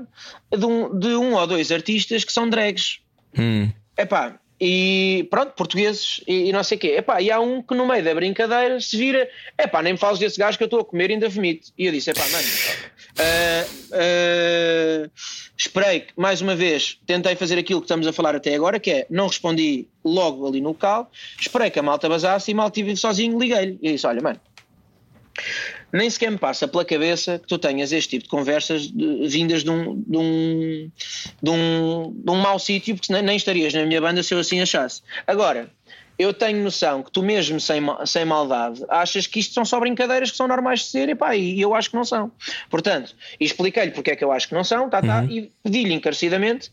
[0.50, 3.00] de um, de um ou dois artistas que são drags.
[3.38, 3.70] Hum.
[3.96, 6.88] Epá, e pronto, portugueses e, e não sei o quê.
[6.96, 9.28] Epá, e há um que no meio da brincadeira se vira,
[9.58, 11.72] epá, nem me fales desse gajo que eu estou a comer e ainda vomito.
[11.76, 12.46] E eu disse, epá, mano,
[13.18, 15.10] ah, ah,
[15.56, 19.06] esperei mais uma vez, tentei fazer aquilo que estamos a falar até agora, que é,
[19.10, 23.38] não respondi logo ali no local, esperei que a malta basasse e mal tive sozinho,
[23.38, 23.78] liguei-lhe.
[23.82, 24.40] E disse, olha, mano,
[25.92, 29.62] nem sequer me passa pela cabeça que tu tenhas este tipo de conversas de- vindas
[29.62, 30.90] de um, de um,
[31.42, 34.38] de um, de um mau sítio, porque nem, nem estarias na minha banda se eu
[34.38, 35.02] assim achasse.
[35.26, 35.70] Agora,
[36.18, 40.30] eu tenho noção que tu mesmo sem, sem maldade achas que isto são só brincadeiras
[40.30, 42.32] que são normais de ser e pá, e eu acho que não são.
[42.70, 46.72] Portanto, expliquei-lhe porque é que eu acho que não são, tá, tá, e pedi-lhe encarecidamente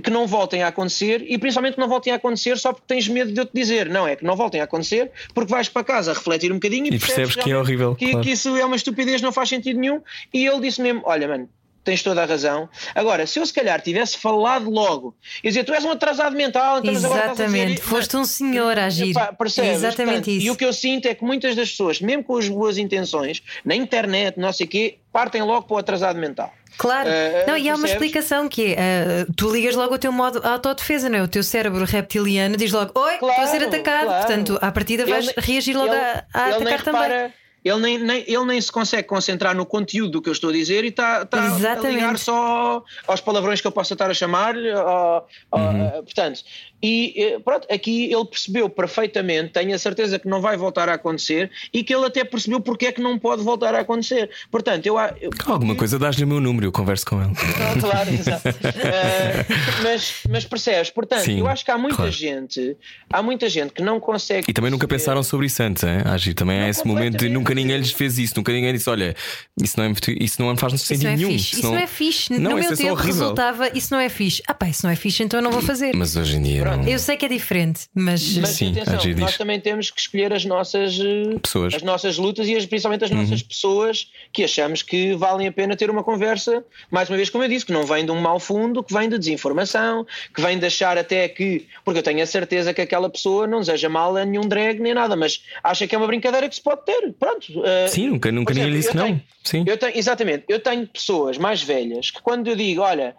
[0.00, 3.08] que não voltem a acontecer e principalmente que não voltem a acontecer só porque tens
[3.08, 3.88] medo de eu te dizer.
[3.88, 6.94] Não, é que não voltem a acontecer porque vais para casa refletir um bocadinho e,
[6.94, 8.24] E percebes que é horrível, Que, claro.
[8.24, 10.00] que isso é uma estupidez, não faz sentido nenhum.
[10.32, 11.48] E ele disse mesmo: Olha, mano.
[11.84, 12.68] Tens toda a razão.
[12.94, 16.78] Agora, se eu se calhar tivesse falado logo e dizer tu és um atrasado mental,
[16.78, 19.10] então mas agora estás a dizer Exatamente, isto", foste um senhor a agir.
[19.10, 19.72] Epá, percebes?
[19.72, 20.46] Exatamente Portanto, isso.
[20.46, 23.42] E o que eu sinto é que muitas das pessoas, mesmo com as boas intenções,
[23.64, 26.54] na internet, não sei o quê, partem logo para o atrasado mental.
[26.78, 30.10] Claro, Eh, não, e há uma explicação que é: eh, tu ligas logo o teu
[30.12, 31.22] modo autodefesa, não é?
[31.22, 34.04] O teu cérebro reptiliano diz logo: Oi, estou a ser Claro, atacado.
[34.06, 34.26] claro.
[34.26, 37.02] Portanto, à partida vais Ele- reagir logo ele- a, a ele nem atacar também.
[37.02, 37.34] repara-
[37.64, 40.52] Ele nem, nem- ele nem se consegue concentrar no conteúdo do que eu estou a
[40.52, 44.56] dizer e está está a ligar só aos palavrões que eu possa estar a chamar.
[44.56, 45.90] ao- ao- Uhum.
[46.02, 46.40] portanto,
[46.82, 50.94] e eh, pronto, aqui ele percebeu perfeitamente, tenho a certeza que não vai voltar a
[50.94, 54.30] acontecer e que ele até percebeu porque é que não pode voltar a acontecer.
[54.50, 57.30] Portanto, eu, eu Alguma coisa dás-lhe o meu número, eu converso com ele.
[57.32, 58.48] Não, claro, exato.
[58.48, 59.44] Eh,
[59.82, 60.90] mas, mas percebes?
[60.90, 62.10] Portanto, Sim, eu acho que há muita claro.
[62.10, 62.76] gente,
[63.12, 64.46] há muita gente que não consegue.
[64.50, 65.98] E também nunca perceber- pensaram sobre isso antes, hein?
[66.04, 68.88] Agir também há Não, esse momento de nunca ninguém lhes fez isso, nunca ninguém disse:
[68.90, 69.14] olha,
[69.60, 71.30] isso não, é, isso não faz Isso sentido não é nenhum.
[71.30, 71.54] fixe.
[71.54, 72.32] Isso não é fixe.
[72.32, 73.04] Não, no meu é tempo horrível.
[73.20, 74.42] resultava, isso não é fixe.
[74.46, 75.94] Ah, pá, isso não é fixe, então eu não vou fazer.
[75.94, 76.88] Mas hoje em dia, não.
[76.88, 78.36] Eu sei que é diferente, mas.
[78.38, 81.72] Mas Sim, atenção, nós também temos que escolher as nossas eh, Pessoas.
[81.72, 81.76] Uhum.
[81.76, 85.76] as nossas lutas e as- principalmente as nossas pessoas que achamos que valem a pena
[85.76, 88.38] ter uma conversa, mais uma vez, como eu disse, que não vem de um mau
[88.40, 92.26] fundo, que vem de desinformação, que vem de achar até que, porque eu tenho a
[92.26, 95.94] certeza que aquela pessoa não deseja mal a nenhum drag nem nada, mas acha que
[95.94, 97.12] é uma brincadeira que se pode ter.
[97.18, 97.46] Pronto.
[97.64, 99.06] eh, Sim, nunca, nunca ninguém exemplo, lhe disse eu não.
[99.06, 99.64] tenho- Sim.
[99.66, 103.14] eu tenho, exatamente, eu tenho pessoas mais velhas que quando eu digo, olha,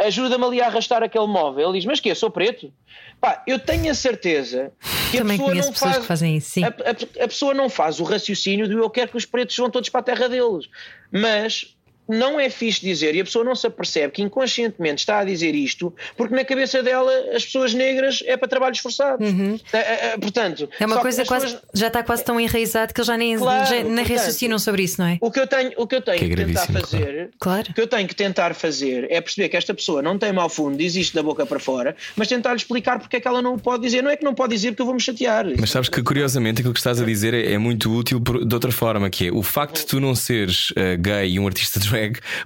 [0.00, 2.72] ajuda-me ali a arrastar aquele móvel, ele diz, mas que Sou preto?
[3.20, 4.72] Pá, eu tenho a certeza
[5.10, 6.64] que Também a pessoa não faz, fazem isso, sim.
[6.64, 9.68] A, a- a pessoa não faz o raciocínio de eu quero que os pretos vão
[9.70, 10.68] todos para a terra deles.
[11.10, 11.76] Mas
[12.08, 15.54] não é fixe dizer, e a pessoa não se apercebe que inconscientemente está a dizer
[15.54, 19.26] isto, porque na cabeça dela as pessoas negras é para trabalhos forçados.
[19.28, 20.68] Eh, eh, eh, Portanto, Uhum.
[20.80, 21.44] É uma que coisa as quase.
[21.46, 24.58] pessoas- Já está quase tão enraizado que eles já nem, Claro, já, nem portanto, raciocinam
[24.58, 25.18] sobre isso, não é?
[25.20, 27.70] O que eu tenho, o que eu tenho Que que, é tentar gravíssimo, fazer, Claro.
[27.70, 30.48] o que eu tenho que tentar fazer é perceber que esta pessoa não tem mau
[30.48, 33.54] fundo, diz isto da boca para fora, mas tentar-lhe explicar porque é que ela não
[33.54, 34.02] o pode dizer.
[34.02, 35.46] Não é que não pode dizer porque eu vou me chatear.
[35.58, 38.54] Mas sabes que curiosamente aquilo que estás a dizer é, é muito útil por- de
[38.54, 41.78] outra forma, que é o facto de tu não seres eh, gay e um artista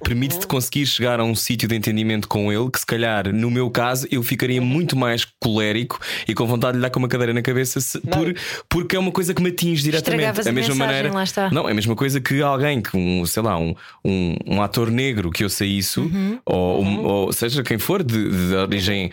[0.03, 3.71] permite-te conseguir chegar a um sítio de entendimento com ele que se calhar, no meu
[3.71, 7.33] caso, eu ficaria muito mais colérico e com vontade de lhe dar com uma cadeira
[7.33, 8.35] na cabeça se- por,
[8.69, 10.21] porque é uma coisa que me atinge diretamente.
[10.23, 11.11] Estragavas a mesma maneira.
[11.53, 13.75] Não, é a mesma coisa que alguém que um, sei lá, um,
[14.05, 16.39] um, um ator negro que sei isso, Uhum.
[16.47, 19.11] ou, um- ou seja quem for de, de origem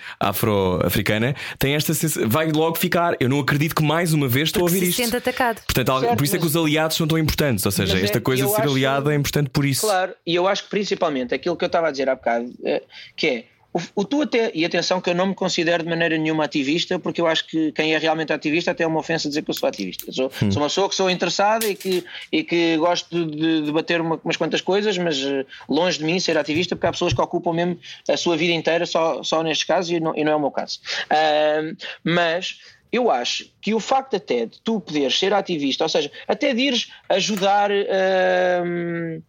[0.50, 3.16] afro-africana, tem esta sensação, vai logo ficar.
[3.20, 5.04] Eu não acredito que mais uma vez estou a ouvir se isto.
[5.04, 5.62] sente atacado.
[5.66, 7.66] Portanto, Certo, por isso é que os aliados são tão importantes.
[7.66, 9.82] Ou seja, é- esta coisa de ser acho- aliado é importante por isso.
[9.82, 12.84] Claro, e eu acho que principalmente aquilo que eu estava a dizer há bocado, eh,
[13.16, 16.18] que é o, o tu até, e atenção que eu não me considero de maneira
[16.18, 19.44] nenhuma ativista, porque eu acho que quem é realmente ativista até é uma ofensa dizer
[19.44, 20.06] que eu sou ativista.
[20.08, 20.52] Eu Sou, Hum.
[20.52, 24.38] sou uma pessoa que sou interessada e que, e que gosto de debater uma, umas
[24.38, 27.78] quantas coisas, mas eh, longe de mim ser ativista, porque há pessoas que ocupam mesmo
[28.08, 30.52] a sua vida inteira só, só nestes casos e não, e não é o meu
[30.52, 30.80] caso.
[31.12, 32.58] Ahm, mas
[32.92, 36.62] eu acho que o facto até de tu poderes ser ativista, ou seja, até de
[36.62, 39.22] ires ajudar hum,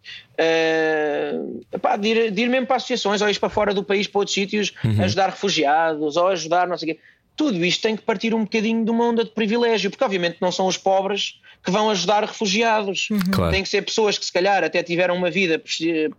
[1.71, 4.19] epá, de, ir, de ir mesmo para associações ou ires para fora do país, para
[4.19, 7.01] outros sítios, ajudar refugiados ou ajudar não sei o quê.
[7.35, 10.51] Tudo isto tem que partir um bocadinho de uma onda de privilégio, porque obviamente não
[10.51, 13.07] são os pobres que vão ajudar refugiados.
[13.31, 13.51] Claro.
[13.51, 16.09] Tem que ser pessoas que se calhar até tiveram uma vida pri-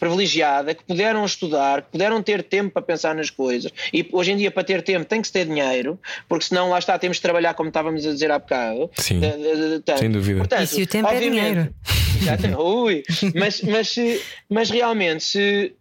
[0.00, 3.70] privilegiada, que puderam estudar, que puderam ter tempo para pensar nas coisas.
[3.92, 5.98] E hoje em dia, para ter tempo, tem que se ter dinheiro,
[6.28, 8.90] porque senão lá está, temos de trabalhar como estávamos a dizer há bocado.
[8.96, 9.20] Sim.
[9.20, 9.98] De- de- de- tanto.
[10.00, 10.38] Sem dúvida.
[10.38, 11.74] Portanto, E se o tempo é dinheiro?
[12.20, 12.60] Exatamente.
[12.60, 13.02] Ui.
[13.34, 13.94] Mas, mas,
[14.48, 15.74] mas realmente, se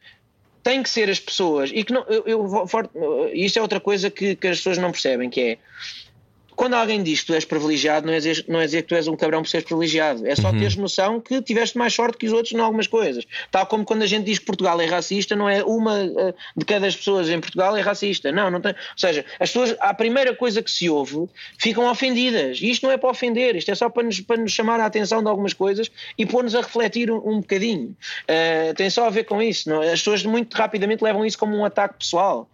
[0.62, 4.36] tem que ser as pessoas, e que não, eu, eu isto é outra coisa que,
[4.36, 5.58] que as pessoas não percebem, que é
[6.56, 8.95] quando alguém diz que tu és privilegiado, não é dizer, não é dizer que tu
[8.95, 10.26] és um cabrão por seres privilegiado.
[10.26, 10.60] É só Uhum.
[10.60, 13.26] teres noção que tiveste mais sorte que os outros em algumas coisas.
[13.52, 16.65] Tal como quando a gente diz que Portugal é racista, não é uma eh, de
[16.65, 18.32] cada das pessoas em Portugal é racista.
[18.32, 18.72] Não, não tem.
[18.72, 21.27] Ou seja, as pessoas, a primeira coisa que se ouve,
[21.57, 22.60] ficam ofendidas.
[22.61, 24.86] E isto não é para ofender, isto é só para nos, para nos chamar a
[24.86, 27.95] atenção de algumas coisas e pôr-nos a refletir um, um bocadinho.
[28.27, 29.69] Eh, tem só a ver com isso.
[29.69, 29.82] Não?
[29.82, 29.91] é?
[29.91, 32.48] As pessoas muito rapidamente levam isso como um ataque pessoal.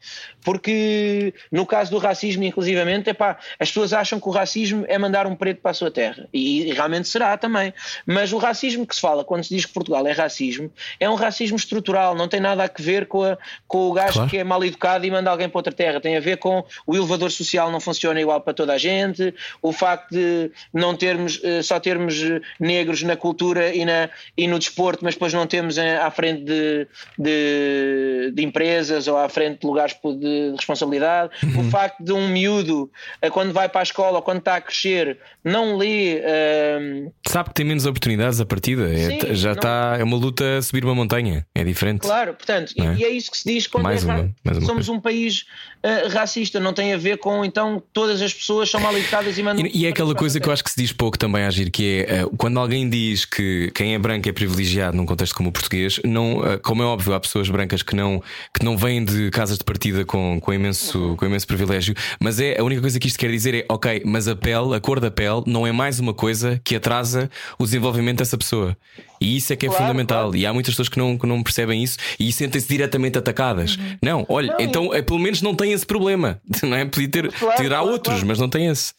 [0.43, 5.25] Porque no caso do racismo, inclusivamente, epá, as pessoas acham que o racismo é mandar
[5.27, 6.27] um preto para a sua terra.
[6.33, 7.73] E, e realmente será também.
[8.05, 11.15] Mas o racismo que se fala quando se diz que Portugal é racismo é um
[11.15, 13.37] racismo estrutural, não tem nada a ver com, a-
[13.67, 14.29] com o gajo Claro.
[14.29, 15.99] que é mal educado e manda alguém para outra terra.
[16.01, 19.71] Tem a ver com o elevador social não funciona igual para toda a gente, o
[19.71, 24.57] facto de não termos, eh, só termos eh, negros na cultura e, na, e no
[24.59, 26.87] desporto, mas depois não temos eh, à frente de,
[27.17, 31.31] de, de empresas ou à frente de lugares de responsabilidade.
[31.57, 32.91] O facto de um miúdo,
[33.31, 36.19] quando vai para a escola ou quando está a crescer, não lê.
[36.23, 38.93] eh, Sabe que tem menos oportunidades a partida.
[38.93, 39.95] É- Sim, já não- está.
[39.99, 41.45] É uma luta a subir uma montanha.
[41.55, 42.01] É diferente.
[42.01, 42.95] Claro, portanto, e- é?
[42.95, 44.91] e é isso que se diz quando Mais é uma- mais uma somos coisa.
[44.91, 45.45] um país
[45.83, 49.43] eh, racista, não tem a ver com então todas as pessoas são mal educadas e
[49.43, 49.65] mandam.
[49.65, 51.71] E, e é aquela coisa que eu acho que se diz pouco também a agir,
[51.71, 55.49] que é eh, quando alguém diz que quem é branco é privilegiado num contexto como
[55.49, 58.21] o português, não, eh, como é óbvio, há pessoas brancas que não,
[58.57, 62.59] que não vêm de casas de partida com, com, imenso, com imenso privilégio, mas é
[62.59, 65.09] a única coisa que isto quer dizer é ok, mas a pele, a cor da
[65.09, 68.75] pele, não é mais uma coisa que atrasa o desenvolvimento dessa pessoa.
[69.19, 70.23] E isso é que é Claro, fundamental.
[70.25, 70.37] claro.
[70.37, 73.77] E há muitas pessoas que não, que não percebem isso e sentem-se diretamente atacadas.
[74.01, 76.41] Não, olha, Não, então eh, pelo menos não tem esse problema.
[76.63, 76.85] Não é?
[76.85, 78.93] Podia ter, Claro, terá outros, mas não tem esse.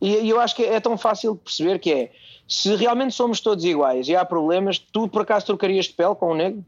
[0.00, 2.10] E, eu acho que é tão fácil de perceber que é
[2.48, 6.32] se realmente somos todos iguais e há problemas, tu por acaso trocarias de pele com
[6.32, 6.64] um negro?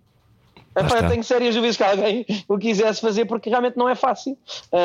[0.76, 4.38] Epá, eu tenho sérias dúvidas que alguém o quisesse fazer porque realmente não é fácil.
[4.72, 4.78] Ah,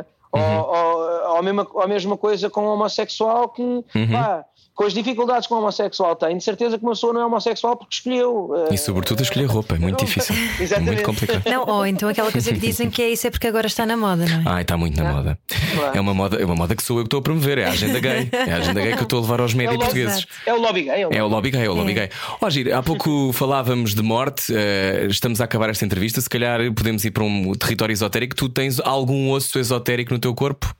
[0.00, 0.40] ah, Uhum.
[0.40, 4.12] ou, ou, ou, a mesma, ou a mesma coisa com o homossexual que Uhum.
[4.12, 4.44] pá,
[4.74, 7.76] com as dificuldades que um homossexual tem, de certeza que uma pessoa não é homossexual
[7.76, 8.50] porque escolheu.
[8.70, 10.34] eh, E sobretudo a escolher roupa, é muito difícil.
[10.58, 10.94] É Exatamente.
[10.94, 11.42] muito complicado.
[11.46, 13.96] Não, ou então aquela coisa que dizem que é isso é porque agora está na
[13.96, 14.42] moda, não é?
[14.56, 15.38] Ai, está muito na moda.
[15.74, 15.96] Claro.
[15.98, 17.70] É uma moda, é uma moda que sou eu que estou a promover, é a
[17.70, 18.28] agenda gay.
[18.32, 20.26] É a agenda gay que eu estou a levar aos médios É o lobby- portugueses.
[20.46, 21.02] É o lobby gay.
[21.02, 22.08] É o É lobby gay, é o lobby gay.
[22.40, 26.20] Ó, Giro, há pouco falávamos de morte, eh, estamos a acabar esta entrevista.
[26.20, 28.34] Se calhar podemos ir para um território esotérico.
[28.34, 30.74] Tu tens algum osso esotérico no teu corpo?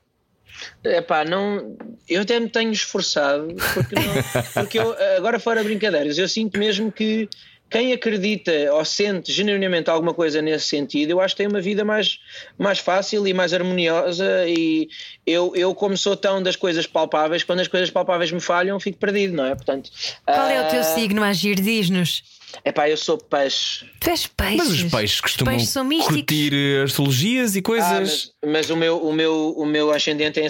[0.85, 1.77] Epá, não,
[2.09, 6.91] eu até me tenho esforçado porque, não- porque eu, agora fora brincadeiras, eu sinto mesmo
[6.91, 7.29] que
[7.71, 11.85] quem acredita ou sente genuinamente alguma coisa nesse sentido, eu acho que tem uma vida
[11.85, 12.19] mais,
[12.59, 14.45] mais fácil e mais harmoniosa.
[14.49, 14.89] E
[15.25, 18.99] eu, eu, como sou tão das coisas palpáveis, quando as coisas palpáveis me falham, fico
[18.99, 19.55] perdido, não é?
[19.55, 19.89] Portanto,
[20.25, 21.61] Qual é o teu ah, signo, Agir?
[21.61, 22.25] Diz-nos.
[22.65, 23.85] Epá, eu sou peixe.
[24.01, 24.57] Tu és peixe.
[24.57, 26.17] Mas os peixes costumam peixes são místicos.
[26.17, 28.33] curtir eh, astrologias e Ah, coisas.
[28.43, 30.49] mas, mas o, meu, o, meu, o meu ascendente é em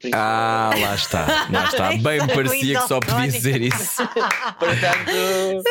[0.00, 0.16] por isso.
[0.16, 1.88] Ah, lá está, lá está.
[2.00, 4.02] Bem me parecia que só podia dizer isso.
[4.58, 5.62] Portanto,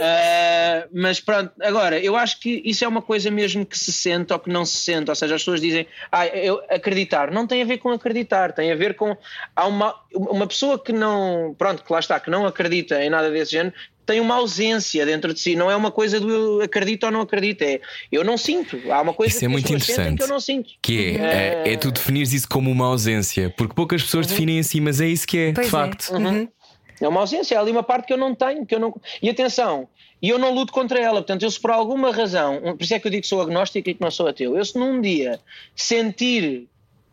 [0.00, 4.32] ah, mas pronto, agora eu acho que isso é uma coisa mesmo que se sente
[4.32, 5.10] ou que não se sente.
[5.10, 7.30] Ou seja, as pessoas dizem, ah, eu acreditar.
[7.30, 9.16] Não tem a ver com acreditar, tem a ver com.
[9.54, 11.54] Há uma, uma pessoa que não.
[11.58, 13.74] Pronto, que lá está, que não acredita em nada desse género.
[14.04, 17.22] Tem uma ausência dentro de si, não é uma coisa do eu acredito ou não
[17.22, 17.80] acredito, é
[18.12, 18.80] eu não sinto.
[18.88, 20.18] Há uma coisa Isso que é muito interessante.
[20.18, 20.70] que eu não sinto.
[20.80, 24.80] Que é, é, é tu definires isso como uma ausência, porque poucas pessoas definem assim,
[24.80, 25.76] mas é isso que é, Pois de é.
[25.76, 26.10] facto.
[26.12, 26.48] Uhum.
[27.00, 28.94] É uma ausência, há ali uma parte que eu não tenho, que eu não.
[29.20, 29.88] E atenção,
[30.20, 31.16] e eu não luto contra ela.
[31.16, 33.88] Portanto, eu se por alguma razão, por isso é que eu digo que sou agnóstico
[33.88, 35.38] e que não sou ateu, eu se num dia
[35.74, 36.66] sentir,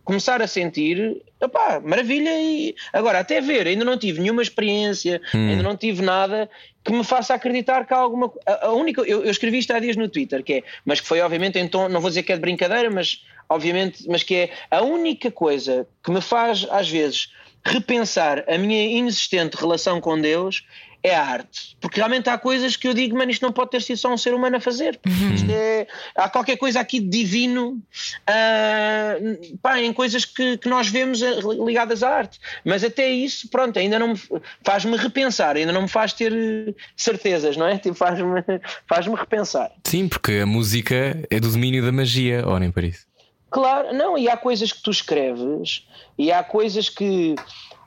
[0.04, 2.30] começar a sentir, opá, maravilha.
[2.40, 6.50] E agora, até ver, ainda não tive nenhuma experiência, ainda não tive nada
[6.84, 8.32] que me faça acreditar que há alguma.
[8.46, 9.02] A, a única.
[9.02, 11.68] Eu, eu escrevi isto há dias no Twitter, que é, mas que foi obviamente em
[11.68, 15.30] tom, não vou dizer que é de brincadeira, mas obviamente, mas que é a única
[15.32, 17.32] coisa que me faz, às vezes,
[17.66, 20.64] repensar a minha inexistente relação com Deus
[21.04, 21.76] é a arte.
[21.82, 24.18] Porque realmente há coisas que eu digo, mano, isto não pode ter sido só um
[24.18, 24.98] ser humano a fazer.
[25.36, 25.86] Isto é-
[26.16, 27.82] há qualquer coisa aqui de divino
[28.26, 29.16] ah,
[29.62, 31.20] pá, em coisas que, que nós vemos
[31.66, 32.40] ligadas à arte.
[32.64, 34.20] Mas até isso, pronto, ainda não me
[34.64, 37.78] faz-me repensar, ainda não me faz ter eh, certezas, não é?
[37.84, 38.42] Tipo, faz-me
[38.88, 39.72] faz repensar.
[39.84, 43.06] Sim, porque a música é do domínio da magia, olhem para isso.
[43.54, 45.86] Claro, não, e há coisas que tu escreves
[46.18, 47.36] e há coisas que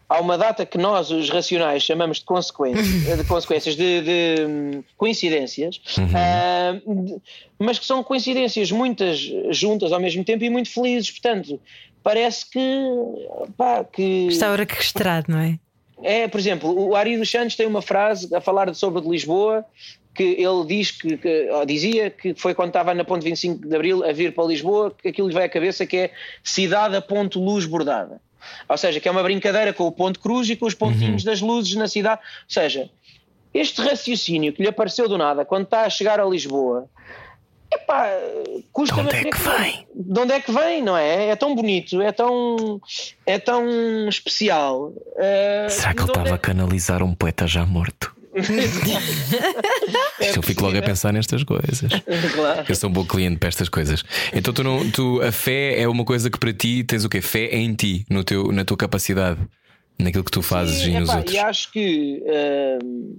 [0.09, 2.87] há uma data que nós, os racionais, chamamos de consequências,
[3.19, 5.81] de, consequências, de, de, coincidências,
[6.15, 7.21] ah, de-
[7.59, 9.19] mas que são coincidências muitas
[9.51, 11.11] juntas ao mesmo tempo e muito felizes.
[11.11, 11.61] Portanto,
[12.01, 12.61] parece que,
[13.57, 15.59] pá, que Está a hora que estrado, não é?
[16.01, 19.65] é, por exemplo, o Ari dos Santos tem uma frase a falar sobre de Lisboa
[20.17, 24.05] que ele diz que, que- dizia que foi quando estava na ponte 25 de Abril
[24.05, 26.11] a vir para Lisboa que aquilo lhe veio à cabeça que é
[26.43, 28.21] cidade a ponto luz bordada.
[28.69, 31.41] Ou seja, que é uma brincadeira com o ponto cruz e com os pontinhos das
[31.41, 32.21] luzes na cidade.
[32.23, 32.89] Ou seja,
[33.53, 36.89] este raciocínio que lhe apareceu do nada quando está a chegar a Lisboa,
[37.73, 38.09] epá,
[38.73, 39.87] custa De onde é que vem?
[39.95, 41.29] De onde é que vem, não é?
[41.29, 42.81] É tão bonito, é tão,
[43.27, 44.93] é tão especial.
[45.17, 48.15] eh, Será que ele estava a é canalizar um poeta já morto?
[50.37, 51.91] Eu fico logo a pensar nestas coisas.
[52.35, 52.65] Claro.
[52.69, 54.05] Eu sou um bom cliente para estas coisas.
[54.33, 57.21] Então tu não, tu, a fé é uma coisa que para ti tens o quê?
[57.21, 59.41] Fé em ti, no teu, na tua capacidade,
[59.99, 61.35] naquilo que tu fazes Sim, e nos epá, outros.
[61.35, 62.23] E acho que
[62.83, 63.17] hum,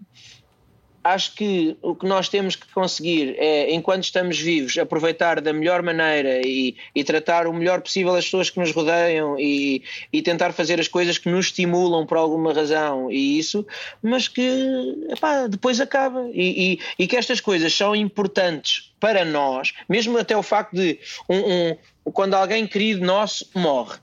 [1.04, 5.82] acho que o que nós temos que conseguir é, enquanto estamos vivos, aproveitar da melhor
[5.82, 10.52] maneira e, e tratar o melhor possível as pessoas que nos rodeiam e, e tentar
[10.52, 13.66] fazer as coisas que nos estimulam por alguma razão e isso,
[14.02, 14.48] mas que
[15.10, 16.28] epá, depois acaba.
[16.34, 21.00] E, e- que estas coisas são importantes para nós, mesmo até o facto de
[21.30, 23.98] um, um- quando alguém querido nosso morre.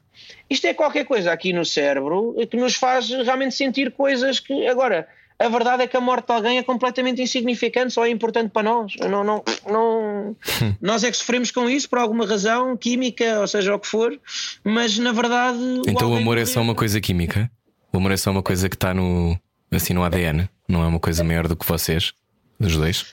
[0.49, 4.67] Isto é qualquer coisa aqui no cérebro que nos faz realmente sentir coisas que.
[4.67, 5.07] Agora,
[5.39, 8.63] a verdade é que a morte de alguém é completamente insignificante, só é importante para
[8.63, 8.93] nós.
[9.01, 10.37] Não, não, não,
[10.81, 14.19] nós é que sofremos com isso por alguma razão, química, ou seja, o que for,
[14.63, 15.59] mas na verdade.
[15.87, 17.51] Então o amor é só uma coisa química?
[17.93, 19.39] O amor é só uma coisa que está no,
[19.71, 20.49] assim, no ADN?
[20.69, 22.13] Não é uma coisa maior do que vocês,
[22.59, 23.07] os dois?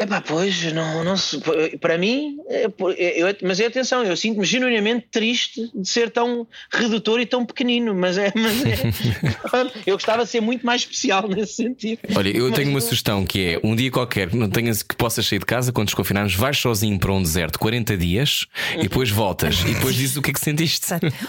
[0.00, 1.40] Epá, pois, não, não se-
[1.80, 6.46] para mim, é, pô, eu- mas é atenção, eu sinto-me genuinamente triste de ser tão
[6.72, 8.76] redutor e tão pequenino, mas é, mas é
[9.86, 11.98] eu gostava de ser muito mais especial nesse sentido.
[12.14, 14.82] Olha, eu Mas tenho uma não- sugestão que é um dia qualquer que não tenhas
[14.82, 18.46] que possas sair de casa quando desconfinarmos, vais sozinho para um deserto 40 dias
[18.76, 20.86] e depois voltas e depois dizes o que é que sentiste.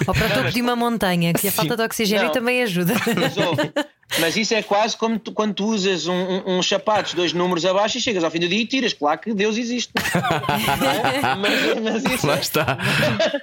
[0.07, 2.31] Ou para o topo de uma montanha, que a falta de oxigênio Não.
[2.31, 2.93] também ajuda.
[3.19, 3.71] Mas, ouve,
[4.19, 7.65] mas isso é quase como tu- quando tu usas um- um- uns sapatos dois números
[7.65, 9.91] abaixo e chegas ao fim do dia aí tiras, claro que Deus existe.
[11.39, 12.77] mas, mas isso Lá é- está.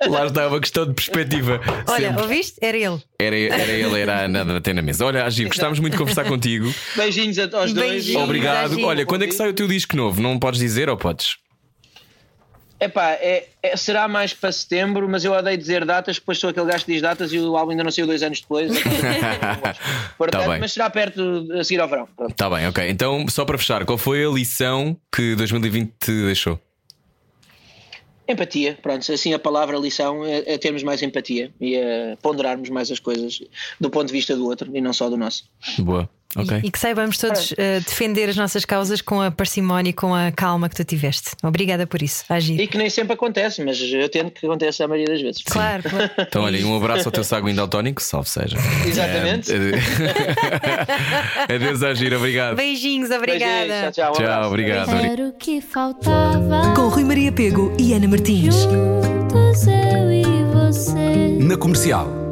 [0.09, 1.61] Lá está uma questão de perspectiva.
[1.89, 2.23] Olha, Sempre.
[2.23, 2.55] ouviste?
[2.61, 3.03] Era ele.
[3.19, 5.05] Era, era ele, era a Ana até na mesa.
[5.07, 6.73] Olha, Agir, gostámos muito de conversar contigo.
[6.97, 7.75] Beijinhos a- aos dois.
[7.75, 8.23] Beijinhos.
[8.23, 8.73] Obrigado.
[8.73, 8.85] Agir.
[8.85, 10.21] Olha, quando é que sai o teu disco novo?
[10.21, 11.37] Não podes dizer ou podes?
[12.79, 16.67] Epá, é, é- será mais para setembro, mas eu odeio dizer datas, depois sou aquele
[16.67, 18.71] gajo que diz datas e o álbum ainda não saiu dois anos depois.
[20.19, 20.61] Portanto, Tá bem.
[20.61, 22.07] mas será perto a seguir ao verão.
[22.15, 22.35] Pronto.
[22.35, 22.89] Tá bem, ok.
[22.91, 26.61] Então, só para fechar, qual foi a lição que 2020 te deixou?
[28.29, 32.91] Empatia, pronto, assim a palavra lição é, é termos mais empatia e a ponderarmos mais
[32.91, 33.41] as coisas
[33.81, 35.45] do ponto de vista do outro e não só do nosso.
[35.79, 36.61] Boa, ok.
[36.63, 40.31] E que saibamos todos eh, defender as nossas causas com a parcimónia e com a
[40.33, 41.31] calma que tu tiveste.
[41.43, 42.61] Obrigada por isso, Agir.
[42.61, 45.43] E que nem sempre acontece, mas eu tento que aconteça a maioria das vezes.
[45.43, 46.11] Claro, claro.
[46.19, 48.57] Então, olha, e um abraço ao teu sago indaltónico, salve seja.
[48.87, 49.53] Exatamente.
[49.53, 52.57] É, Adeus, Agir, obrigado.
[52.57, 53.93] Beijinhos, Beijinhos, obrigada.
[53.93, 54.91] tchau, tchau, um Tchau, obrigado.
[54.91, 56.75] Era o que faltava.
[56.75, 58.55] Com Rui Maria Pego e Ana Martins.
[58.55, 61.39] Juntos eu e você.
[61.41, 62.26] Na comercial.